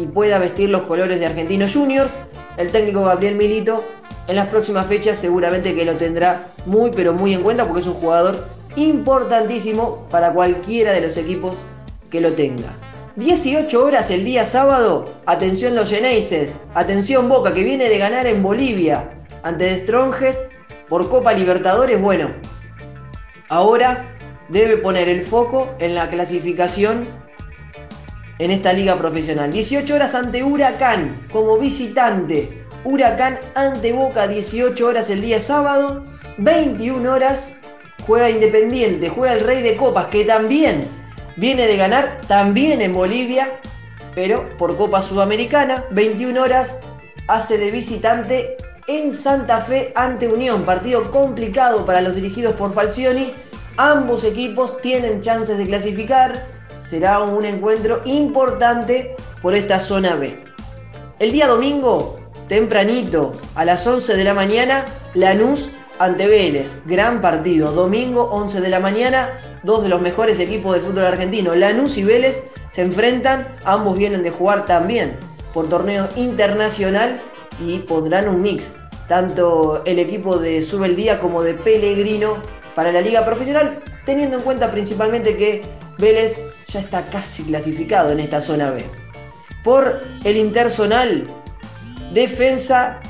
y 0.00 0.06
pueda 0.06 0.38
vestir 0.38 0.70
los 0.70 0.82
colores 0.82 1.20
de 1.20 1.26
Argentinos 1.26 1.74
Juniors. 1.74 2.16
El 2.56 2.70
técnico 2.70 3.04
Gabriel 3.04 3.34
Milito 3.34 3.84
en 4.26 4.36
las 4.36 4.48
próximas 4.48 4.86
fechas 4.86 5.18
seguramente 5.18 5.74
que 5.74 5.84
lo 5.84 5.94
tendrá 5.94 6.48
muy 6.66 6.90
pero 6.90 7.12
muy 7.12 7.34
en 7.34 7.42
cuenta 7.42 7.64
porque 7.66 7.80
es 7.80 7.86
un 7.86 7.94
jugador 7.94 8.46
importantísimo 8.76 10.06
para 10.10 10.32
cualquiera 10.32 10.92
de 10.92 11.00
los 11.00 11.16
equipos 11.16 11.62
que 12.10 12.20
lo 12.20 12.32
tenga. 12.32 12.72
18 13.16 13.84
horas 13.84 14.10
el 14.10 14.24
día 14.24 14.44
sábado, 14.44 15.04
atención 15.26 15.74
los 15.74 15.90
Geneises, 15.90 16.60
atención 16.74 17.28
Boca 17.28 17.52
que 17.52 17.64
viene 17.64 17.88
de 17.88 17.98
ganar 17.98 18.26
en 18.26 18.42
Bolivia 18.42 19.10
ante 19.42 19.76
Stronges 19.78 20.46
por 20.88 21.08
Copa 21.08 21.32
Libertadores, 21.32 22.00
bueno, 22.00 22.30
ahora 23.48 24.16
debe 24.48 24.76
poner 24.76 25.08
el 25.08 25.22
foco 25.22 25.68
en 25.80 25.94
la 25.94 26.08
clasificación 26.08 27.06
en 28.40 28.50
esta 28.50 28.72
liga 28.72 28.98
profesional. 28.98 29.52
18 29.52 29.94
horas 29.94 30.14
ante 30.14 30.42
Huracán 30.42 31.14
como 31.30 31.58
visitante. 31.58 32.64
Huracán 32.84 33.38
ante 33.54 33.92
Boca 33.92 34.26
18 34.26 34.84
horas 34.86 35.10
el 35.10 35.20
día 35.20 35.38
sábado. 35.38 36.04
21 36.38 37.12
horas 37.12 37.60
juega 38.06 38.30
Independiente, 38.30 39.10
juega 39.10 39.34
el 39.34 39.40
Rey 39.40 39.62
de 39.62 39.76
Copas 39.76 40.06
que 40.06 40.24
también 40.24 40.88
viene 41.36 41.66
de 41.66 41.76
ganar, 41.76 42.22
también 42.26 42.80
en 42.80 42.94
Bolivia, 42.94 43.60
pero 44.14 44.48
por 44.56 44.74
Copa 44.76 45.02
Sudamericana. 45.02 45.84
21 45.90 46.42
horas 46.42 46.80
hace 47.28 47.58
de 47.58 47.70
visitante 47.70 48.56
en 48.86 49.12
Santa 49.12 49.60
Fe 49.60 49.92
ante 49.94 50.26
Unión. 50.26 50.62
Partido 50.62 51.10
complicado 51.10 51.84
para 51.84 52.00
los 52.00 52.14
dirigidos 52.14 52.54
por 52.54 52.72
Falcioni. 52.72 53.34
Ambos 53.76 54.24
equipos 54.24 54.80
tienen 54.80 55.20
chances 55.20 55.58
de 55.58 55.66
clasificar 55.66 56.59
será 56.80 57.20
un 57.20 57.44
encuentro 57.44 58.02
importante 58.04 59.16
por 59.42 59.54
esta 59.54 59.78
zona 59.78 60.16
B. 60.16 60.42
El 61.18 61.32
día 61.32 61.46
domingo, 61.46 62.18
tempranito, 62.48 63.34
a 63.54 63.64
las 63.64 63.86
11 63.86 64.16
de 64.16 64.24
la 64.24 64.34
mañana, 64.34 64.84
Lanús 65.14 65.70
ante 65.98 66.26
Vélez. 66.26 66.78
Gran 66.86 67.20
partido. 67.20 67.72
Domingo, 67.72 68.24
11 68.32 68.60
de 68.60 68.68
la 68.68 68.80
mañana, 68.80 69.28
dos 69.62 69.82
de 69.82 69.88
los 69.88 70.00
mejores 70.00 70.38
equipos 70.40 70.74
del 70.74 70.82
fútbol 70.82 71.04
argentino. 71.04 71.54
Lanús 71.54 71.98
y 71.98 72.04
Vélez 72.04 72.50
se 72.72 72.82
enfrentan. 72.82 73.46
Ambos 73.64 73.96
vienen 73.96 74.22
de 74.22 74.30
jugar 74.30 74.66
también 74.66 75.16
por 75.52 75.68
torneo 75.68 76.08
internacional 76.16 77.20
y 77.64 77.80
pondrán 77.80 78.28
un 78.28 78.40
mix. 78.40 78.76
Tanto 79.08 79.82
el 79.84 79.98
equipo 79.98 80.38
de 80.38 80.62
Sube 80.62 80.86
el 80.86 80.96
Día 80.96 81.20
como 81.20 81.42
de 81.42 81.54
Pellegrino 81.54 82.36
para 82.74 82.92
la 82.92 83.00
liga 83.00 83.24
profesional 83.24 83.82
teniendo 84.04 84.36
en 84.36 84.42
cuenta 84.42 84.70
principalmente 84.70 85.36
que 85.36 85.62
Vélez 85.98 86.36
ya 86.72 86.80
está 86.80 87.02
casi 87.10 87.42
clasificado 87.44 88.12
en 88.12 88.20
esta 88.20 88.40
zona 88.40 88.70
B. 88.70 88.84
Por 89.64 90.02
el 90.24 90.36
interzonal, 90.36 91.26
Defensa 92.12 93.00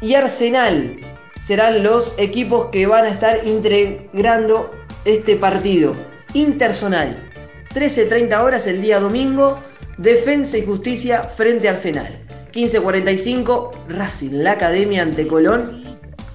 y 0.00 0.14
Arsenal 0.14 0.98
serán 1.38 1.82
los 1.82 2.14
equipos 2.18 2.66
que 2.66 2.86
van 2.86 3.04
a 3.04 3.10
estar 3.10 3.46
integrando 3.46 4.74
este 5.04 5.36
partido. 5.36 5.94
Interzonal, 6.34 7.28
13.30 7.74 8.42
horas 8.42 8.66
el 8.66 8.82
día 8.82 9.00
domingo, 9.00 9.58
Defensa 9.96 10.58
y 10.58 10.66
Justicia 10.66 11.22
frente 11.22 11.68
a 11.68 11.72
Arsenal. 11.72 12.24
15.45, 12.52 13.70
Racing, 13.88 14.32
la 14.32 14.52
Academia 14.52 15.02
ante 15.02 15.26
Colón. 15.26 15.82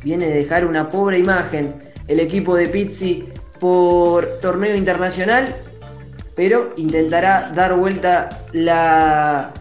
Viene 0.04 0.28
de 0.28 0.36
dejar 0.36 0.66
una 0.66 0.90
pobre 0.90 1.20
imagen 1.20 1.76
el 2.08 2.20
equipo 2.20 2.56
de 2.56 2.68
Pizzi 2.68 3.28
por 3.60 4.26
torneo 4.42 4.76
internacional, 4.76 5.56
pero 6.36 6.74
intentará 6.78 7.52
dar 7.56 7.76
vuelta 7.78 8.46
la, 8.52 9.54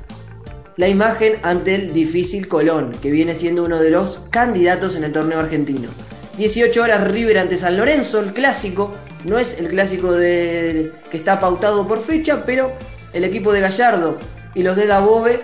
la 0.76 0.88
imagen 0.88 1.38
ante 1.42 1.76
el 1.76 1.92
difícil 1.92 2.48
Colón, 2.48 2.92
que 3.00 3.10
viene 3.10 3.34
siendo 3.34 3.64
uno 3.64 3.78
de 3.78 3.90
los 3.90 4.22
candidatos 4.30 4.96
en 4.96 5.04
el 5.04 5.12
torneo 5.12 5.38
argentino. 5.38 5.88
18 6.36 6.82
horas 6.82 7.08
River 7.08 7.38
ante 7.38 7.56
San 7.56 7.76
Lorenzo, 7.76 8.20
el 8.20 8.32
clásico. 8.32 8.94
No 9.24 9.38
es 9.38 9.58
el 9.60 9.68
clásico 9.68 10.12
de, 10.12 10.92
que 11.10 11.16
está 11.16 11.40
pautado 11.40 11.86
por 11.86 12.02
fecha, 12.02 12.42
pero 12.44 12.72
el 13.12 13.24
equipo 13.24 13.52
de 13.52 13.60
Gallardo 13.60 14.18
y 14.54 14.62
los 14.62 14.76
de 14.76 14.86
Dabove 14.86 15.40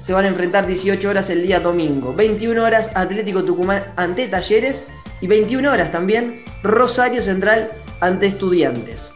se 0.00 0.12
van 0.12 0.24
a 0.24 0.28
enfrentar 0.28 0.66
18 0.66 1.08
horas 1.08 1.30
el 1.30 1.42
día 1.42 1.60
domingo. 1.60 2.12
21 2.14 2.62
horas 2.62 2.90
Atlético 2.96 3.44
Tucumán 3.44 3.84
ante 3.96 4.26
Talleres 4.26 4.86
y 5.20 5.28
21 5.28 5.70
horas 5.70 5.92
también 5.92 6.42
Rosario 6.62 7.22
Central 7.22 7.70
ante 8.00 8.26
Estudiantes. 8.26 9.12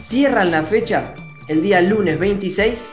Cierran 0.00 0.50
la 0.50 0.62
fecha 0.62 1.14
el 1.48 1.62
día 1.62 1.80
lunes 1.80 2.18
26 2.18 2.90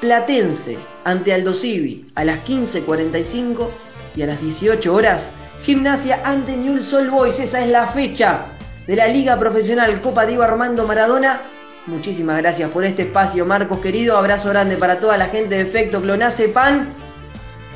Platense 0.00 0.78
ante 1.04 1.32
Aldo 1.32 1.54
Civi 1.54 2.10
a 2.14 2.24
las 2.24 2.44
15.45 2.44 3.68
y 4.16 4.22
a 4.22 4.26
las 4.26 4.40
18 4.40 4.94
horas 4.94 5.32
Gimnasia 5.62 6.20
ante 6.24 6.56
Newell's 6.56 6.92
Old 6.92 7.10
Boys. 7.10 7.40
Esa 7.40 7.64
es 7.64 7.70
la 7.70 7.86
fecha 7.86 8.46
de 8.86 8.96
la 8.96 9.08
Liga 9.08 9.38
Profesional 9.38 10.00
Copa 10.00 10.26
Diego 10.26 10.42
Armando 10.42 10.86
Maradona. 10.86 11.40
Muchísimas 11.86 12.38
gracias 12.38 12.70
por 12.70 12.84
este 12.84 13.02
espacio, 13.02 13.46
Marcos 13.46 13.80
querido. 13.80 14.16
Abrazo 14.16 14.50
grande 14.50 14.76
para 14.76 15.00
toda 15.00 15.16
la 15.16 15.26
gente 15.26 15.56
de 15.56 15.62
Efecto 15.62 16.00
Clonace 16.00 16.48
Pan. 16.48 16.88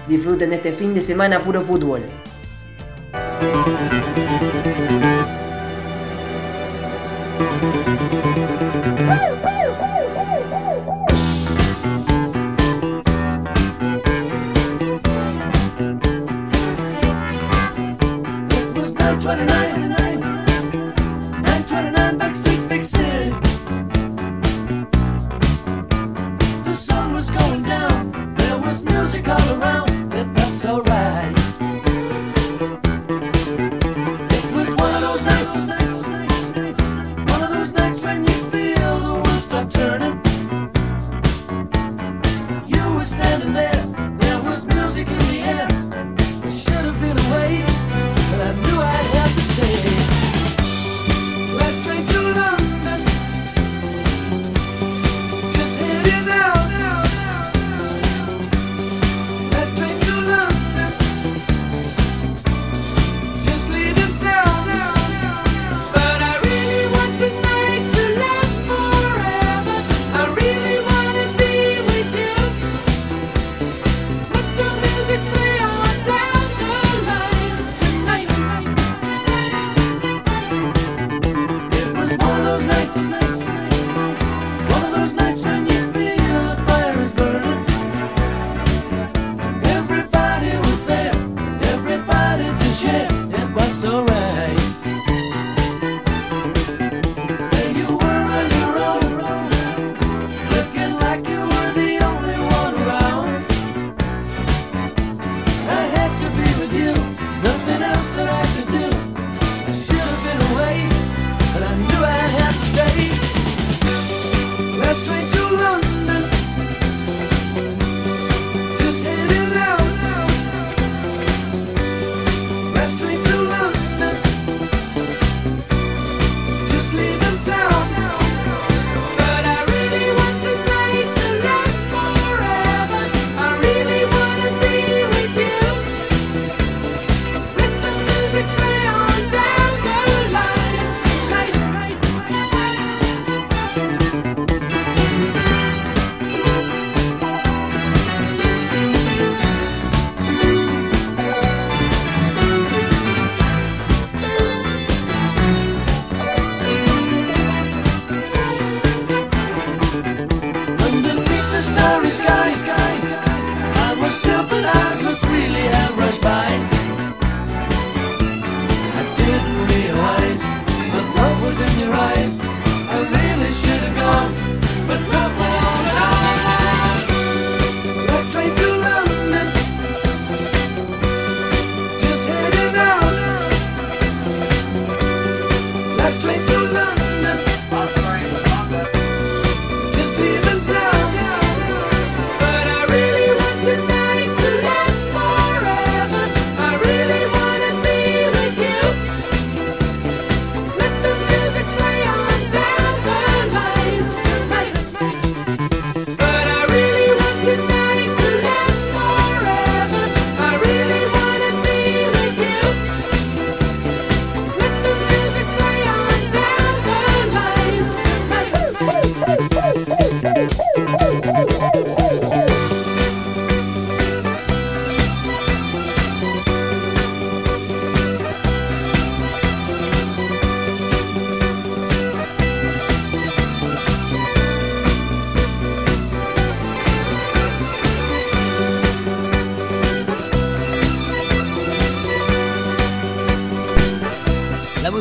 Disfruten 0.08 0.50
de 0.50 0.56
este 0.56 0.72
fin 0.72 0.94
de 0.94 1.00
semana 1.00 1.40
puro 1.40 1.62
fútbol. 1.62 2.02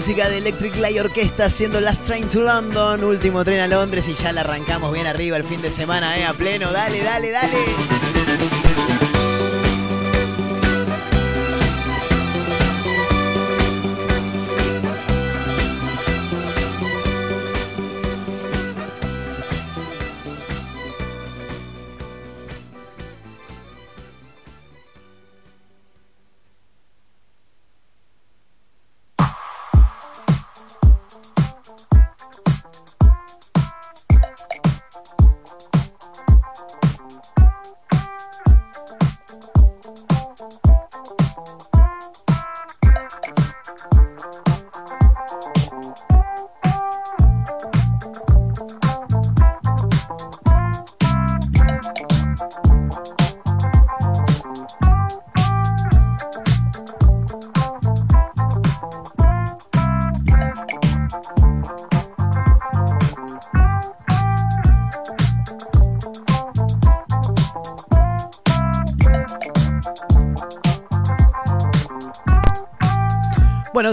Música 0.10 0.28
de 0.28 0.39
Electric 0.39 0.76
Light 0.78 1.00
Orquesta 1.00 1.45
haciendo 1.45 1.80
Last 1.80 2.04
Train 2.08 2.28
to 2.30 2.41
London, 2.41 3.04
último 3.04 3.45
tren 3.45 3.60
a 3.60 3.67
Londres 3.67 4.08
y 4.08 4.15
ya 4.15 4.34
la 4.34 4.41
arrancamos 4.41 4.91
bien 4.91 5.06
arriba 5.06 5.38
el 5.38 5.43
fin 5.43 5.62
de 5.62 5.69
semana, 5.69 6.17
eh, 6.17 6.26
a 6.26 6.34
pleno. 6.34 6.72
Dale, 6.72 7.04
dale, 7.04 7.30
dale. 7.30 8.09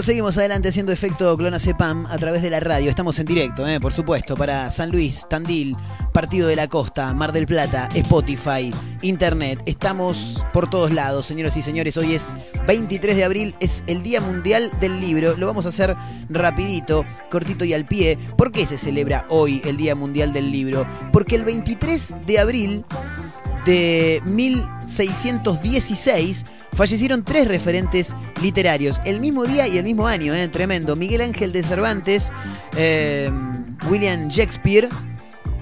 Seguimos 0.07 0.37
adelante 0.37 0.69
haciendo 0.69 0.93
efecto 0.93 1.35
Clona-Cepam 1.35 2.05
a 2.05 2.17
través 2.17 2.41
de 2.41 2.49
la 2.49 2.61
radio. 2.61 2.89
Estamos 2.89 3.19
en 3.19 3.25
directo, 3.25 3.67
eh, 3.67 3.81
por 3.81 3.91
supuesto, 3.91 4.35
para 4.35 4.71
San 4.71 4.89
Luis, 4.89 5.25
Tandil, 5.29 5.75
Partido 6.13 6.47
de 6.47 6.55
la 6.55 6.69
Costa, 6.69 7.13
Mar 7.13 7.33
del 7.33 7.45
Plata, 7.45 7.89
Spotify, 7.93 8.71
Internet. 9.01 9.61
Estamos 9.65 10.41
por 10.53 10.69
todos 10.69 10.93
lados, 10.93 11.25
señoras 11.25 11.57
y 11.57 11.61
señores. 11.61 11.97
Hoy 11.97 12.13
es 12.13 12.37
23 12.67 13.17
de 13.17 13.25
abril, 13.25 13.53
es 13.59 13.83
el 13.87 14.01
Día 14.01 14.21
Mundial 14.21 14.71
del 14.79 15.01
Libro. 15.01 15.35
Lo 15.35 15.45
vamos 15.45 15.65
a 15.65 15.69
hacer 15.69 15.93
rapidito, 16.29 17.03
cortito 17.29 17.65
y 17.65 17.73
al 17.73 17.83
pie. 17.83 18.17
¿Por 18.37 18.53
qué 18.53 18.65
se 18.65 18.77
celebra 18.77 19.25
hoy 19.27 19.61
el 19.65 19.75
Día 19.75 19.93
Mundial 19.93 20.31
del 20.31 20.53
Libro? 20.53 20.87
Porque 21.11 21.35
el 21.35 21.43
23 21.43 22.13
de 22.25 22.39
abril 22.39 22.85
de 23.65 24.21
1616 24.23 26.45
fallecieron 26.77 27.23
tres 27.23 27.47
referentes 27.47 28.15
literarios 28.41 29.01
el 29.03 29.19
mismo 29.19 29.45
día 29.45 29.67
y 29.67 29.79
el 29.79 29.83
mismo 29.83 30.07
año, 30.07 30.33
¿eh? 30.35 30.47
tremendo. 30.47 30.95
Miguel 30.95 31.21
Ángel 31.21 31.51
de 31.51 31.63
Cervantes, 31.63 32.31
eh, 32.77 33.31
William 33.89 34.29
Shakespeare 34.29 34.87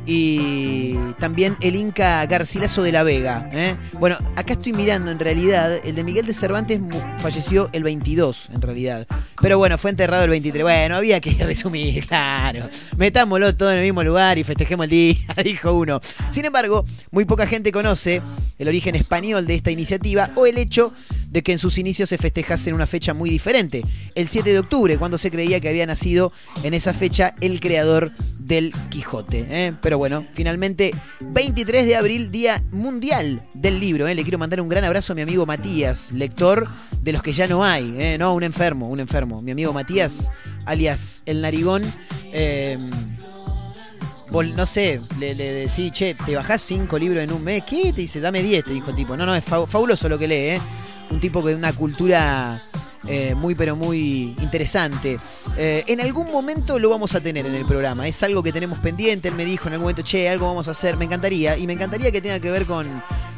y 0.05 0.95
también 1.17 1.55
el 1.61 1.75
Inca 1.75 2.25
Garcilaso 2.25 2.83
de 2.83 2.91
la 2.91 3.03
Vega. 3.03 3.49
¿eh? 3.51 3.75
Bueno, 3.99 4.17
acá 4.35 4.53
estoy 4.53 4.73
mirando 4.73 5.11
en 5.11 5.19
realidad, 5.19 5.79
el 5.83 5.95
de 5.95 6.03
Miguel 6.03 6.25
de 6.25 6.33
Cervantes 6.33 6.79
falleció 7.19 7.69
el 7.73 7.83
22 7.83 8.49
en 8.53 8.61
realidad. 8.61 9.07
Pero 9.41 9.57
bueno, 9.57 9.77
fue 9.77 9.91
enterrado 9.91 10.23
el 10.23 10.29
23. 10.29 10.63
Bueno, 10.63 10.95
había 10.95 11.19
que 11.19 11.31
resumir, 11.45 12.05
claro. 12.07 12.69
Metámoslo 12.97 13.55
todo 13.55 13.71
en 13.71 13.79
el 13.79 13.85
mismo 13.85 14.03
lugar 14.03 14.37
y 14.37 14.43
festejemos 14.43 14.85
el 14.85 14.89
día, 14.89 15.17
dijo 15.43 15.73
uno. 15.73 16.01
Sin 16.31 16.45
embargo, 16.45 16.85
muy 17.11 17.25
poca 17.25 17.47
gente 17.47 17.71
conoce 17.71 18.21
el 18.57 18.67
origen 18.67 18.95
español 18.95 19.45
de 19.47 19.55
esta 19.55 19.71
iniciativa 19.71 20.29
o 20.35 20.45
el 20.45 20.57
hecho 20.57 20.93
de 21.29 21.43
que 21.43 21.51
en 21.51 21.59
sus 21.59 21.77
inicios 21.77 22.07
se 22.09 22.17
festejase 22.17 22.69
en 22.69 22.75
una 22.75 22.87
fecha 22.87 23.13
muy 23.13 23.29
diferente, 23.29 23.83
el 24.15 24.29
7 24.29 24.51
de 24.51 24.59
octubre, 24.59 24.97
cuando 24.97 25.17
se 25.17 25.31
creía 25.31 25.59
que 25.59 25.67
había 25.67 25.85
nacido 25.85 26.31
en 26.63 26.73
esa 26.73 26.93
fecha 26.93 27.35
el 27.41 27.59
creador 27.59 28.11
del 28.39 28.73
Quijote. 28.89 29.45
¿eh? 29.49 29.73
Pero 29.81 29.94
bueno, 29.97 30.23
finalmente 30.33 30.91
23 31.21 31.85
de 31.85 31.95
abril, 31.95 32.31
Día 32.31 32.61
Mundial 32.71 33.41
del 33.53 33.79
Libro. 33.79 34.07
¿eh? 34.07 34.15
Le 34.15 34.23
quiero 34.23 34.37
mandar 34.37 34.61
un 34.61 34.69
gran 34.69 34.83
abrazo 34.83 35.13
a 35.13 35.15
mi 35.15 35.21
amigo 35.21 35.45
Matías, 35.45 36.11
lector 36.11 36.67
de 37.01 37.11
los 37.11 37.21
que 37.23 37.33
ya 37.33 37.47
no 37.47 37.63
hay. 37.63 37.93
¿eh? 37.97 38.17
No, 38.17 38.33
un 38.33 38.43
enfermo, 38.43 38.87
un 38.89 38.99
enfermo. 38.99 39.41
Mi 39.41 39.51
amigo 39.51 39.73
Matías, 39.73 40.29
alias 40.65 41.23
El 41.25 41.41
Narigón. 41.41 41.83
eh, 42.33 42.77
no 44.55 44.65
sé, 44.65 44.99
le, 45.19 45.33
le 45.35 45.53
decís, 45.53 45.91
che, 45.91 46.13
te 46.25 46.35
bajás 46.35 46.61
cinco 46.61 46.97
libros 46.97 47.23
en 47.23 47.31
un 47.31 47.43
mes. 47.43 47.63
¿Qué? 47.63 47.93
Te 47.93 48.01
dice, 48.01 48.19
dame 48.19 48.41
10, 48.43 48.65
te 48.65 48.71
dijo 48.73 48.89
el 48.89 48.95
tipo. 48.95 49.15
No, 49.15 49.25
no, 49.25 49.33
es 49.35 49.43
fa- 49.43 49.65
fabuloso 49.65 50.09
lo 50.09 50.17
que 50.19 50.27
lee, 50.27 50.35
¿eh? 50.55 50.61
Un 51.11 51.19
tipo 51.21 51.41
con 51.41 51.53
una 51.53 51.71
cultura 51.73 52.61
eh, 53.07 53.35
muy, 53.35 53.55
pero 53.55 53.75
muy 53.75 54.35
interesante. 54.41 55.17
Eh, 55.57 55.83
en 55.87 56.01
algún 56.01 56.31
momento 56.31 56.79
lo 56.79 56.89
vamos 56.89 57.15
a 57.15 57.21
tener 57.21 57.45
en 57.45 57.55
el 57.55 57.65
programa. 57.65 58.07
Es 58.07 58.21
algo 58.23 58.43
que 58.43 58.51
tenemos 58.51 58.79
pendiente. 58.79 59.27
Él 59.27 59.35
me 59.35 59.45
dijo 59.45 59.67
en 59.67 59.73
algún 59.73 59.85
momento, 59.85 60.01
che, 60.01 60.29
algo 60.29 60.47
vamos 60.47 60.67
a 60.67 60.71
hacer. 60.71 60.97
Me 60.97 61.05
encantaría. 61.05 61.57
Y 61.57 61.67
me 61.67 61.73
encantaría 61.73 62.11
que 62.11 62.21
tenga 62.21 62.39
que 62.39 62.51
ver 62.51 62.65
con, 62.65 62.87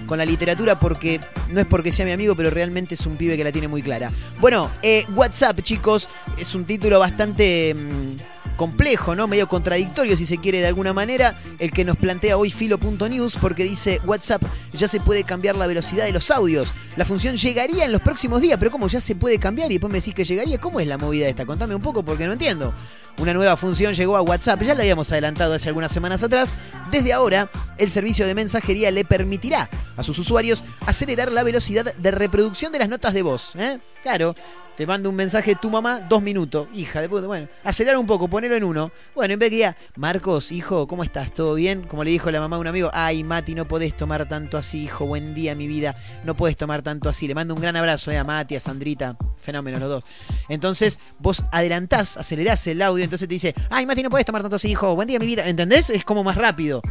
con 0.05 0.17
la 0.17 0.25
literatura 0.25 0.79
porque 0.79 1.19
no 1.49 1.59
es 1.59 1.67
porque 1.67 1.91
sea 1.91 2.05
mi 2.05 2.11
amigo, 2.11 2.35
pero 2.35 2.49
realmente 2.49 2.95
es 2.95 3.05
un 3.05 3.17
pibe 3.17 3.37
que 3.37 3.43
la 3.43 3.51
tiene 3.51 3.67
muy 3.67 3.81
clara. 3.81 4.11
Bueno, 4.39 4.69
eh, 4.81 5.05
WhatsApp, 5.15 5.61
chicos, 5.61 6.07
es 6.37 6.55
un 6.55 6.65
título 6.65 6.99
bastante... 6.99 7.73
mm, 7.73 8.36
complejo, 8.57 9.15
¿no? 9.15 9.27
Medio 9.27 9.47
contradictorio, 9.47 10.17
si 10.17 10.25
se 10.25 10.39
quiere, 10.39 10.59
de 10.59 10.67
alguna 10.67 10.91
manera, 10.91 11.39
el 11.59 11.71
que 11.71 11.85
nos 11.85 11.95
plantea 11.95 12.35
hoy 12.35 12.51
filo.news, 12.51 13.37
porque 13.37 13.63
dice 13.63 14.01
WhatsApp 14.03 14.43
ya 14.73 14.87
se 14.87 14.99
puede 14.99 15.23
cambiar 15.23 15.55
la 15.55 15.67
velocidad 15.67 16.05
de 16.05 16.11
los 16.11 16.29
audios. 16.31 16.73
La 16.97 17.05
función 17.05 17.37
llegaría 17.37 17.85
en 17.85 17.91
los 17.91 18.01
próximos 18.01 18.41
días, 18.41 18.59
pero 18.59 18.71
¿cómo 18.71 18.87
ya 18.87 18.99
se 18.99 19.15
puede 19.15 19.39
cambiar? 19.39 19.71
Y 19.71 19.75
después 19.75 19.91
me 19.91 19.99
decís 19.99 20.13
que 20.13 20.25
llegaría. 20.25 20.57
¿Cómo 20.57 20.79
es 20.79 20.87
la 20.87 20.97
movida 20.97 21.27
esta? 21.27 21.45
Contame 21.45 21.75
un 21.75 21.81
poco 21.81 22.03
porque 22.03 22.25
no 22.25 22.33
entiendo. 22.33 22.73
Una 23.19 23.33
nueva 23.33 23.57
función 23.57 23.93
llegó 23.93 24.15
a 24.15 24.21
WhatsApp, 24.21 24.61
ya 24.61 24.75
la 24.75 24.81
habíamos 24.81 25.11
adelantado 25.11 25.53
hace 25.53 25.69
algunas 25.69 25.91
semanas 25.91 26.21
atrás. 26.21 26.53
Desde 26.91 27.13
ahora, 27.13 27.49
el 27.77 27.89
servicio 27.89 28.27
de 28.27 28.35
mensajería 28.35 28.91
le 28.91 29.05
permitirá 29.05 29.69
a 29.95 30.03
sus 30.03 30.19
usuarios 30.19 30.63
acelerar 30.85 31.31
la 31.31 31.43
velocidad 31.43 31.93
de 31.95 32.11
reproducción 32.11 32.71
de 32.71 32.79
las 32.79 32.89
notas 32.89 33.13
de 33.13 33.23
voz. 33.23 33.55
¿eh? 33.55 33.79
Claro, 34.03 34.35
te 34.77 34.85
manda 34.85 35.09
un 35.09 35.15
mensaje 35.15 35.55
tu 35.55 35.71
mamá, 35.71 36.01
dos 36.07 36.21
minutos. 36.21 36.67
Hija 36.71 37.01
de 37.01 37.09
puta, 37.09 37.25
bueno, 37.25 37.47
acelerar 37.63 37.97
un 37.97 38.05
poco, 38.05 38.27
ponerlo 38.27 38.55
en 38.55 38.63
uno. 38.63 38.91
Bueno, 39.15 39.33
en 39.33 39.39
vez 39.39 39.49
que 39.49 39.57
ya, 39.57 39.75
Marcos, 39.95 40.51
hijo, 40.51 40.87
¿cómo 40.87 41.03
estás? 41.03 41.33
¿Todo 41.33 41.55
bien? 41.55 41.81
Como 41.87 42.03
le 42.03 42.11
dijo 42.11 42.29
la 42.29 42.39
mamá 42.39 42.57
a 42.57 42.59
un 42.59 42.67
amigo, 42.67 42.91
ay, 42.93 43.23
Mati, 43.23 43.55
no 43.55 43.67
podés 43.67 43.97
tomar 43.97 44.29
tanto 44.29 44.55
así, 44.55 44.83
hijo, 44.83 45.07
buen 45.07 45.33
día, 45.33 45.55
mi 45.55 45.67
vida, 45.67 45.95
no 46.25 46.35
podés 46.35 46.57
tomar 46.57 46.83
tanto 46.83 47.09
así. 47.09 47.27
Le 47.27 47.33
mando 47.33 47.55
un 47.55 47.59
gran 47.61 47.75
abrazo 47.75 48.11
eh, 48.11 48.19
a 48.19 48.23
Mati, 48.23 48.55
a 48.55 48.59
Sandrita, 48.59 49.17
fenómeno 49.41 49.79
los 49.79 49.89
dos. 49.89 50.05
Entonces, 50.47 50.99
vos 51.17 51.43
adelantás, 51.51 52.15
acelerás 52.15 52.67
el 52.67 52.79
audio, 52.83 53.03
entonces 53.03 53.27
te 53.27 53.33
dice, 53.33 53.55
ay, 53.71 53.87
Mati, 53.87 54.03
no 54.03 54.11
podés 54.11 54.27
tomar 54.27 54.43
tanto 54.43 54.57
así, 54.57 54.69
hijo, 54.69 54.93
buen 54.93 55.07
día, 55.07 55.17
mi 55.17 55.25
vida. 55.25 55.47
¿Entendés? 55.47 55.89
Es 55.89 56.05
como 56.05 56.23
más 56.23 56.35
rápido. 56.35 56.83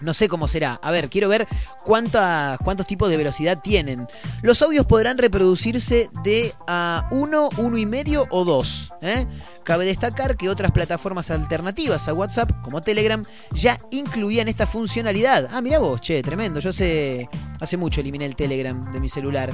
No 0.00 0.12
sé 0.14 0.28
cómo 0.28 0.48
será. 0.48 0.78
A 0.82 0.90
ver, 0.90 1.08
quiero 1.08 1.28
ver 1.28 1.46
cuánta- 1.84 2.58
cuántos 2.64 2.86
tipos 2.86 3.08
de 3.10 3.16
velocidad 3.16 3.58
tienen. 3.62 4.06
Los 4.42 4.60
audios 4.62 4.86
podrán 4.86 5.18
reproducirse 5.18 6.10
de 6.22 6.52
a 6.66 7.08
1, 7.10 7.48
1 7.58 7.78
y 7.78 7.86
medio 7.86 8.26
o 8.30 8.44
2. 8.44 8.92
¿eh? 9.02 9.26
Cabe 9.64 9.84
destacar 9.86 10.36
que 10.36 10.48
otras 10.48 10.70
plataformas 10.72 11.30
alternativas 11.30 12.06
a 12.08 12.12
WhatsApp, 12.14 12.50
como 12.62 12.82
Telegram, 12.82 13.22
ya 13.52 13.76
incluían 13.90 14.48
esta 14.48 14.66
funcionalidad. 14.66 15.48
Ah, 15.52 15.60
mira 15.60 15.78
vos, 15.78 16.00
che, 16.00 16.22
tremendo. 16.22 16.60
Yo 16.60 16.70
hace, 16.70 17.28
hace 17.60 17.76
mucho 17.76 18.00
eliminé 18.00 18.26
el 18.26 18.36
Telegram 18.36 18.80
de 18.92 19.00
mi 19.00 19.08
celular. 19.08 19.50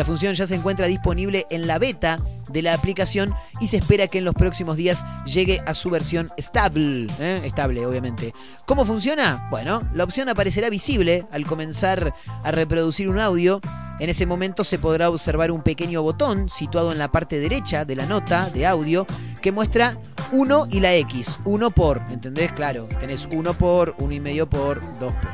La 0.00 0.06
función 0.06 0.32
ya 0.32 0.46
se 0.46 0.54
encuentra 0.54 0.86
disponible 0.86 1.46
en 1.50 1.66
la 1.66 1.78
beta 1.78 2.16
de 2.48 2.62
la 2.62 2.72
aplicación 2.72 3.34
y 3.60 3.66
se 3.66 3.76
espera 3.76 4.06
que 4.06 4.16
en 4.16 4.24
los 4.24 4.32
próximos 4.32 4.78
días 4.78 5.04
llegue 5.26 5.60
a 5.66 5.74
su 5.74 5.90
versión 5.90 6.30
estable. 6.38 7.06
¿eh? 7.20 7.42
Estable, 7.44 7.84
obviamente. 7.84 8.32
¿Cómo 8.64 8.86
funciona? 8.86 9.46
Bueno, 9.50 9.78
la 9.92 10.04
opción 10.04 10.30
aparecerá 10.30 10.70
visible 10.70 11.26
al 11.32 11.46
comenzar 11.46 12.14
a 12.42 12.50
reproducir 12.50 13.10
un 13.10 13.18
audio. 13.18 13.60
En 13.98 14.08
ese 14.08 14.24
momento 14.24 14.64
se 14.64 14.78
podrá 14.78 15.10
observar 15.10 15.50
un 15.50 15.60
pequeño 15.60 16.00
botón 16.00 16.48
situado 16.48 16.92
en 16.92 16.98
la 16.98 17.12
parte 17.12 17.38
derecha 17.38 17.84
de 17.84 17.96
la 17.96 18.06
nota 18.06 18.48
de 18.48 18.66
audio 18.66 19.06
que 19.42 19.52
muestra 19.52 19.98
1 20.32 20.68
y 20.70 20.80
la 20.80 20.94
X. 20.94 21.40
1 21.44 21.70
por, 21.72 22.00
¿entendés? 22.08 22.52
Claro, 22.52 22.88
tenés 23.00 23.28
1 23.30 23.52
por, 23.58 23.96
1 23.98 24.14
y 24.14 24.20
medio 24.20 24.48
por, 24.48 24.80
2 24.80 25.12
por. 25.12 25.30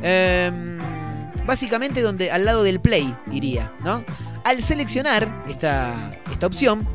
Em, 0.00 0.67
básicamente 1.48 2.02
donde 2.02 2.30
al 2.30 2.44
lado 2.44 2.62
del 2.62 2.78
play 2.78 3.16
iría, 3.32 3.72
¿no? 3.82 4.04
Al 4.44 4.62
seleccionar 4.62 5.42
esta, 5.48 6.10
esta 6.30 6.46
opción, 6.46 6.86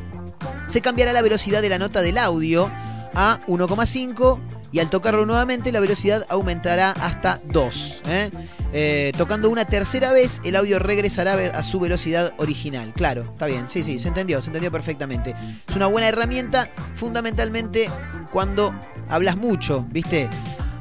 se 0.66 0.80
cambiará 0.80 1.12
la 1.12 1.22
velocidad 1.22 1.60
de 1.60 1.68
la 1.68 1.78
nota 1.78 2.02
del 2.02 2.18
audio 2.18 2.70
a 3.14 3.40
1,5 3.48 4.40
y 4.70 4.78
al 4.78 4.90
tocarlo 4.90 5.26
nuevamente 5.26 5.72
la 5.72 5.80
velocidad 5.80 6.24
aumentará 6.28 6.92
hasta 6.92 7.40
2. 7.46 8.02
¿eh? 8.06 8.30
Eh, 8.72 9.12
tocando 9.18 9.50
una 9.50 9.64
tercera 9.64 10.12
vez, 10.12 10.40
el 10.44 10.54
audio 10.54 10.78
regresará 10.78 11.34
a 11.34 11.64
su 11.64 11.80
velocidad 11.80 12.32
original. 12.38 12.92
Claro, 12.92 13.22
está 13.22 13.46
bien, 13.46 13.68
sí, 13.68 13.82
sí, 13.82 13.98
se 13.98 14.06
entendió, 14.06 14.40
se 14.40 14.48
entendió 14.48 14.70
perfectamente. 14.70 15.34
Es 15.68 15.74
una 15.74 15.88
buena 15.88 16.06
herramienta, 16.06 16.70
fundamentalmente 16.94 17.90
cuando 18.30 18.72
hablas 19.08 19.36
mucho, 19.36 19.84
¿viste? 19.90 20.30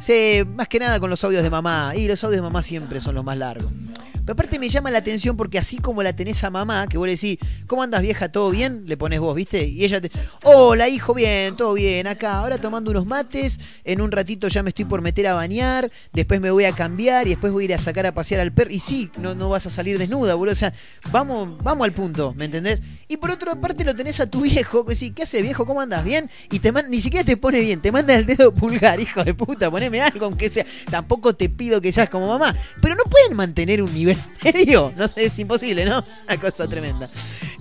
Sí, 0.03 0.43
más 0.57 0.67
que 0.67 0.79
nada 0.79 0.99
con 0.99 1.09
los 1.09 1.23
audios 1.23 1.43
de 1.43 1.49
mamá. 1.49 1.93
Y 1.95 2.09
los 2.09 2.21
audios 2.25 2.39
de 2.39 2.41
mamá 2.41 2.61
siempre 2.61 2.99
son 2.99 3.15
los 3.15 3.23
más 3.23 3.37
largos. 3.37 3.71
Pero 4.25 4.33
aparte 4.33 4.57
me 4.57 4.69
llama 4.69 4.89
la 4.89 4.99
atención 4.99 5.35
porque 5.35 5.59
así 5.59 5.77
como 5.77 6.01
la 6.01 6.13
tenés 6.13 6.43
a 6.43 6.49
mamá, 6.49 6.87
que 6.87 6.97
vos 6.97 7.07
le 7.07 7.15
decís, 7.15 7.37
¿cómo 7.67 7.83
andas 7.83 8.01
vieja? 8.01 8.29
¿Todo 8.29 8.51
bien? 8.51 8.83
Le 8.85 8.95
pones 8.95 9.19
vos, 9.19 9.35
¿viste? 9.35 9.67
Y 9.67 9.83
ella 9.83 9.99
te, 9.99 10.09
hola 10.43 10.87
hijo, 10.87 11.13
bien, 11.13 11.57
todo 11.57 11.73
bien, 11.73 12.07
acá, 12.07 12.35
ahora 12.35 12.57
tomando 12.57 12.91
unos 12.91 13.05
mates, 13.05 13.59
en 13.83 13.99
un 14.01 14.11
ratito 14.11 14.47
ya 14.47 14.63
me 14.63 14.69
estoy 14.69 14.85
por 14.85 15.01
meter 15.01 15.27
a 15.27 15.33
bañar, 15.33 15.91
después 16.13 16.39
me 16.39 16.51
voy 16.51 16.65
a 16.65 16.71
cambiar 16.71 17.27
y 17.27 17.31
después 17.31 17.51
voy 17.51 17.63
a 17.63 17.65
ir 17.65 17.73
a 17.73 17.79
sacar 17.79 18.05
a 18.05 18.13
pasear 18.13 18.39
al 18.39 18.53
perro. 18.53 18.71
Y 18.71 18.79
sí, 18.79 19.11
no, 19.19 19.35
no 19.35 19.49
vas 19.49 19.65
a 19.65 19.69
salir 19.69 19.97
desnuda, 19.97 20.35
boludo. 20.35 20.53
O 20.53 20.55
sea, 20.55 20.73
vamos, 21.11 21.57
vamos 21.63 21.85
al 21.85 21.91
punto, 21.91 22.33
¿me 22.35 22.45
entendés? 22.45 22.81
Y 23.09 23.17
por 23.17 23.31
otra 23.31 23.55
parte 23.55 23.83
lo 23.83 23.95
tenés 23.95 24.19
a 24.19 24.27
tu 24.27 24.41
viejo, 24.41 24.85
que 24.85 24.95
sí, 24.95 25.11
¿qué 25.11 25.23
hace 25.23 25.41
viejo? 25.41 25.65
¿Cómo 25.65 25.81
andas 25.81 26.03
bien? 26.03 26.29
Y 26.49 26.59
te 26.59 26.71
ni 26.89 27.01
siquiera 27.01 27.25
te 27.25 27.37
pone 27.37 27.59
bien, 27.59 27.81
te 27.81 27.91
manda 27.91 28.15
el 28.15 28.25
dedo 28.25 28.53
pulgar, 28.53 28.99
hijo 28.99 29.23
de 29.23 29.33
puta, 29.33 29.69
poneme 29.69 30.01
algo, 30.01 30.25
aunque 30.25 30.49
sea. 30.49 30.65
Tampoco 30.89 31.33
te 31.33 31.49
pido 31.49 31.81
que 31.81 31.91
seas 31.91 32.09
como 32.09 32.27
mamá, 32.27 32.55
pero 32.81 32.95
no 32.95 33.03
pueden 33.03 33.35
mantener 33.35 33.83
un 33.83 33.93
nivel 33.93 34.12
medio. 34.43 34.91
No 34.97 35.09
es 35.15 35.39
imposible, 35.39 35.85
¿no? 35.85 36.03
Una 36.27 36.37
cosa 36.37 36.67
tremenda. 36.67 37.09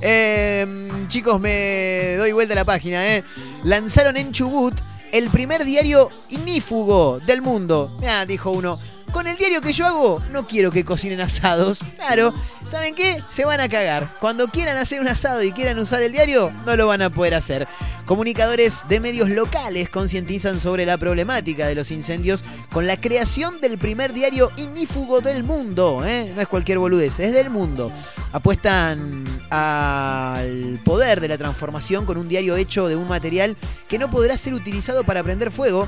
Eh, 0.01 0.89
chicos, 1.09 1.41
me 1.41 2.15
doy 2.17 2.33
vuelta 2.33 2.55
a 2.55 2.57
la 2.57 2.65
página, 2.65 3.15
¿eh? 3.15 3.25
Lanzaron 3.65 4.17
en 4.17 4.33
Chubut 4.33 4.75
el 5.13 5.29
primer 5.29 5.65
diario 5.65 6.11
ignífugo 6.31 7.21
del 7.21 7.43
mundo. 7.43 7.97
Dijo 8.27 8.51
uno. 8.51 8.79
Con 9.13 9.27
el 9.27 9.37
diario 9.37 9.61
que 9.61 9.73
yo 9.73 9.87
hago, 9.87 10.23
no 10.31 10.45
quiero 10.45 10.71
que 10.71 10.85
cocinen 10.85 11.21
asados. 11.21 11.81
Claro, 11.97 12.33
¿saben 12.71 12.95
qué? 12.95 13.23
Se 13.29 13.45
van 13.45 13.61
a 13.61 13.69
cagar. 13.69 14.07
Cuando 14.21 14.49
quieran 14.49 14.79
hacer 14.79 15.01
un 15.01 15.09
asado 15.09 15.43
y 15.43 15.53
quieran 15.53 15.79
usar 15.79 16.03
el 16.03 16.13
diario, 16.13 16.51
no 16.65 16.77
lo 16.77 16.87
van 16.87 17.03
a 17.03 17.11
poder 17.11 17.35
hacer. 17.35 17.69
Comunicadores 18.07 18.89
de 18.89 19.01
medios 19.01 19.29
locales 19.29 19.89
concientizan 19.91 20.61
sobre 20.61 20.87
la 20.87 20.97
problemática 20.97 21.67
de 21.67 21.75
los 21.75 21.91
incendios 21.91 22.43
con 22.73 22.87
la 22.87 22.97
creación 22.97 23.61
del 23.61 23.79
primer 23.79 24.13
diario 24.13 24.51
ignífugo 24.57 25.21
del 25.21 25.45
mundo. 25.45 26.03
¿eh? 26.05 26.33
No 26.35 26.41
es 26.41 26.49
cualquier 26.49 26.79
boludez, 26.79 27.21
es 27.21 27.33
del 27.33 27.51
mundo. 27.51 27.93
Apuestan 28.33 29.25
al 29.51 30.81
poder 30.85 31.21
de 31.21 31.29
la 31.29 31.39
transformación 31.39 32.07
con 32.07 32.17
un 32.17 32.29
diario 32.29 32.57
hecho 32.57 32.89
de 32.89 32.97
un 32.97 33.07
material 33.07 33.57
que 33.89 33.99
no 33.99 34.11
podrá 34.11 34.37
ser 34.39 34.55
utilizado 34.55 35.05
para 35.05 35.23
prender 35.23 35.53
fuego, 35.53 35.87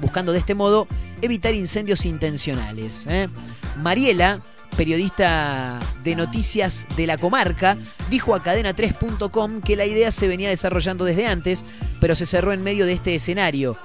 buscando 0.00 0.32
de 0.32 0.38
este 0.38 0.54
modo 0.54 0.86
evitar 1.22 1.54
incendios 1.54 2.04
intencionales. 2.06 3.06
¿eh? 3.08 3.28
Mariela, 3.76 4.40
periodista 4.76 5.80
de 6.04 6.14
noticias 6.14 6.86
de 6.96 7.06
la 7.06 7.18
comarca, 7.18 7.76
dijo 8.10 8.34
a 8.34 8.42
cadena3.com 8.42 9.60
que 9.60 9.76
la 9.76 9.86
idea 9.86 10.12
se 10.12 10.28
venía 10.28 10.48
desarrollando 10.48 11.04
desde 11.04 11.26
antes, 11.26 11.64
pero 12.00 12.14
se 12.14 12.26
cerró 12.26 12.52
en 12.52 12.62
medio 12.62 12.86
de 12.86 12.92
este 12.92 13.14
escenario, 13.14 13.76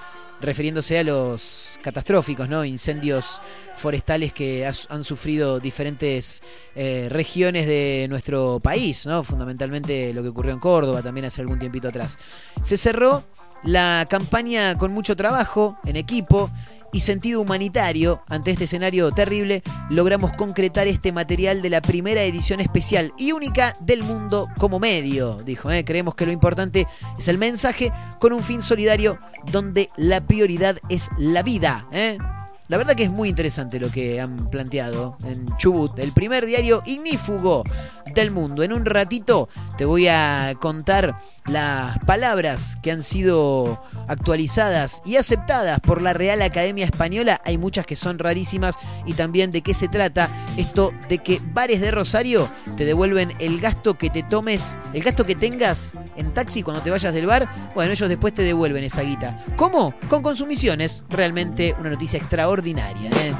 refiriéndose 0.41 0.99
a 0.99 1.03
los 1.03 1.72
catastróficos, 1.83 2.49
¿no? 2.49 2.65
Incendios 2.65 3.39
forestales 3.77 4.33
que 4.33 4.65
han 4.65 5.03
sufrido 5.03 5.59
diferentes 5.59 6.41
eh, 6.75 7.07
regiones 7.11 7.67
de 7.67 8.07
nuestro 8.09 8.59
país, 8.59 9.05
¿no? 9.05 9.23
Fundamentalmente 9.23 10.13
lo 10.13 10.23
que 10.23 10.29
ocurrió 10.29 10.53
en 10.53 10.59
Córdoba 10.59 11.03
también 11.03 11.25
hace 11.25 11.41
algún 11.41 11.59
tiempito 11.59 11.89
atrás. 11.89 12.17
Se 12.63 12.77
cerró 12.77 13.23
la 13.63 14.07
campaña 14.09 14.75
con 14.77 14.91
mucho 14.91 15.15
trabajo 15.15 15.77
en 15.85 15.95
equipo 15.95 16.49
y 16.93 17.01
sentido 17.01 17.41
humanitario 17.41 18.21
ante 18.29 18.51
este 18.51 18.63
escenario 18.63 19.11
terrible, 19.11 19.63
logramos 19.89 20.31
concretar 20.37 20.87
este 20.87 21.11
material 21.11 21.61
de 21.61 21.69
la 21.69 21.81
primera 21.81 22.23
edición 22.23 22.61
especial 22.61 23.11
y 23.17 23.33
única 23.33 23.73
del 23.81 24.03
mundo 24.03 24.47
como 24.57 24.79
medio, 24.79 25.35
dijo. 25.43 25.69
¿eh? 25.71 25.83
Creemos 25.83 26.15
que 26.15 26.25
lo 26.25 26.31
importante 26.31 26.87
es 27.17 27.27
el 27.27 27.37
mensaje 27.37 27.91
con 28.19 28.31
un 28.31 28.43
fin 28.43 28.61
solidario 28.61 29.17
donde 29.51 29.89
la 29.97 30.25
prioridad 30.25 30.77
es 30.87 31.09
la 31.17 31.41
vida. 31.41 31.87
¿eh? 31.91 32.17
La 32.69 32.77
verdad 32.77 32.95
que 32.95 33.03
es 33.03 33.11
muy 33.11 33.27
interesante 33.27 33.79
lo 33.79 33.91
que 33.91 34.21
han 34.21 34.49
planteado 34.49 35.17
en 35.25 35.45
Chubut, 35.57 35.99
el 35.99 36.13
primer 36.13 36.45
diario 36.45 36.81
ignífugo 36.85 37.63
del 38.15 38.31
mundo. 38.31 38.63
En 38.63 38.71
un 38.71 38.85
ratito 38.85 39.49
te 39.77 39.85
voy 39.85 40.07
a 40.07 40.53
contar 40.59 41.17
las 41.47 41.97
palabras 42.05 42.77
que 42.81 42.91
han 42.91 43.03
sido 43.03 43.83
actualizadas 44.07 45.01
y 45.05 45.17
aceptadas 45.17 45.79
por 45.79 46.01
la 46.01 46.13
Real 46.13 46.41
Academia 46.41 46.85
Española. 46.85 47.41
Hay 47.45 47.57
muchas 47.57 47.85
que 47.85 47.95
son 47.95 48.19
rarísimas 48.19 48.75
y 49.05 49.13
también 49.13 49.51
de 49.51 49.61
qué 49.61 49.73
se 49.73 49.87
trata 49.87 50.29
esto 50.57 50.93
de 51.09 51.19
que 51.19 51.41
bares 51.53 51.81
de 51.81 51.91
Rosario 51.91 52.49
te 52.77 52.85
devuelven 52.85 53.33
el 53.39 53.59
gasto 53.59 53.97
que 53.97 54.09
te 54.09 54.23
tomes, 54.23 54.77
el 54.93 55.03
gasto 55.03 55.25
que 55.25 55.35
tengas 55.35 55.97
en 56.15 56.33
taxi 56.33 56.63
cuando 56.63 56.81
te 56.81 56.91
vayas 56.91 57.13
del 57.13 57.25
bar. 57.25 57.49
Bueno, 57.75 57.91
ellos 57.91 58.09
después 58.09 58.33
te 58.33 58.43
devuelven 58.43 58.83
esa 58.83 59.01
guita. 59.01 59.37
¿Cómo? 59.55 59.93
Con 60.09 60.23
consumiciones. 60.23 61.03
Realmente 61.09 61.75
una 61.79 61.89
noticia 61.89 62.17
extraordinaria. 62.17 63.09
¿eh? 63.09 63.33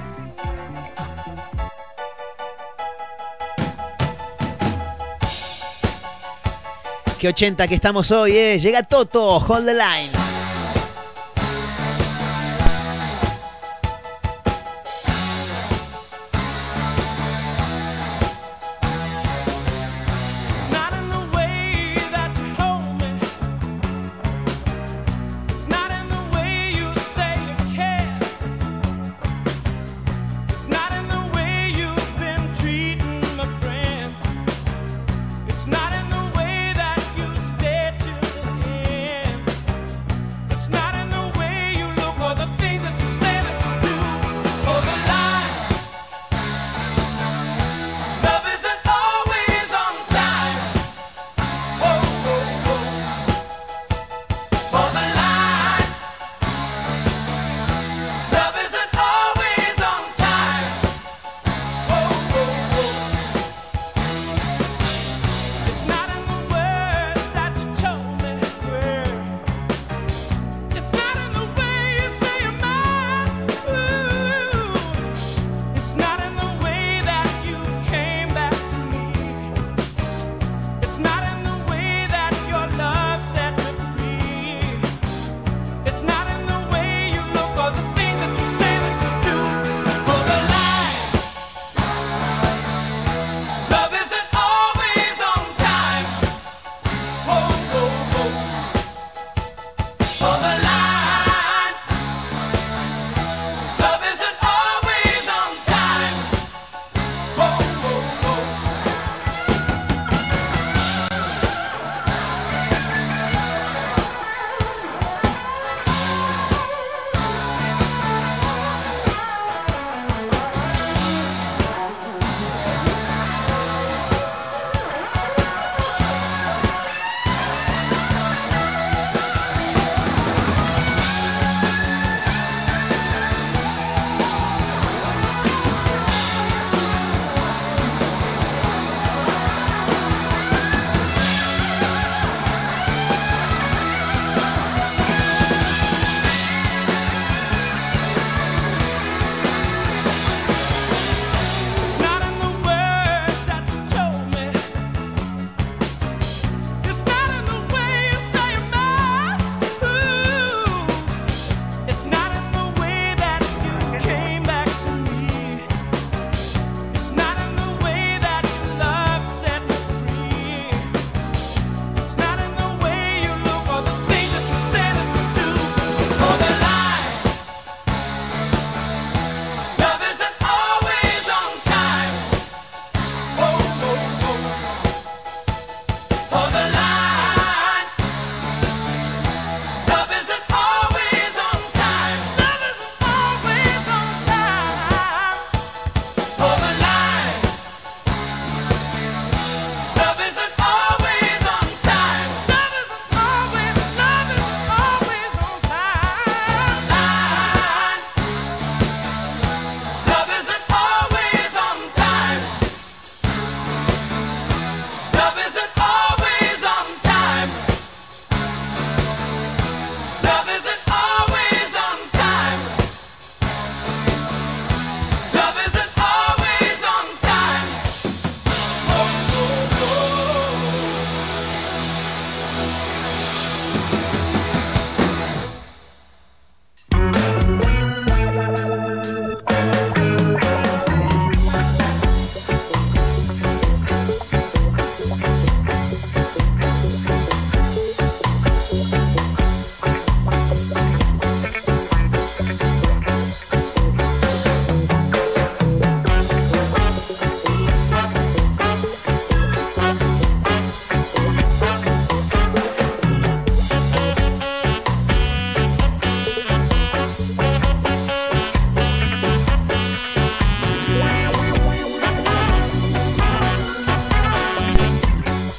Qué 7.24 7.30
80 7.30 7.70
que 7.70 7.76
estamos 7.76 8.12
hoy, 8.12 8.36
¿eh? 8.36 8.60
Llega 8.60 8.84
Toto, 8.84 9.38
hold 9.38 9.66
the 9.66 9.74
line. 9.74 10.33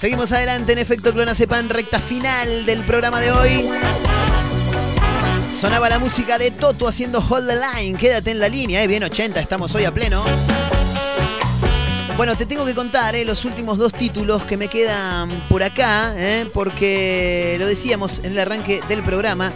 Seguimos 0.04 0.32
adelante 0.32 0.72
en 0.72 0.78
efecto 0.78 1.14
Clonacepan, 1.14 1.70
recta 1.70 1.98
final 1.98 2.66
del 2.66 2.82
programa 2.82 3.20
de 3.20 3.32
hoy. 3.32 3.70
Sonaba 5.50 5.88
la 5.88 5.98
música 5.98 6.36
de 6.36 6.50
Toto 6.50 6.86
haciendo 6.86 7.24
Hold 7.26 7.48
the 7.48 7.56
Line. 7.56 7.98
Quédate 7.98 8.30
en 8.30 8.38
la 8.38 8.50
línea, 8.50 8.82
eh. 8.82 8.86
bien 8.86 9.02
80, 9.02 9.40
estamos 9.40 9.74
hoy 9.74 9.84
a 9.84 9.94
pleno. 9.94 10.22
Bueno, 12.18 12.36
te 12.36 12.44
tengo 12.44 12.66
que 12.66 12.74
contar 12.74 13.16
eh, 13.16 13.24
los 13.24 13.46
últimos 13.46 13.78
dos 13.78 13.94
títulos 13.94 14.42
que 14.42 14.58
me 14.58 14.68
quedan 14.68 15.30
por 15.48 15.62
acá, 15.62 16.12
eh, 16.18 16.50
porque 16.52 17.56
lo 17.58 17.66
decíamos 17.66 18.18
en 18.24 18.32
el 18.32 18.40
arranque 18.40 18.82
del 18.86 19.02
programa. 19.02 19.52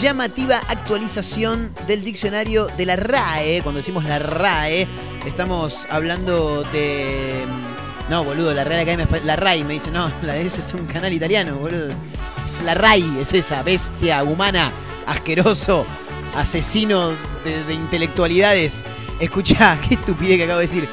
Llamativa 0.00 0.62
actualización 0.68 1.74
del 1.86 2.02
diccionario 2.02 2.68
de 2.68 2.86
la 2.86 2.96
RAE. 2.96 3.60
Cuando 3.62 3.80
decimos 3.80 4.04
la 4.04 4.18
RAE, 4.18 4.88
estamos 5.26 5.86
hablando 5.90 6.62
de. 6.72 7.44
No, 8.10 8.24
boludo, 8.24 8.52
la 8.52 8.64
Real 8.64 8.80
Academia 8.80 9.06
La 9.24 9.36
RAI 9.36 9.62
me 9.62 9.74
dice, 9.74 9.88
no, 9.92 10.10
la 10.22 10.36
ese 10.36 10.60
es 10.60 10.74
un 10.74 10.84
canal 10.86 11.12
italiano, 11.12 11.54
boludo. 11.54 11.90
Es 12.44 12.60
la 12.62 12.74
RAI, 12.74 13.18
es 13.20 13.32
esa 13.32 13.62
bestia 13.62 14.24
humana, 14.24 14.72
asqueroso, 15.06 15.86
asesino 16.36 17.10
de, 17.44 17.62
de 17.68 17.72
intelectualidades. 17.72 18.84
Escuchá, 19.20 19.78
qué 19.88 19.94
estupidez 19.94 20.38
que 20.38 20.44
acabo 20.44 20.58
de 20.58 20.66
decir. 20.66 20.88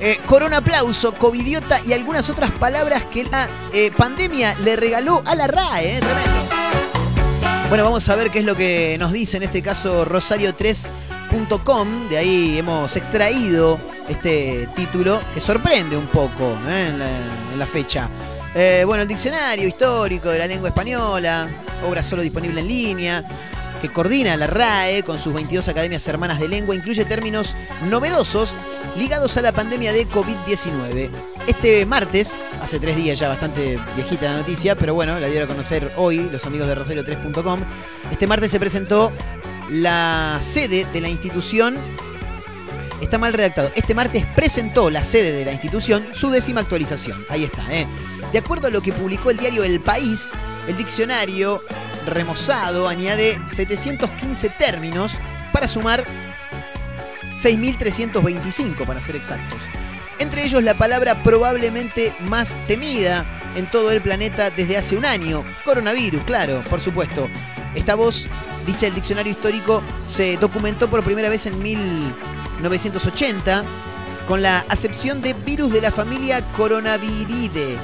Eh, 0.00 0.20
corona 0.26 0.58
aplauso, 0.58 1.12
covidiota 1.12 1.80
y 1.84 1.92
algunas 1.92 2.30
otras 2.30 2.52
palabras 2.52 3.02
que 3.12 3.24
la 3.24 3.48
eh, 3.72 3.90
pandemia 3.96 4.54
le 4.60 4.76
regaló 4.76 5.24
a 5.26 5.34
la 5.34 5.48
RAE. 5.48 5.96
eh, 5.96 6.00
tremendo. 6.00 6.40
Bueno, 7.68 7.82
vamos 7.82 8.08
a 8.08 8.14
ver 8.14 8.30
qué 8.30 8.38
es 8.38 8.44
lo 8.44 8.54
que 8.54 8.96
nos 8.96 9.10
dice 9.10 9.38
en 9.38 9.42
este 9.42 9.60
caso 9.60 10.04
rosario3.com. 10.06 12.08
De 12.08 12.16
ahí 12.16 12.58
hemos 12.58 12.94
extraído 12.96 13.76
este 14.10 14.68
título 14.74 15.20
que 15.32 15.40
sorprende 15.40 15.96
un 15.96 16.06
poco 16.06 16.56
eh, 16.68 16.88
en, 17.52 17.58
la, 17.58 17.66
fecha. 17.66 18.08
Eh, 18.54 18.82
bueno, 18.86 19.02
el 19.02 19.08
diccionario 19.08 19.66
histórico 19.66 20.28
de 20.28 20.38
la 20.38 20.46
lengua 20.46 20.68
española, 20.68 21.48
obra 21.88 22.02
solo 22.02 22.22
disponible 22.22 22.60
en 22.60 22.68
línea, 22.68 23.24
que 23.80 23.88
coordina 23.88 24.36
la 24.36 24.46
RAE 24.46 25.02
con 25.02 25.18
sus 25.18 25.32
22 25.32 25.68
academias 25.68 26.06
hermanas 26.06 26.38
de 26.38 26.48
lengua, 26.48 26.74
incluye 26.74 27.04
términos 27.04 27.54
novedosos 27.88 28.56
ligados 28.96 29.36
a 29.36 29.42
la 29.42 29.52
pandemia 29.52 29.92
de 29.92 30.06
COVID-19. 30.08 31.10
Este 31.46 31.86
martes, 31.86 32.36
hace 32.62 32.78
tres 32.78 32.96
días 32.96 33.18
ya 33.18 33.28
bastante 33.28 33.78
viejita 33.96 34.26
la 34.26 34.38
noticia, 34.38 34.74
pero 34.76 34.94
bueno, 34.94 35.18
la 35.18 35.28
dieron 35.28 35.48
a 35.48 35.52
conocer 35.52 35.90
hoy 35.96 36.28
los 36.30 36.44
amigos 36.44 36.68
de 36.68 36.76
rosario3.com. 36.76 37.60
Este 38.10 38.26
martes 38.26 38.50
se 38.50 38.60
presentó 38.60 39.10
la 39.70 40.38
sede 40.42 40.86
de 40.92 41.00
la 41.00 41.08
institución. 41.08 41.76
Está 43.00 43.18
mal 43.18 43.32
redactado. 43.32 43.70
Este 43.74 43.94
martes 43.94 44.24
presentó 44.34 44.90
la 44.90 45.04
sede 45.04 45.32
de 45.32 45.44
la 45.44 45.52
institución 45.52 46.04
su 46.12 46.30
décima 46.30 46.60
actualización. 46.60 47.24
Ahí 47.28 47.44
está, 47.44 47.72
¿eh? 47.72 47.86
De 48.32 48.38
acuerdo 48.38 48.68
a 48.68 48.70
lo 48.70 48.82
que 48.82 48.92
publicó 48.92 49.30
el 49.30 49.38
diario 49.38 49.64
El 49.64 49.80
País, 49.80 50.32
el 50.68 50.76
diccionario 50.76 51.62
remozado 52.06 52.88
añade 52.88 53.40
715 53.46 54.48
términos 54.50 55.12
para 55.52 55.66
sumar 55.66 56.04
6.325 57.36 58.86
para 58.86 59.00
ser 59.00 59.16
exactos. 59.16 59.60
Entre 60.18 60.44
ellos 60.44 60.62
la 60.62 60.74
palabra 60.74 61.22
probablemente 61.22 62.12
más 62.20 62.54
temida 62.66 63.24
en 63.56 63.66
todo 63.66 63.90
el 63.90 64.00
planeta 64.02 64.50
desde 64.50 64.76
hace 64.76 64.96
un 64.96 65.06
año, 65.06 65.42
coronavirus, 65.64 66.22
claro, 66.24 66.62
por 66.68 66.80
supuesto. 66.80 67.28
Esta 67.74 67.94
voz, 67.94 68.26
dice 68.66 68.88
el 68.88 68.94
diccionario 68.94 69.32
histórico, 69.32 69.82
se 70.08 70.36
documentó 70.36 70.90
por 70.90 71.02
primera 71.02 71.30
vez 71.30 71.46
en 71.46 71.58
1980 72.60 73.64
con 74.28 74.42
la 74.42 74.64
acepción 74.68 75.22
de 75.22 75.32
virus 75.34 75.72
de 75.72 75.80
la 75.80 75.90
familia 75.90 76.40
Coronaviridae, 76.56 77.80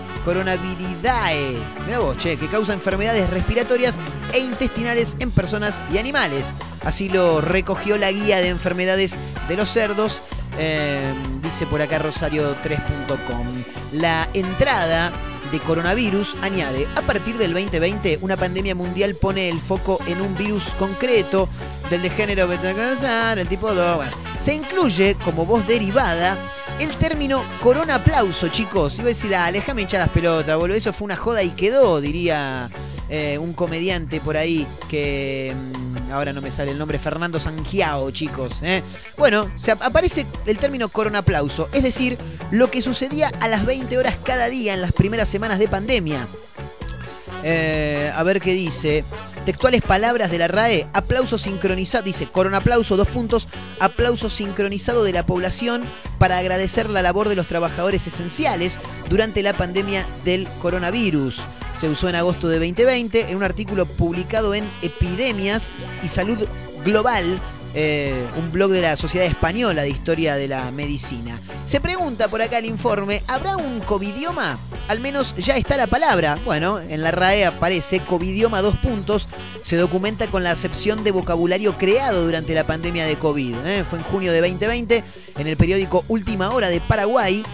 vos, 1.99 2.17
che, 2.19 2.37
que 2.37 2.47
causa 2.47 2.73
enfermedades 2.73 3.29
respiratorias 3.31 3.99
e 4.33 4.39
intestinales 4.39 5.17
en 5.19 5.33
personas 5.33 5.81
y 5.93 5.99
animales. 5.99 6.55
Así 6.85 7.09
lo 7.09 7.41
recogió 7.41 7.97
la 7.97 8.13
guía 8.13 8.37
de 8.39 8.49
enfermedades 8.49 9.15
de 9.49 9.57
los 9.57 9.71
cerdos, 9.71 10.23
eh, 10.59 11.13
dice 11.43 11.67
por 11.67 11.83
acá 11.83 12.01
rosario3.com. 12.01 13.47
La 13.93 14.29
entrada 14.33 15.11
de 15.51 15.59
coronavirus 15.61 16.37
añade, 16.43 16.87
a 16.97 17.03
partir 17.03 17.39
del 17.39 17.53
2020, 17.53 18.19
una 18.23 18.37
pandemia 18.37 18.75
mundial 18.75 19.15
pone 19.15 19.49
el 19.49 19.61
foco 19.61 20.01
en 20.07 20.21
un 20.21 20.37
virus 20.37 20.65
concreto 20.79 21.49
del 21.91 22.03
de 22.03 22.11
género 22.11 22.49
el 22.53 23.49
tipo 23.49 23.73
2. 23.75 23.97
Bueno, 23.97 24.13
se 24.39 24.55
incluye 24.55 25.15
como 25.25 25.45
voz 25.47 25.67
derivada 25.67 26.37
el 26.81 26.91
término 26.97 27.43
corona 27.63 27.97
aplauso, 27.97 28.49
chicos. 28.49 28.95
Iba 28.95 29.05
a 29.05 29.09
decir, 29.09 29.31
dale, 29.31 29.59
déjame 29.61 29.83
hinchar 29.83 30.01
las 30.01 30.09
pelotas, 30.11 30.57
boludo. 30.57 30.77
Eso 30.77 30.93
fue 30.93 31.05
una 31.07 31.17
joda 31.17 31.43
y 31.43 31.51
quedó, 31.51 32.01
diría 32.01 32.69
eh, 33.09 33.39
un 33.39 33.53
comediante 33.53 34.21
por 34.21 34.37
ahí 34.37 34.67
que 34.89 35.55
mm, 35.55 36.13
ahora 36.13 36.33
no 36.33 36.41
me 36.43 36.51
sale 36.51 36.73
el 36.73 36.79
nombre, 36.79 36.99
Fernando 36.99 37.39
Sangiao, 37.41 38.11
chicos. 38.11 38.59
¿eh? 38.63 38.83
Bueno, 39.17 39.49
se 39.57 39.71
ap- 39.73 39.83
aparece 39.83 40.27
el 40.45 40.59
término 40.59 40.89
corona 40.89 41.21
aplauso, 41.21 41.69
es 41.73 41.83
decir, 41.83 42.19
lo 42.51 42.71
que 42.71 42.83
sucedía 42.83 43.31
a 43.41 43.49
las 43.49 43.65
20 43.65 43.97
horas 43.97 44.17
cada 44.25 44.49
día 44.49 44.75
en 44.75 44.83
las 44.83 44.93
primeras 44.93 45.29
semanas 45.29 45.59
de 45.59 45.69
pandemia. 45.69 46.27
Eh, 47.43 48.11
a 48.15 48.23
ver 48.23 48.41
qué 48.41 48.53
dice. 48.55 49.05
Textuales 49.47 49.81
palabras 49.81 50.33
de 50.33 50.39
la 50.39 50.49
RAE, 50.49 50.89
aplauso 50.93 51.39
sincronizado, 51.39 52.03
dice, 52.03 52.27
corona 52.27 52.57
aplauso, 52.57 52.97
dos 52.97 53.07
puntos, 53.07 53.47
aplauso 53.79 54.29
sincronizado 54.29 55.05
de 55.05 55.13
la 55.13 55.25
población 55.25 55.85
para 56.19 56.39
agradecer 56.39 56.91
la 56.91 57.01
labor 57.01 57.29
de 57.29 57.37
los 57.37 57.47
trabajadores 57.47 58.05
esenciales 58.09 58.81
durante 59.09 59.45
la 59.45 59.53
pandemia 59.53 60.05
del 60.25 60.49
coronavirus. 60.61 61.43
Se 61.75 61.89
usó 61.89 62.09
en 62.09 62.17
agosto 62.17 62.49
de 62.49 62.59
2020 62.59 63.31
en 63.31 63.37
un 63.37 63.45
artículo 63.45 63.87
publicado 63.87 64.53
en 64.53 64.65
Epidemias 64.83 65.73
y 66.03 66.09
Salud 66.09 66.49
Global, 66.85 67.41
eh, 67.79 68.27
un 68.39 68.51
blog 68.51 68.71
de 68.71 68.81
la 68.81 68.97
Sociedad 68.97 69.27
Española 69.27 69.83
de 69.83 69.91
Historia 69.91 70.37
de 70.37 70.49
la 70.49 70.71
Medicina. 70.71 71.39
Se 71.67 71.79
pregunta 71.79 72.27
por 72.29 72.41
acá 72.41 72.57
el 72.57 72.65
informe, 72.65 73.23
¿habrá 73.29 73.59
un 73.59 73.81
covidioma? 73.81 74.59
Al 74.89 75.01
menos 75.01 75.37
ya 75.37 75.59
está 75.59 75.77
la 75.77 75.87
palabra. 75.87 76.39
Bueno, 76.47 76.81
en 76.81 77.03
la 77.03 77.11
RAE 77.11 77.45
aparece 77.45 78.01
covidioma 78.01 78.63
dos 78.63 78.77
puntos. 78.77 79.29
Se 79.61 79.77
documenta 79.77 80.27
con 80.29 80.43
la 80.43 80.53
acepción 80.53 81.05
de 81.05 81.11
vocabulario 81.11 81.77
creado 81.77 82.25
durante 82.25 82.55
la 82.55 82.65
pandemia 82.65 83.05
de 83.05 83.17
COVID. 83.17 83.55
¿eh? 83.67 83.85
Fue 83.85 83.99
en 83.99 84.05
junio 84.07 84.33
de 84.33 84.41
2020 84.41 85.05
en 85.37 85.47
el 85.47 85.59
periódico 85.59 86.03
Última 86.09 86.51
Hora 86.53 86.71
de 86.71 86.81
Paraguay. 86.81 87.45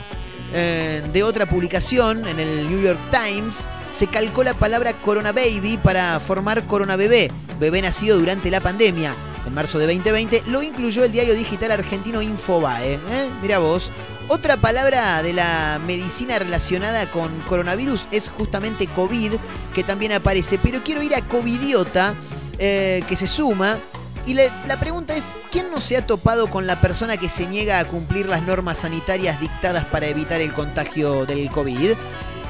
Eh, 0.54 1.02
de 1.12 1.22
otra 1.22 1.46
publicación, 1.46 2.26
en 2.28 2.38
el 2.38 2.68
New 2.68 2.80
York 2.80 2.98
Times, 3.10 3.66
se 3.90 4.06
calcó 4.06 4.44
la 4.44 4.54
palabra 4.54 4.92
Corona 4.92 5.32
Baby 5.32 5.78
para 5.82 6.20
formar 6.20 6.66
Corona 6.66 6.96
Bebé, 6.96 7.30
bebé 7.58 7.82
nacido 7.82 8.18
durante 8.18 8.50
la 8.50 8.60
pandemia. 8.60 9.14
En 9.46 9.54
marzo 9.54 9.78
de 9.78 9.86
2020 9.86 10.44
lo 10.46 10.62
incluyó 10.62 11.04
el 11.04 11.12
diario 11.12 11.34
digital 11.34 11.72
argentino 11.72 12.22
Infobae. 12.22 12.94
¿eh? 12.94 13.30
Mira 13.40 13.58
vos. 13.58 13.90
Otra 14.28 14.56
palabra 14.56 15.22
de 15.22 15.32
la 15.32 15.80
medicina 15.84 16.38
relacionada 16.38 17.10
con 17.10 17.30
coronavirus 17.48 18.06
es 18.12 18.28
justamente 18.28 18.86
COVID, 18.86 19.32
que 19.74 19.82
también 19.82 20.12
aparece. 20.12 20.58
Pero 20.62 20.82
quiero 20.84 21.02
ir 21.02 21.14
a 21.14 21.22
Covidiota, 21.22 22.14
eh, 22.58 23.02
que 23.08 23.16
se 23.16 23.26
suma. 23.26 23.78
Y 24.26 24.34
le- 24.34 24.50
la 24.68 24.78
pregunta 24.78 25.16
es, 25.16 25.24
¿quién 25.50 25.70
no 25.72 25.80
se 25.80 25.96
ha 25.96 26.06
topado 26.06 26.48
con 26.48 26.66
la 26.66 26.80
persona 26.80 27.16
que 27.16 27.28
se 27.28 27.46
niega 27.46 27.80
a 27.80 27.84
cumplir 27.86 28.26
las 28.26 28.42
normas 28.42 28.78
sanitarias 28.78 29.40
dictadas 29.40 29.84
para 29.86 30.06
evitar 30.06 30.40
el 30.40 30.52
contagio 30.52 31.26
del 31.26 31.50
COVID? 31.50 31.92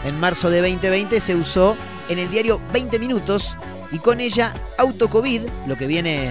En 0.04 0.20
marzo 0.20 0.50
de 0.50 0.60
2020 0.60 1.20
se 1.20 1.34
usó 1.34 1.76
en 2.08 2.18
el 2.18 2.30
diario 2.30 2.60
20 2.72 2.98
Minutos 2.98 3.56
y 3.90 3.98
con 3.98 4.20
ella 4.20 4.52
Autocovid, 4.76 5.42
lo 5.66 5.76
que 5.76 5.86
viene 5.86 6.30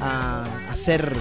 a 0.00 0.44
hacer 0.70 1.16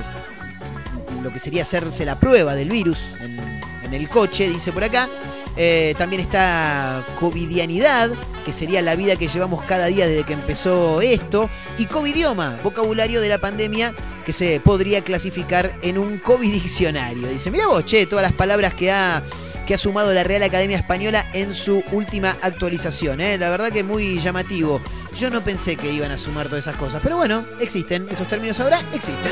lo 1.21 1.31
que 1.31 1.39
sería 1.39 1.61
hacerse 1.61 2.03
la 2.03 2.15
prueba 2.19 2.53
del 2.55 2.69
virus 2.69 2.99
en, 3.21 3.39
en 3.83 3.93
el 3.93 4.09
coche, 4.09 4.49
dice 4.49 4.73
por 4.73 4.83
acá. 4.83 5.07
Eh, 5.55 5.93
también 5.97 6.21
está 6.21 7.05
covidianidad, 7.19 8.11
que 8.43 8.53
sería 8.53 8.81
la 8.81 8.95
vida 8.95 9.15
que 9.15 9.27
llevamos 9.27 9.63
cada 9.65 9.85
día 9.85 10.07
desde 10.07 10.23
que 10.23 10.33
empezó 10.33 11.01
esto. 11.01 11.49
Y 11.77 11.85
covidioma, 11.85 12.57
vocabulario 12.63 13.21
de 13.21 13.29
la 13.29 13.39
pandemia 13.39 13.93
que 14.25 14.33
se 14.33 14.59
podría 14.59 15.01
clasificar 15.01 15.77
en 15.81 15.97
un 15.97 16.17
covidiccionario. 16.17 17.27
Dice, 17.27 17.51
mira 17.51 17.67
vos, 17.67 17.85
che, 17.85 18.05
todas 18.05 18.23
las 18.23 18.33
palabras 18.33 18.73
que 18.73 18.91
ha, 18.91 19.21
que 19.65 19.73
ha 19.73 19.77
sumado 19.77 20.13
la 20.13 20.23
Real 20.23 20.43
Academia 20.43 20.77
Española 20.77 21.29
en 21.33 21.53
su 21.53 21.83
última 21.91 22.35
actualización. 22.41 23.21
¿eh? 23.21 23.37
La 23.37 23.49
verdad 23.49 23.71
que 23.71 23.83
muy 23.83 24.19
llamativo. 24.19 24.81
Yo 25.17 25.29
no 25.29 25.41
pensé 25.41 25.75
que 25.75 25.91
iban 25.91 26.11
a 26.11 26.17
sumar 26.17 26.47
todas 26.47 26.65
esas 26.65 26.75
cosas, 26.75 26.99
pero 27.03 27.17
bueno, 27.17 27.45
existen. 27.59 28.07
Esos 28.09 28.27
términos 28.27 28.59
ahora 28.59 28.81
existen. 28.93 29.31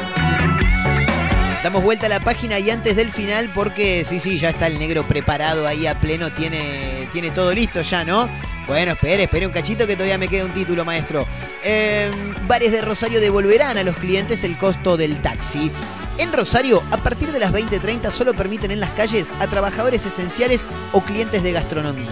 Damos 1.64 1.84
vuelta 1.84 2.08
a 2.08 2.10
la 2.10 2.20
página 2.20 2.58
y 2.58 2.72
antes 2.72 2.96
del 2.96 3.12
final, 3.12 3.52
porque 3.54 4.04
sí, 4.04 4.20
sí, 4.20 4.40
ya 4.40 4.50
está 4.50 4.66
el 4.66 4.80
negro 4.80 5.04
preparado 5.04 5.68
ahí 5.68 5.86
a 5.86 6.00
pleno, 6.00 6.32
tiene, 6.32 7.08
tiene 7.14 7.30
todo 7.30 7.54
listo 7.54 7.84
ya, 7.84 8.04
¿no? 8.04 8.28
Bueno, 8.66 8.94
espere, 8.94 9.24
espere 9.24 9.46
un 9.46 9.54
cachito 9.54 9.86
que 9.86 9.94
todavía 9.94 10.18
me 10.18 10.28
queda 10.28 10.46
un 10.46 10.54
título, 10.54 10.84
maestro. 10.86 11.28
Eh, 11.64 12.10
bares 12.48 12.72
de 12.72 12.82
Rosario 12.82 13.22
devolverán 13.22 13.78
a 13.78 13.84
los 13.84 13.96
clientes 13.96 14.44
el 14.44 14.58
costo 14.58 14.98
del 14.98 15.22
taxi. 15.22 15.72
En 16.18 16.34
Rosario, 16.34 16.82
a 16.90 16.98
partir 16.98 17.32
de 17.32 17.38
las 17.38 17.54
20.30 17.54 18.10
solo 18.10 18.34
permiten 18.34 18.72
en 18.72 18.80
las 18.80 18.90
calles 18.92 19.32
a 19.40 19.46
trabajadores 19.46 20.04
esenciales 20.04 20.66
o 20.94 21.02
clientes 21.02 21.44
de 21.44 21.52
gastronomía. 21.52 22.10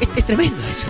es, 0.00 0.08
es 0.16 0.24
tremendo 0.24 0.66
eso. 0.68 0.88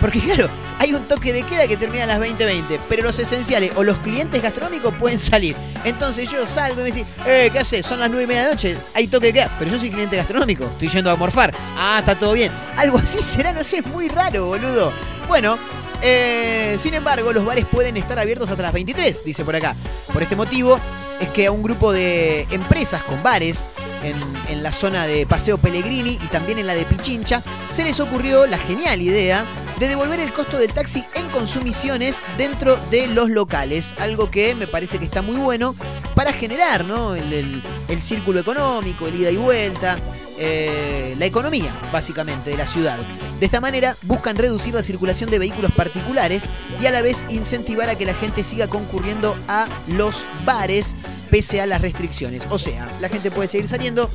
Porque 0.00 0.20
claro, 0.20 0.48
hay 0.78 0.94
un 0.94 1.02
toque 1.08 1.32
de 1.32 1.42
queda 1.42 1.66
que 1.66 1.76
termina 1.76 2.04
a 2.04 2.06
las 2.06 2.20
20.20, 2.20 2.78
pero 2.88 3.02
los 3.02 3.18
esenciales 3.18 3.72
o 3.76 3.84
los 3.84 3.96
clientes 3.98 4.40
gastronómicos 4.40 4.94
pueden 4.94 5.18
salir. 5.18 5.56
Entonces 5.84 6.30
yo 6.30 6.46
salgo 6.46 6.80
y 6.80 6.84
me 6.84 6.90
dicen, 6.92 7.06
eh, 7.26 7.50
¿qué 7.52 7.58
haces? 7.58 7.84
Son 7.84 7.98
las 7.98 8.08
9 8.08 8.24
y 8.24 8.26
media 8.26 8.42
de 8.42 8.48
la 8.48 8.54
noche, 8.54 8.76
hay 8.94 9.08
toque 9.08 9.26
de 9.28 9.32
queda. 9.32 9.50
Pero 9.58 9.70
yo 9.70 9.78
soy 9.78 9.90
cliente 9.90 10.16
gastronómico, 10.16 10.64
estoy 10.64 10.88
yendo 10.88 11.10
a 11.10 11.16
morfar. 11.16 11.54
Ah, 11.76 11.98
está 12.00 12.18
todo 12.18 12.32
bien. 12.32 12.52
Algo 12.76 12.98
así 12.98 13.18
será, 13.22 13.52
no 13.52 13.64
sé, 13.64 13.78
es 13.78 13.86
muy 13.86 14.08
raro, 14.08 14.46
boludo. 14.46 14.92
Bueno, 15.26 15.58
eh, 16.02 16.78
sin 16.80 16.94
embargo, 16.94 17.32
los 17.32 17.44
bares 17.44 17.66
pueden 17.66 17.96
estar 17.96 18.18
abiertos 18.18 18.50
hasta 18.50 18.62
las 18.62 18.72
23, 18.72 19.24
dice 19.24 19.44
por 19.44 19.56
acá. 19.56 19.74
Por 20.12 20.22
este 20.22 20.36
motivo 20.36 20.80
es 21.20 21.28
que 21.30 21.46
a 21.46 21.52
un 21.52 21.62
grupo 21.62 21.92
de 21.92 22.42
empresas 22.50 23.02
con 23.02 23.22
bares 23.22 23.68
en, 24.02 24.16
en 24.48 24.62
la 24.62 24.72
zona 24.72 25.06
de 25.06 25.26
Paseo 25.26 25.58
Pellegrini 25.58 26.12
y 26.22 26.26
también 26.28 26.58
en 26.58 26.66
la 26.66 26.74
de 26.74 26.84
Pichincha, 26.84 27.42
se 27.70 27.82
les 27.84 27.98
ocurrió 28.00 28.46
la 28.46 28.58
genial 28.58 29.00
idea 29.02 29.44
de 29.80 29.88
devolver 29.88 30.20
el 30.20 30.32
costo 30.32 30.58
del 30.58 30.72
taxi 30.72 31.04
en 31.14 31.28
consumiciones 31.28 32.22
dentro 32.36 32.76
de 32.90 33.06
los 33.08 33.30
locales. 33.30 33.94
Algo 33.98 34.30
que 34.30 34.54
me 34.54 34.66
parece 34.66 34.98
que 34.98 35.04
está 35.04 35.22
muy 35.22 35.36
bueno 35.36 35.74
para 36.14 36.32
generar 36.32 36.84
¿no? 36.84 37.14
el, 37.14 37.32
el- 37.32 37.62
el 37.88 38.02
círculo 38.02 38.38
económico, 38.40 39.06
el 39.06 39.20
ida 39.20 39.30
y 39.30 39.36
vuelta, 39.36 39.96
eh, 40.38 41.16
la 41.18 41.26
economía, 41.26 41.76
básicamente, 41.92 42.50
de 42.50 42.56
la 42.56 42.66
ciudad. 42.66 42.98
De 43.40 43.46
esta 43.46 43.60
manera 43.60 43.96
buscan 44.02 44.36
reducir 44.36 44.74
la 44.74 44.82
circulación 44.82 45.30
de 45.30 45.38
vehículos 45.38 45.72
particulares 45.72 46.48
y 46.80 46.86
a 46.86 46.90
la 46.90 47.02
vez 47.02 47.24
incentivar 47.28 47.88
a 47.88 47.96
que 47.96 48.06
la 48.06 48.14
gente 48.14 48.44
siga 48.44 48.68
concurriendo 48.68 49.36
a 49.48 49.66
los 49.88 50.24
bares 50.44 50.94
pese 51.30 51.60
a 51.60 51.66
las 51.66 51.82
restricciones. 51.82 52.42
O 52.50 52.58
sea, 52.58 52.88
la 53.00 53.08
gente 53.08 53.30
puede 53.30 53.48
seguir 53.48 53.68
saliendo, 53.68 54.08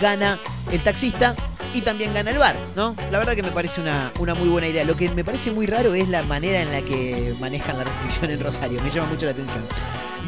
gana 0.00 0.38
el 0.70 0.82
taxista 0.82 1.34
y 1.74 1.80
también 1.82 2.12
gana 2.14 2.30
el 2.30 2.38
bar, 2.38 2.56
¿no? 2.76 2.94
La 3.10 3.18
verdad 3.18 3.34
que 3.34 3.42
me 3.42 3.50
parece 3.50 3.80
una, 3.80 4.10
una 4.18 4.34
muy 4.34 4.48
buena 4.48 4.68
idea. 4.68 4.84
Lo 4.84 4.96
que 4.96 5.08
me 5.10 5.24
parece 5.24 5.50
muy 5.50 5.66
raro 5.66 5.94
es 5.94 6.08
la 6.08 6.22
manera 6.22 6.60
en 6.60 6.70
la 6.70 6.82
que 6.82 7.34
manejan 7.40 7.78
la 7.78 7.84
restricción 7.84 8.30
en 8.30 8.40
Rosario. 8.42 8.80
Me 8.82 8.90
llama 8.90 9.08
mucho 9.08 9.26
la 9.26 9.32
atención. 9.32 9.62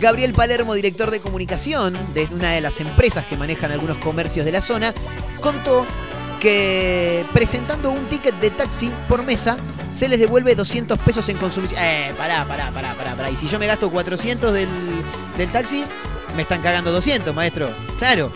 Gabriel 0.01 0.32
Palermo, 0.32 0.74
director 0.74 1.11
de 1.11 1.20
comunicación 1.20 1.97
de 2.14 2.28
una 2.32 2.51
de 2.53 2.61
las 2.61 2.80
empresas 2.80 3.26
que 3.26 3.36
manejan 3.36 3.70
algunos 3.72 3.99
comercios 3.99 4.45
de 4.45 4.53
la 4.53 4.61
zona, 4.61 4.92
contó 5.40 5.86
que 6.40 7.24
presentando 7.32 7.90
un 7.90 8.05
ticket 8.07 8.34
de 8.40 8.51
taxi 8.51 8.90
por 9.09 9.22
mesa 9.22 9.57
se 9.92 10.09
les 10.09 10.18
devuelve 10.18 10.55
200 10.55 10.99
pesos 10.99 11.28
en 11.28 11.36
consumición. 11.36 11.80
Eh, 11.82 12.12
pará, 12.18 12.45
pará, 12.45 12.70
pará, 12.70 12.95
pará, 12.95 13.14
pará. 13.14 13.30
Y 13.30 13.36
si 13.36 13.47
yo 13.47 13.59
me 13.59 13.66
gasto 13.66 13.90
400 13.90 14.53
del, 14.53 14.68
del 15.38 15.53
taxi, 15.53 15.84
me 16.36 16.42
están 16.42 16.61
cagando 16.61 16.90
200, 16.90 17.34
maestro. 17.34 17.70
Claro. 17.99 18.32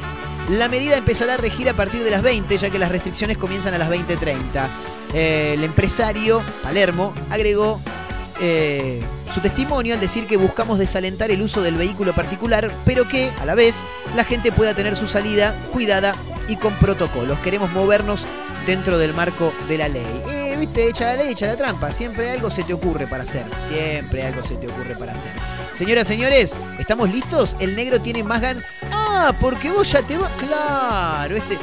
La 0.50 0.68
medida 0.68 0.96
empezará 0.96 1.34
a 1.34 1.36
regir 1.36 1.68
a 1.68 1.74
partir 1.74 2.02
de 2.02 2.10
las 2.10 2.22
20, 2.22 2.56
ya 2.56 2.70
que 2.70 2.78
las 2.78 2.90
restricciones 2.90 3.36
comienzan 3.36 3.74
a 3.74 3.78
las 3.78 3.90
20.30. 3.90 4.66
Eh, 5.12 5.52
el 5.54 5.64
empresario, 5.64 6.42
Palermo, 6.62 7.12
agregó 7.28 7.80
eh, 8.40 9.02
su 9.34 9.40
testimonio 9.40 9.94
al 9.94 10.00
decir 10.00 10.26
que 10.26 10.38
buscamos 10.38 10.78
desalentar 10.78 11.30
el 11.30 11.42
uso 11.42 11.60
del 11.60 11.76
vehículo 11.76 12.14
particular, 12.14 12.70
pero 12.86 13.06
que, 13.06 13.30
a 13.40 13.44
la 13.44 13.54
vez, 13.54 13.84
la 14.16 14.24
gente 14.24 14.50
pueda 14.50 14.72
tener 14.72 14.96
su 14.96 15.06
salida 15.06 15.54
cuidada 15.70 16.14
y 16.48 16.56
con 16.56 16.72
protocolos. 16.74 17.38
Queremos 17.40 17.70
movernos 17.72 18.24
dentro 18.66 18.96
del 18.96 19.12
marco 19.12 19.52
de 19.68 19.78
la 19.78 19.88
ley. 19.88 20.37
Viste, 20.58 20.88
echa 20.88 21.04
la 21.06 21.22
ley, 21.22 21.32
echa 21.32 21.46
la 21.46 21.56
trampa. 21.56 21.92
Siempre 21.92 22.30
algo 22.30 22.50
se 22.50 22.64
te 22.64 22.74
ocurre 22.74 23.06
para 23.06 23.22
hacer. 23.22 23.44
Siempre 23.68 24.26
algo 24.26 24.42
se 24.42 24.56
te 24.56 24.66
ocurre 24.66 24.96
para 24.96 25.12
hacer. 25.12 25.30
Señoras, 25.72 26.06
señores, 26.06 26.56
¿estamos 26.78 27.10
listos? 27.10 27.54
El 27.60 27.76
negro 27.76 28.00
tiene 28.00 28.24
más 28.24 28.40
gan... 28.40 28.62
Ah, 28.90 29.32
porque 29.40 29.70
vos 29.70 29.90
ya 29.92 30.02
te 30.02 30.16
vas... 30.16 30.30
Claro, 30.38 31.36
este 31.36 31.58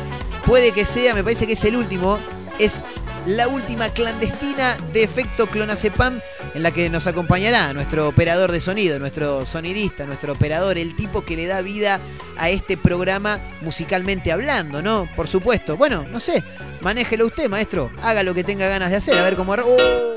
puede 0.46 0.72
que 0.72 0.86
sea, 0.86 1.14
me 1.14 1.24
parece 1.24 1.46
que 1.46 1.54
es 1.54 1.64
el 1.66 1.76
último. 1.76 2.20
Es 2.58 2.84
la 3.28 3.48
última 3.48 3.90
clandestina 3.90 4.78
de 4.94 5.04
efecto 5.04 5.48
clonazepam 5.48 6.20
en 6.54 6.64
la 6.64 6.72
que 6.72 6.90
nos 6.90 7.08
acompañará 7.08 7.74
nuestro 7.74 8.08
operador 8.08 8.52
de 8.52 8.60
sonido, 8.62 9.00
nuestro 9.00 9.46
sonidista, 9.46 10.06
nuestro 10.06 10.34
operador, 10.34 10.78
el 10.78 10.96
tipo 10.96 11.24
que 11.24 11.36
le 11.36 11.48
da 11.48 11.62
vida 11.62 12.00
a 12.38 12.50
este 12.50 12.78
programa 12.78 13.40
musicalmente 13.62 14.32
hablando, 14.32 14.82
¿no? 14.82 15.10
Por 15.16 15.28
supuesto. 15.28 15.78
Bueno, 15.78 16.06
no 16.12 16.20
sé, 16.20 16.44
manéjelo 16.82 17.26
usted, 17.26 17.50
maestro. 17.50 17.92
Haga 18.02 18.24
lo 18.24 18.34
que 18.34 18.44
tenga 18.44 18.68
ganas 18.68 18.92
de 18.92 18.98
hacer, 18.98 19.18
a 19.18 19.24
ver 19.24 19.36
cómo... 19.36 19.54
¡Oh! 19.54 20.15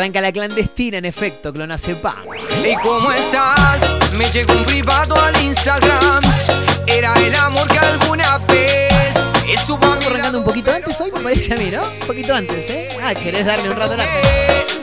Arranca 0.00 0.22
la 0.22 0.32
clandestina 0.32 0.96
en 0.96 1.04
efecto, 1.04 1.52
clonazepam. 1.52 2.24
¿Y 2.64 2.74
cómo 2.76 3.12
estás? 3.12 3.82
Me 4.12 4.24
llegó 4.30 4.54
un 4.54 4.64
privado 4.64 5.14
al 5.14 5.38
Instagram. 5.42 6.22
Era 6.86 7.12
el 7.16 7.34
amor 7.34 7.68
que 7.68 7.78
alguna 7.78 8.38
vez 8.48 9.14
estuvo 9.46 9.84
a 9.84 9.96
arrancando 9.96 10.38
un 10.38 10.44
poquito 10.46 10.72
antes 10.72 10.98
hoy, 11.02 11.12
me 11.12 11.20
parece 11.20 11.52
a 11.52 11.58
mí, 11.58 11.70
¿no? 11.70 11.82
Un 11.82 12.06
poquito 12.06 12.34
antes, 12.34 12.70
¿eh? 12.70 12.88
Ah, 13.02 13.12
querés 13.14 13.44
darle 13.44 13.68
un 13.68 13.76
rato 13.76 13.94
largo. 13.94 14.10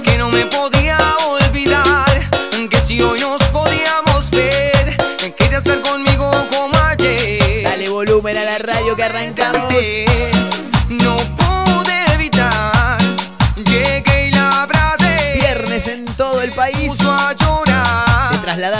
que 0.03 0.17
no 0.19 0.29
me 0.29 0.45
podía 0.45 0.99
olvidar. 1.27 2.29
Que 2.69 2.79
si 2.81 3.01
hoy 3.01 3.19
nos 3.19 3.41
podíamos 3.45 4.29
ver, 4.29 4.97
quería 5.35 5.57
estar 5.57 5.81
conmigo 5.81 6.29
como 6.51 6.77
ayer. 6.77 7.63
Dale 7.63 7.89
volumen 7.89 8.37
a 8.37 8.45
la 8.45 8.59
radio 8.59 8.95
que 8.95 9.01
arrancamos. 9.01 9.73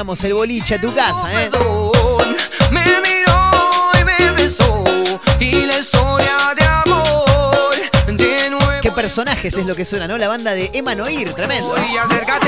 Trasladamos 0.08 0.24
el 0.24 0.34
boliche 0.36 0.76
a 0.76 0.82
tu 0.82 0.96
casa, 0.96 1.44
¿eh? 1.44 1.50
Me 2.72 2.82
miró 2.82 3.52
y 4.00 4.06
me 4.06 4.32
besó. 4.32 4.84
Y 5.38 5.66
la 5.66 5.80
historia 5.80 6.38
de 6.56 6.64
amor 6.64 7.76
de 8.06 8.50
nuevo. 8.50 8.82
¿Qué 8.82 8.90
personajes 8.92 9.58
es 9.58 9.66
lo 9.66 9.76
que 9.76 9.84
suena, 9.84 10.08
no? 10.08 10.18
La 10.18 10.30
banda 10.30 10.54
de 10.54 10.72
Emanoir, 10.74 11.34
tremendo. 11.34 11.76
Y 11.78 11.98
acércate, 11.98 12.48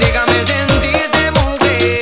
déjame 0.00 0.44
sentirte 0.44 1.30
mujer. 1.30 2.00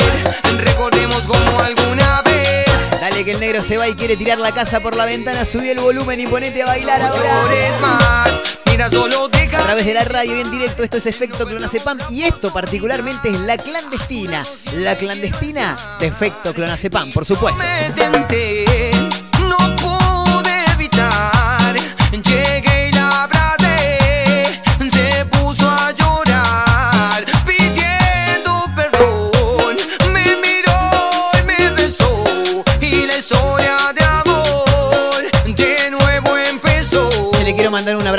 Recordemos 0.64 1.22
como 1.24 1.60
alguna 1.60 2.22
vez. 2.22 2.66
Dale 3.02 3.22
que 3.22 3.32
el 3.32 3.40
negro 3.40 3.62
se 3.62 3.76
va 3.76 3.86
y 3.86 3.94
quiere 3.94 4.16
tirar 4.16 4.38
la 4.38 4.52
casa 4.52 4.80
por 4.80 4.96
la 4.96 5.04
ventana. 5.04 5.44
Subí 5.44 5.68
el 5.68 5.80
volumen 5.80 6.20
y 6.20 6.26
ponete 6.26 6.62
a 6.62 6.66
bailar 6.66 7.02
ahora. 7.02 7.42
Más. 7.82 8.59
A 8.82 9.62
través 9.64 9.84
de 9.84 9.92
la 9.92 10.04
radio 10.04 10.36
y 10.36 10.40
en 10.40 10.50
directo, 10.50 10.82
esto 10.82 10.96
es 10.96 11.06
Efecto 11.06 11.46
Clonazepam. 11.46 11.98
Y 12.08 12.22
esto 12.22 12.50
particularmente 12.50 13.28
es 13.28 13.38
la 13.40 13.58
clandestina. 13.58 14.46
La 14.74 14.96
clandestina 14.96 15.98
de 16.00 16.06
Efecto 16.06 16.54
Clonazepam, 16.54 17.12
por 17.12 17.26
supuesto. 17.26 17.60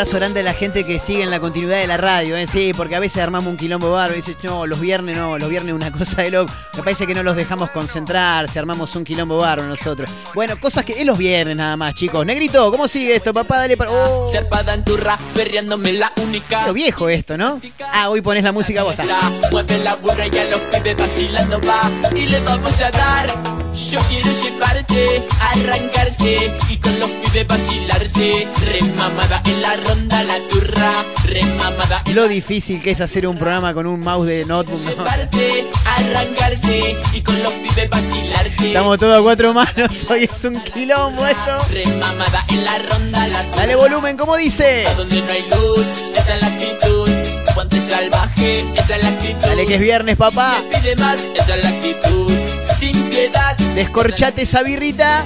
Abrazo 0.01 0.17
grande 0.17 0.39
a 0.39 0.43
la 0.43 0.53
gente 0.53 0.83
que 0.83 0.97
sigue 0.97 1.21
en 1.21 1.29
la 1.29 1.39
continuidad 1.39 1.77
de 1.77 1.85
la 1.85 1.95
radio, 1.95 2.35
¿eh? 2.35 2.47
sí, 2.47 2.71
porque 2.75 2.95
a 2.95 2.99
veces 2.99 3.21
armamos 3.21 3.51
un 3.51 3.55
quilombo 3.55 3.91
bárbaro 3.91 4.13
y 4.13 4.15
dice, 4.15 4.35
no, 4.41 4.65
los 4.65 4.79
viernes 4.79 5.15
no, 5.15 5.37
los 5.37 5.47
viernes 5.47 5.75
una 5.75 5.91
cosa 5.97 6.23
de 6.23 6.31
loco. 6.31 6.51
Me 6.75 6.81
parece 6.81 7.05
que 7.05 7.13
no 7.13 7.21
los 7.21 7.35
dejamos 7.35 7.69
concentrarse, 7.69 8.57
armamos 8.57 8.95
un 8.95 9.03
quilombo 9.03 9.37
bárbaro 9.37 9.69
nosotros. 9.69 10.09
Bueno, 10.33 10.59
cosas 10.59 10.85
que 10.85 10.93
es 10.93 11.05
los 11.05 11.19
viernes 11.19 11.55
nada 11.55 11.77
más, 11.77 11.93
chicos. 11.93 12.25
Negrito, 12.25 12.71
¿cómo 12.71 12.87
sigue 12.87 13.15
esto, 13.15 13.31
papá? 13.31 13.59
Dale 13.59 13.77
para. 13.77 13.91
Oh, 13.91 14.27
Serpada 14.31 14.73
en 14.73 14.83
tu 14.83 14.97
rap, 14.97 15.19
perreándome 15.35 15.93
la 15.93 16.11
única. 16.23 16.65
lo 16.65 16.73
viejo 16.73 17.07
esto, 17.07 17.37
¿no? 17.37 17.61
Ah, 17.93 18.09
hoy 18.09 18.21
pones 18.21 18.43
la 18.43 18.51
música 18.51 18.81
vos. 18.81 18.97
está. 18.97 19.05
Mueve 19.51 19.77
la 19.83 19.93
burra 19.97 20.25
y 20.25 20.35
a 20.35 20.45
los 20.45 20.61
pibes 20.61 20.97
vacilando 20.97 21.61
va 21.61 21.79
Y 22.15 22.25
le 22.25 22.39
vamos 22.39 22.81
a 22.81 22.89
dar 22.89 23.60
Yo 23.73 23.99
quiero 24.09 24.29
llevarte, 24.43 25.25
arrancarte 25.39 26.51
Y 26.69 26.77
con 26.77 26.99
los 26.99 27.09
pibes 27.09 27.47
vacilarte 27.47 28.47
Remamada 28.65 29.41
en 29.45 29.61
la 29.61 29.75
ronda 29.77 30.23
la 30.23 30.37
turra 30.49 30.91
Remamada 31.25 32.01
en 32.05 32.15
Lo 32.15 32.27
difícil 32.27 32.81
que 32.81 32.91
es 32.91 32.99
hacer 32.99 33.25
un 33.27 33.37
programa 33.37 33.73
con 33.73 33.87
un 33.87 34.01
mouse 34.01 34.27
de 34.27 34.45
notebook, 34.45 34.81
¿no? 34.83 34.89
llevarte, 34.89 35.69
arrancarte 35.85 36.97
Y 37.13 37.21
con 37.21 37.41
los 37.41 37.53
pibes 37.53 37.89
vacilarte 37.89 38.67
Estamos 38.67 38.99
todos 38.99 39.19
a 39.19 39.21
cuatro 39.21 39.53
manos, 39.53 40.05
hoy 40.09 40.25
es 40.25 40.43
un 40.43 40.61
quilombo 40.61 41.25
esto. 41.25 41.57
Remamada 41.71 42.43
en 42.49 42.65
la 42.65 42.77
ronda 42.77 43.27
la 43.29 43.43
turra 43.43 43.55
Dale 43.55 43.75
volumen, 43.75 44.17
¿cómo 44.17 44.35
dice? 44.35 44.85
A 44.87 44.93
donde 44.95 45.21
no 45.21 45.31
hay 45.31 45.43
luz, 45.49 45.85
esa 46.17 46.35
es 46.35 46.41
la 46.41 46.47
actitud 46.47 47.09
Ponte 47.55 47.81
salvaje, 47.81 48.65
esa 48.75 48.95
es 48.95 49.03
la 49.03 49.09
actitud 49.09 49.41
Dale 49.41 49.65
que 49.65 49.75
es 49.75 49.81
viernes, 49.81 50.15
papá. 50.17 50.61
Pide 50.71 50.95
más, 50.97 51.19
esa 51.35 51.55
es 51.55 51.63
la 51.63 51.69
actitud 51.69 52.31
Sin 52.79 53.09
piedad 53.09 53.60
Descorchate 53.75 54.43
esa 54.43 54.63
birrita 54.63 55.25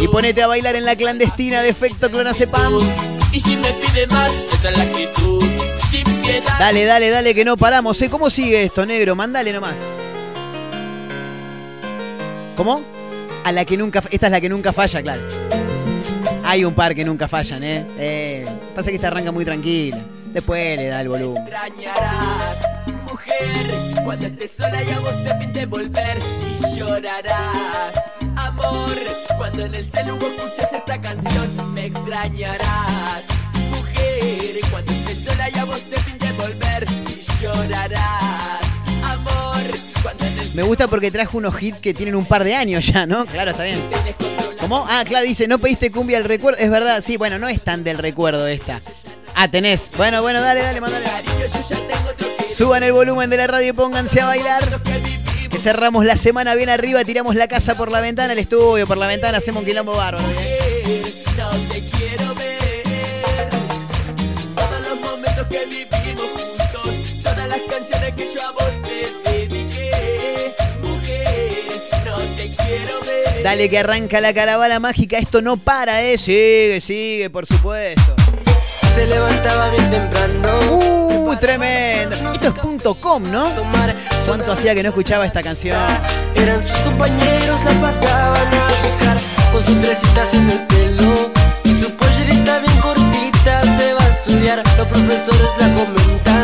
y 0.00 0.08
ponete 0.08 0.42
a 0.42 0.46
bailar 0.46 0.76
en 0.76 0.84
la 0.84 0.96
clandestina 0.96 1.62
de 1.62 1.68
efecto 1.68 2.10
clonazepam. 2.10 2.78
Y 3.32 3.40
si 3.40 3.56
me 3.56 3.72
pide 3.72 4.06
más, 4.08 4.32
esa 4.52 4.70
es 4.70 4.78
la 4.78 4.84
actitud 4.84 5.40
Dale, 6.58 6.84
dale, 6.84 7.10
dale, 7.10 7.34
que 7.34 7.44
no 7.44 7.56
paramos. 7.56 8.00
¿eh? 8.02 8.10
¿Cómo 8.10 8.30
sigue 8.30 8.64
esto, 8.64 8.86
negro? 8.86 9.16
Mándale 9.16 9.52
nomás. 9.52 9.76
¿Cómo? 12.56 12.82
A 13.44 13.52
la 13.52 13.64
que 13.64 13.76
nunca. 13.76 14.02
Esta 14.10 14.26
es 14.26 14.32
la 14.32 14.40
que 14.40 14.48
nunca 14.48 14.72
falla, 14.72 15.02
claro. 15.02 15.22
Hay 16.44 16.64
un 16.64 16.74
par 16.74 16.94
que 16.94 17.04
nunca 17.04 17.28
fallan, 17.28 17.62
¿eh? 17.62 17.86
eh 17.98 18.46
pasa 18.74 18.90
que 18.90 18.96
esta 18.96 19.08
arranca 19.08 19.32
muy 19.32 19.44
tranquila. 19.44 20.04
Después 20.32 20.78
le 20.78 20.88
da 20.88 21.00
el 21.00 21.08
volumen. 21.08 21.44
Mujer, 23.30 24.04
cuando 24.04 24.26
estés 24.26 24.50
sola 24.56 24.82
y 24.82 24.90
a 24.90 25.00
vos 25.00 25.14
te 25.24 25.34
pinte 25.34 25.66
volver 25.66 26.18
y 26.18 26.76
llorarás, 26.76 27.94
amor, 28.36 28.96
cuando 29.36 29.64
en 29.64 29.74
el 29.74 29.84
celu 29.84 30.16
vos 30.18 30.32
escuchas 30.32 30.72
esta 30.72 31.00
canción 31.00 31.74
me 31.74 31.86
extrañarás, 31.86 33.24
mujer, 33.70 34.60
cuando 34.70 34.92
estés 34.92 35.24
sola 35.24 35.48
y 35.50 35.58
a 35.58 35.64
vos 35.64 35.80
te 35.82 36.00
pinte 36.00 36.32
volver 36.32 36.86
y 37.08 37.42
llorarás, 37.42 38.62
amor, 39.04 39.62
cuando 40.02 40.24
en 40.24 40.38
el 40.38 40.54
Me 40.54 40.62
gusta 40.62 40.88
porque 40.88 41.10
trajo 41.10 41.38
unos 41.38 41.62
hits 41.62 41.78
que 41.78 41.94
tienen 41.94 42.14
un 42.14 42.24
par 42.24 42.44
de 42.44 42.54
años 42.54 42.86
ya, 42.86 43.06
¿no? 43.06 43.26
Claro, 43.26 43.50
está 43.50 43.64
bien. 43.64 43.78
¿Cómo? 44.60 44.84
Ah, 44.88 45.04
claro, 45.06 45.24
dice, 45.24 45.48
no 45.48 45.58
pediste 45.58 45.90
cumbia 45.90 46.18
al 46.18 46.24
recuerdo. 46.24 46.60
Es 46.60 46.70
verdad, 46.70 47.00
sí, 47.00 47.16
bueno, 47.16 47.38
no 47.38 47.48
es 47.48 47.62
tan 47.62 47.82
del 47.82 47.98
recuerdo 47.98 48.46
esta. 48.46 48.80
Ah, 49.34 49.50
tenés. 49.50 49.90
Bueno, 49.96 50.20
bueno, 50.20 50.40
dale, 50.40 50.60
dale, 50.60 50.80
mandale. 50.80 51.06
Suban 52.54 52.82
el 52.82 52.92
volumen 52.92 53.30
de 53.30 53.36
la 53.36 53.46
radio 53.46 53.70
y 53.70 53.72
pónganse 53.72 54.20
a 54.20 54.26
bailar. 54.26 54.80
Que 55.50 55.58
cerramos 55.58 56.04
la 56.04 56.16
semana 56.16 56.54
bien 56.54 56.68
arriba, 56.68 57.04
tiramos 57.04 57.34
la 57.34 57.48
casa 57.48 57.76
por 57.76 57.90
la 57.90 58.00
ventana, 58.00 58.32
el 58.32 58.38
estudio 58.38 58.86
por 58.86 58.98
la 58.98 59.06
ventana, 59.06 59.38
hacemos 59.38 59.60
un 59.60 59.66
quilombo 59.66 59.96
bárbaro. 59.96 60.24
¿eh? 60.40 60.70
Dale 73.42 73.70
que 73.70 73.78
arranca 73.78 74.20
la 74.20 74.34
caravana 74.34 74.78
mágica, 74.80 75.18
esto 75.18 75.40
no 75.40 75.56
para, 75.56 76.02
eh. 76.02 76.18
Sigue, 76.18 76.80
sigue, 76.80 77.30
por 77.30 77.46
supuesto. 77.46 78.19
Se 78.94 79.06
levantaba 79.06 79.70
bien 79.70 79.90
temprano. 79.90 80.48
Uh, 80.70 81.36
tremendo. 81.36 82.16
Esto 82.32 82.48
es 82.48 82.52
punto 82.54 82.94
.com, 82.94 83.30
¿no? 83.30 83.44
¿Cuánto 84.26 84.52
hacía 84.52 84.74
que 84.74 84.82
no 84.82 84.88
escuchaba 84.90 85.26
esta 85.26 85.42
canción? 85.42 85.78
Eran 86.34 86.64
sus 86.64 86.78
compañeros, 86.78 87.64
la 87.64 87.72
pasaban 87.80 88.46
a 88.46 88.68
buscar 88.82 89.16
con 89.52 89.64
sus 89.64 89.80
tresitas 89.80 90.34
en 90.34 90.50
el 90.50 90.60
pelo 90.66 91.30
y 91.64 91.74
su 91.74 91.90
pollerita 91.96 92.58
bien 92.60 92.78
cortita. 92.80 93.62
Se 93.76 93.92
va 93.92 94.02
a 94.02 94.08
estudiar, 94.08 94.62
los 94.76 94.86
profesores 94.86 95.50
la 95.58 95.68
comentan 95.74 96.39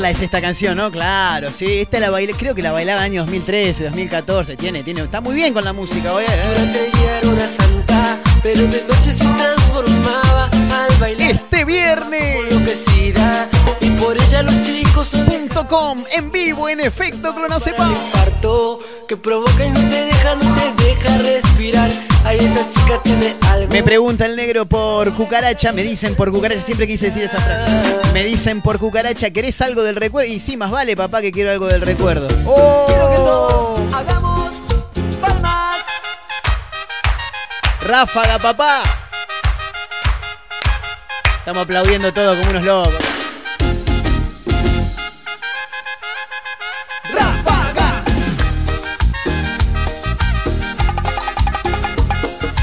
Carla 0.00 0.16
es 0.16 0.22
esta 0.22 0.40
canción, 0.40 0.78
¿no? 0.78 0.90
Claro, 0.90 1.52
sí. 1.52 1.80
Esta 1.80 2.00
la 2.00 2.08
bailé, 2.08 2.32
creo 2.32 2.54
que 2.54 2.62
la 2.62 2.72
bailaba 2.72 3.02
año 3.02 3.20
2013, 3.20 3.84
2014. 3.84 4.56
Tiene, 4.56 4.82
tiene, 4.82 5.02
está 5.02 5.20
muy 5.20 5.34
bien 5.34 5.52
con 5.52 5.62
la 5.62 5.74
música, 5.74 6.14
oye. 6.14 6.24
Santa, 7.54 8.16
pero 8.42 8.62
de 8.62 8.82
noche 8.88 9.12
se 9.12 9.26
transformaba 9.26 10.48
al 10.72 10.98
bailar. 10.98 11.49
Este 11.60 11.72
viernes. 11.72 12.36
Y 13.80 13.90
por 14.00 14.16
ella 14.16 14.42
los 14.42 14.62
chicos 14.62 15.08
son 15.08 15.26
Punto 15.26 15.68
.com, 15.68 16.04
en 16.10 16.32
vivo, 16.32 16.70
en 16.70 16.80
efecto, 16.80 17.34
clonacepa. 17.34 17.86
que 19.06 19.16
provoca 19.16 19.66
y 19.66 19.70
no 19.70 19.80
te 19.80 20.06
deja, 20.06 20.36
no 20.36 20.54
te 20.54 20.84
deja 20.84 21.18
respirar. 21.18 21.90
Ay, 22.24 22.38
esa 22.38 22.66
chica 22.72 23.02
tiene 23.02 23.34
algo. 23.50 23.70
Me 23.72 23.82
pregunta 23.82 24.24
el 24.24 24.36
negro 24.36 24.64
por 24.64 25.12
cucaracha, 25.12 25.72
me 25.72 25.82
dicen 25.82 26.14
por 26.14 26.30
cucaracha, 26.30 26.62
siempre 26.62 26.86
quise 26.86 27.06
decir 27.06 27.24
esa 27.24 27.38
frase. 27.38 27.72
Me 28.14 28.24
dicen 28.24 28.62
por 28.62 28.78
cucaracha, 28.78 29.30
¿querés 29.30 29.60
algo 29.60 29.82
del 29.82 29.96
recuerdo? 29.96 30.32
Y 30.32 30.40
sí, 30.40 30.56
más 30.56 30.70
vale, 30.70 30.96
papá, 30.96 31.20
que 31.20 31.30
quiero 31.30 31.50
algo 31.50 31.66
del 31.66 31.82
recuerdo. 31.82 32.28
¡Oh! 32.46 32.86
Quiero 32.86 33.10
que 33.10 33.16
todos 33.16 33.94
hagamos 33.94 34.54
palmas. 35.20 35.76
¡Ráfaga, 37.82 38.38
papá! 38.38 38.99
Estamos 41.50 41.64
aplaudiendo 41.64 42.14
todo 42.14 42.38
como 42.38 42.50
unos 42.50 42.62
locos. 42.62 42.94
¡Ráfaga! 47.12 48.04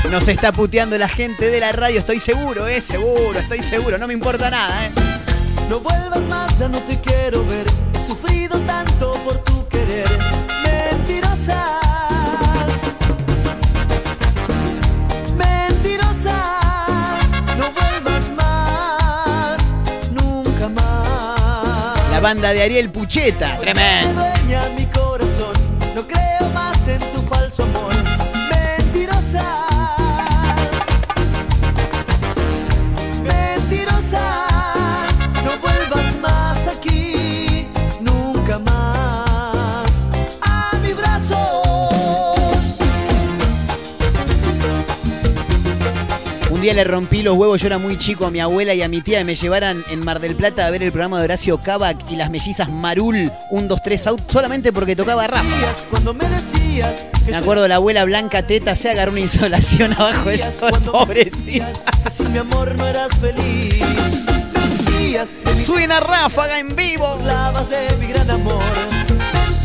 Nos 0.10 0.26
está 0.30 0.54
puteando 0.54 0.98
la 0.98 1.10
gente 1.10 1.50
de 1.50 1.60
la 1.60 1.74
radio, 1.74 2.00
estoy 2.00 2.22
seguro, 2.22 2.66
eh, 2.66 2.80
seguro, 2.80 3.38
estoy 3.38 3.62
seguro, 3.62 3.98
no 3.98 4.08
me 4.08 4.14
importa 4.14 4.50
nada, 4.50 4.86
eh. 4.86 4.92
No 5.68 5.82
vuelvas 5.82 6.22
más, 6.30 6.58
ya 6.58 6.70
no 6.70 6.80
te 6.80 6.98
quiero 7.02 7.46
ver. 7.46 7.68
He 7.94 8.08
sufrido 8.08 8.58
tanto 8.60 9.16
por 9.26 9.36
tu 9.44 9.57
La 22.18 22.22
banda 22.22 22.52
de 22.52 22.64
Ariel 22.64 22.90
Pucheta, 22.90 23.58
tremendo. 23.60 24.26
Un 46.58 46.64
día 46.64 46.74
le 46.74 46.84
rompí 46.86 47.22
los 47.22 47.36
huevos, 47.38 47.62
yo 47.62 47.68
era 47.68 47.78
muy 47.78 48.00
chico, 48.00 48.26
a 48.26 48.32
mi 48.32 48.40
abuela 48.40 48.74
y 48.74 48.82
a 48.82 48.88
mi 48.88 49.02
tía 49.02 49.20
y 49.20 49.24
me 49.24 49.36
llevaran 49.36 49.86
en 49.92 50.04
Mar 50.04 50.20
del 50.20 50.34
Plata 50.34 50.66
a 50.66 50.72
ver 50.72 50.82
el 50.82 50.92
programa 50.92 51.20
de 51.20 51.26
Horacio 51.26 51.60
Cabac 51.60 51.98
y 52.10 52.16
las 52.16 52.32
mellizas 52.32 52.68
Marul 52.68 53.32
1, 53.52 53.68
2, 53.68 53.82
3 53.84 54.08
out 54.08 54.32
solamente 54.32 54.74
porque 54.74 54.96
tocaba. 54.96 55.30
Cuando 55.92 56.16
me 56.16 56.26
acuerdo 57.36 57.68
la 57.68 57.76
abuela 57.76 58.06
Blanca 58.06 58.42
Teta 58.42 58.76
se 58.76 58.90
agarró 58.90 59.12
una 59.12 59.22
insolación 59.22 59.94
abajo 60.00 60.30
del 60.30 60.52
sol, 60.52 60.82
pobrecita. 60.84 61.70
sin 62.10 62.32
mi 62.32 62.40
amor 62.40 62.74
no 62.74 62.88
eras 62.88 63.12
feliz. 63.20 63.76
Suena 65.54 66.00
Ráfaga 66.00 66.58
en 66.58 66.76
vivo. 66.76 67.20
de 67.70 67.98
mi 67.98 68.08
gran 68.08 68.32
amor. 68.32 68.64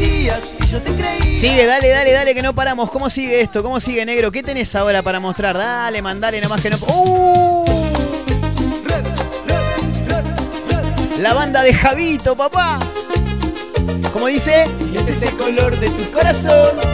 Mentías 0.02 0.50
y 0.60 0.66
yo 0.66 0.82
te 0.82 0.92
creí. 0.94 1.36
Sigue, 1.36 1.64
dale, 1.64 1.88
dale, 1.88 2.12
dale, 2.12 2.34
que 2.34 2.42
no 2.42 2.54
paramos. 2.54 2.90
¿Cómo 2.90 3.08
sigue 3.08 3.40
esto? 3.40 3.62
¿Cómo 3.62 3.78
sigue, 3.78 4.04
negro? 4.04 4.32
¿Qué 4.32 4.42
tenés 4.42 4.74
ahora 4.74 5.02
para 5.02 5.20
mostrar? 5.20 5.56
Dale, 5.56 6.02
mandale 6.02 6.40
nomás 6.40 6.60
que 6.60 6.70
no. 6.70 6.76
¡Uh! 6.88 7.64
La 11.20 11.34
banda 11.34 11.62
de 11.62 11.72
Javito, 11.72 12.34
papá. 12.34 12.80
¿Cómo 14.12 14.26
dice? 14.26 14.66
Y 14.92 14.96
este 14.96 15.12
es 15.12 15.22
el 15.22 15.36
color 15.36 15.78
de 15.78 15.88
tu 15.88 16.10
corazón. 16.10 16.91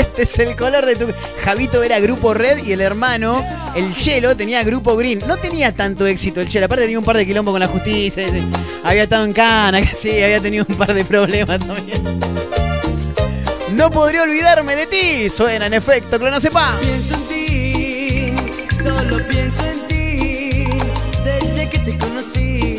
Este 0.00 0.22
es 0.22 0.38
el 0.38 0.56
color 0.56 0.86
de 0.86 0.96
tu. 0.96 1.06
Javito 1.44 1.82
era 1.82 1.98
grupo 2.00 2.32
Red 2.32 2.64
y 2.64 2.72
el 2.72 2.80
hermano, 2.80 3.44
el 3.76 3.94
Chelo, 3.94 4.34
tenía 4.34 4.64
grupo 4.64 4.96
Green. 4.96 5.20
No 5.26 5.36
tenía 5.36 5.72
tanto 5.72 6.06
éxito 6.06 6.40
el 6.40 6.48
Chelo, 6.48 6.66
aparte 6.66 6.84
tenía 6.84 6.98
un 6.98 7.04
par 7.04 7.18
de 7.18 7.26
quilombo 7.26 7.52
con 7.52 7.60
la 7.60 7.68
justicia. 7.68 8.26
Había 8.82 9.02
estado 9.02 9.24
en 9.26 9.32
cana, 9.34 9.80
sí, 10.00 10.22
había 10.22 10.40
tenido 10.40 10.64
un 10.66 10.76
par 10.76 10.94
de 10.94 11.04
problemas 11.04 11.60
también. 11.60 12.02
No 13.74 13.90
podría 13.90 14.22
olvidarme 14.22 14.74
de 14.74 14.86
ti. 14.86 15.30
Suena 15.30 15.66
en 15.66 15.74
efecto, 15.74 16.18
clonacepa. 16.18 16.76
Pienso 16.80 17.14
en 17.14 17.22
ti, 17.28 18.32
solo 18.82 19.22
pienso 19.28 19.64
en 19.66 19.86
ti. 19.86 20.64
Desde 21.24 21.68
que 21.68 21.78
te 21.78 21.98
conocí, 21.98 22.69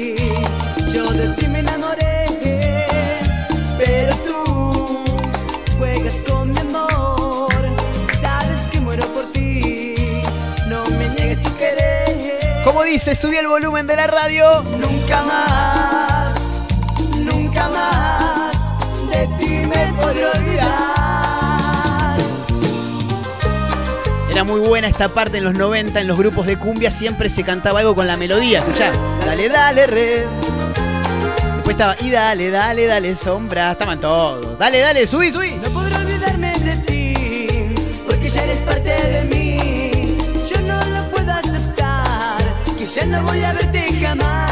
dice, 13.01 13.15
subí 13.19 13.35
el 13.35 13.47
volumen 13.47 13.87
de 13.87 13.95
la 13.95 14.05
radio. 14.05 14.61
Nunca 14.77 15.23
más, 15.23 16.39
nunca 17.17 17.67
más 17.67 18.53
de 19.09 19.27
ti 19.39 19.65
me 19.65 19.91
podré 19.93 20.25
olvidar. 20.27 22.17
Era 24.29 24.43
muy 24.43 24.59
buena 24.59 24.87
esta 24.87 25.09
parte 25.09 25.39
en 25.39 25.45
los 25.45 25.55
90, 25.55 25.99
en 25.99 26.07
los 26.07 26.15
grupos 26.15 26.45
de 26.45 26.59
cumbia 26.59 26.91
siempre 26.91 27.29
se 27.29 27.43
cantaba 27.43 27.79
algo 27.79 27.95
con 27.95 28.05
la 28.05 28.17
melodía, 28.17 28.59
escuchá. 28.59 28.91
Dale, 29.25 29.49
dale, 29.49 29.87
re. 29.87 30.27
Después 31.55 31.71
estaba, 31.71 31.95
y 32.01 32.11
dale, 32.11 32.51
dale, 32.51 32.85
dale, 32.85 33.15
sombra. 33.15 33.71
Estaban 33.71 33.99
todos. 33.99 34.59
Dale, 34.59 34.79
dale, 34.79 35.07
subí, 35.07 35.31
subí. 35.31 35.59
Yo 42.93 43.05
no 43.05 43.21
lo 43.21 43.27
voy 43.27 43.41
a 43.41 43.53
verte 43.53 43.81
jamás. 44.01 44.51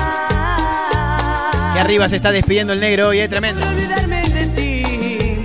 De 1.73 1.79
arriba 1.81 2.07
se 2.07 2.15
está 2.15 2.31
despidiendo 2.31 2.71
el 2.71 2.79
negro 2.79 3.09
hoy, 3.09 3.19
es 3.19 3.29
tremendo. 3.29 3.61
olvidarme 3.67 4.29
de 4.29 4.47
ti, 4.47 5.43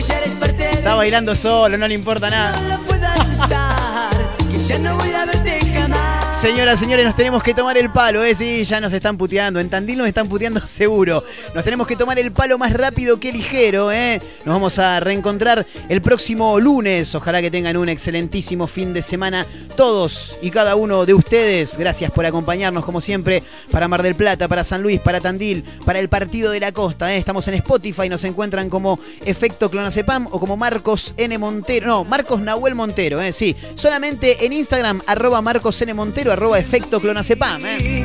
ya 0.00 0.18
eres 0.18 0.32
parte 0.32 0.64
de 0.64 0.70
Está 0.70 0.96
bailando 0.96 1.36
solo, 1.36 1.78
no 1.78 1.86
le 1.86 1.94
importa 1.94 2.30
nada. 2.30 2.60
no 2.68 2.80
puedo 2.80 3.06
aceptar, 3.06 4.10
que 4.50 4.58
ya 4.58 4.78
no 4.78 4.96
voy 4.96 5.12
a 5.12 5.24
verte 5.24 5.60
jamás. 5.72 6.21
Señoras, 6.42 6.80
señores, 6.80 7.04
nos 7.04 7.14
tenemos 7.14 7.40
que 7.40 7.54
tomar 7.54 7.78
el 7.78 7.88
palo, 7.90 8.24
¿eh? 8.24 8.34
Sí, 8.34 8.64
ya 8.64 8.80
nos 8.80 8.92
están 8.92 9.16
puteando. 9.16 9.60
En 9.60 9.70
Tandil 9.70 9.98
nos 9.98 10.08
están 10.08 10.28
puteando 10.28 10.58
seguro. 10.66 11.22
Nos 11.54 11.62
tenemos 11.62 11.86
que 11.86 11.94
tomar 11.94 12.18
el 12.18 12.32
palo 12.32 12.58
más 12.58 12.72
rápido 12.72 13.20
que 13.20 13.30
ligero, 13.30 13.92
¿eh? 13.92 14.20
Nos 14.44 14.52
vamos 14.52 14.76
a 14.80 14.98
reencontrar 14.98 15.64
el 15.88 16.02
próximo 16.02 16.58
lunes. 16.58 17.14
Ojalá 17.14 17.40
que 17.40 17.48
tengan 17.48 17.76
un 17.76 17.88
excelentísimo 17.88 18.66
fin 18.66 18.92
de 18.92 19.02
semana. 19.02 19.46
Todos 19.76 20.36
y 20.42 20.50
cada 20.50 20.74
uno 20.74 21.06
de 21.06 21.14
ustedes, 21.14 21.78
gracias 21.78 22.10
por 22.10 22.26
acompañarnos 22.26 22.84
como 22.84 23.00
siempre 23.00 23.44
para 23.70 23.86
Mar 23.86 24.02
del 24.02 24.16
Plata, 24.16 24.48
para 24.48 24.64
San 24.64 24.82
Luis, 24.82 25.00
para 25.00 25.20
Tandil, 25.20 25.62
para 25.84 26.00
el 26.00 26.08
Partido 26.08 26.50
de 26.50 26.58
la 26.58 26.72
Costa. 26.72 27.14
¿eh? 27.14 27.18
Estamos 27.18 27.46
en 27.46 27.54
Spotify, 27.54 28.08
nos 28.08 28.24
encuentran 28.24 28.68
como 28.68 28.98
Efecto 29.24 29.70
Clonacepam 29.70 30.26
o 30.26 30.40
como 30.40 30.56
Marcos 30.56 31.14
N. 31.16 31.38
Montero. 31.38 31.86
No, 31.86 32.04
Marcos 32.04 32.40
Nahuel 32.40 32.74
Montero, 32.74 33.22
¿eh? 33.22 33.32
sí. 33.32 33.54
Solamente 33.76 34.44
en 34.44 34.52
Instagram, 34.52 35.02
arroba 35.06 35.40
Marcos 35.40 35.80
N. 35.80 35.94
Montero, 35.94 36.31
arroba 36.32 36.58
Efecto 36.58 37.00
Clonacepam. 37.00 37.62
¿eh? 37.64 38.04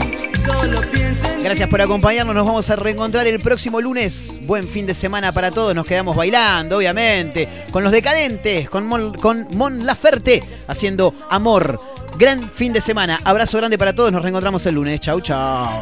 Gracias 1.44 1.70
por 1.70 1.82
acompañarnos, 1.82 2.36
nos 2.36 2.46
vamos 2.46 2.70
a 2.70 2.76
reencontrar 2.76 3.26
el 3.28 3.40
próximo 3.40 3.82
lunes. 3.82 4.40
Buen 4.42 4.68
fin 4.68 4.86
de 4.86 4.94
semana 4.94 5.32
para 5.32 5.52
todos, 5.52 5.74
nos 5.74 5.86
quedamos 5.86 6.16
bailando, 6.16 6.78
obviamente, 6.78 7.48
con 7.72 7.84
los 7.84 7.92
decadentes, 7.92 8.70
con 8.70 8.86
Mon, 8.86 9.14
con 9.14 9.48
Mon 9.56 9.86
Laferte, 9.86 10.44
haciendo 10.68 11.14
amor. 11.30 11.80
Gran 12.18 12.50
fin 12.50 12.74
de 12.74 12.82
semana, 12.82 13.20
abrazo 13.24 13.58
grande 13.58 13.78
para 13.78 13.94
todos, 13.94 14.12
nos 14.12 14.22
reencontramos 14.22 14.66
el 14.66 14.76
lunes. 14.76 15.00
Chau, 15.00 15.22
chau. 15.22 15.82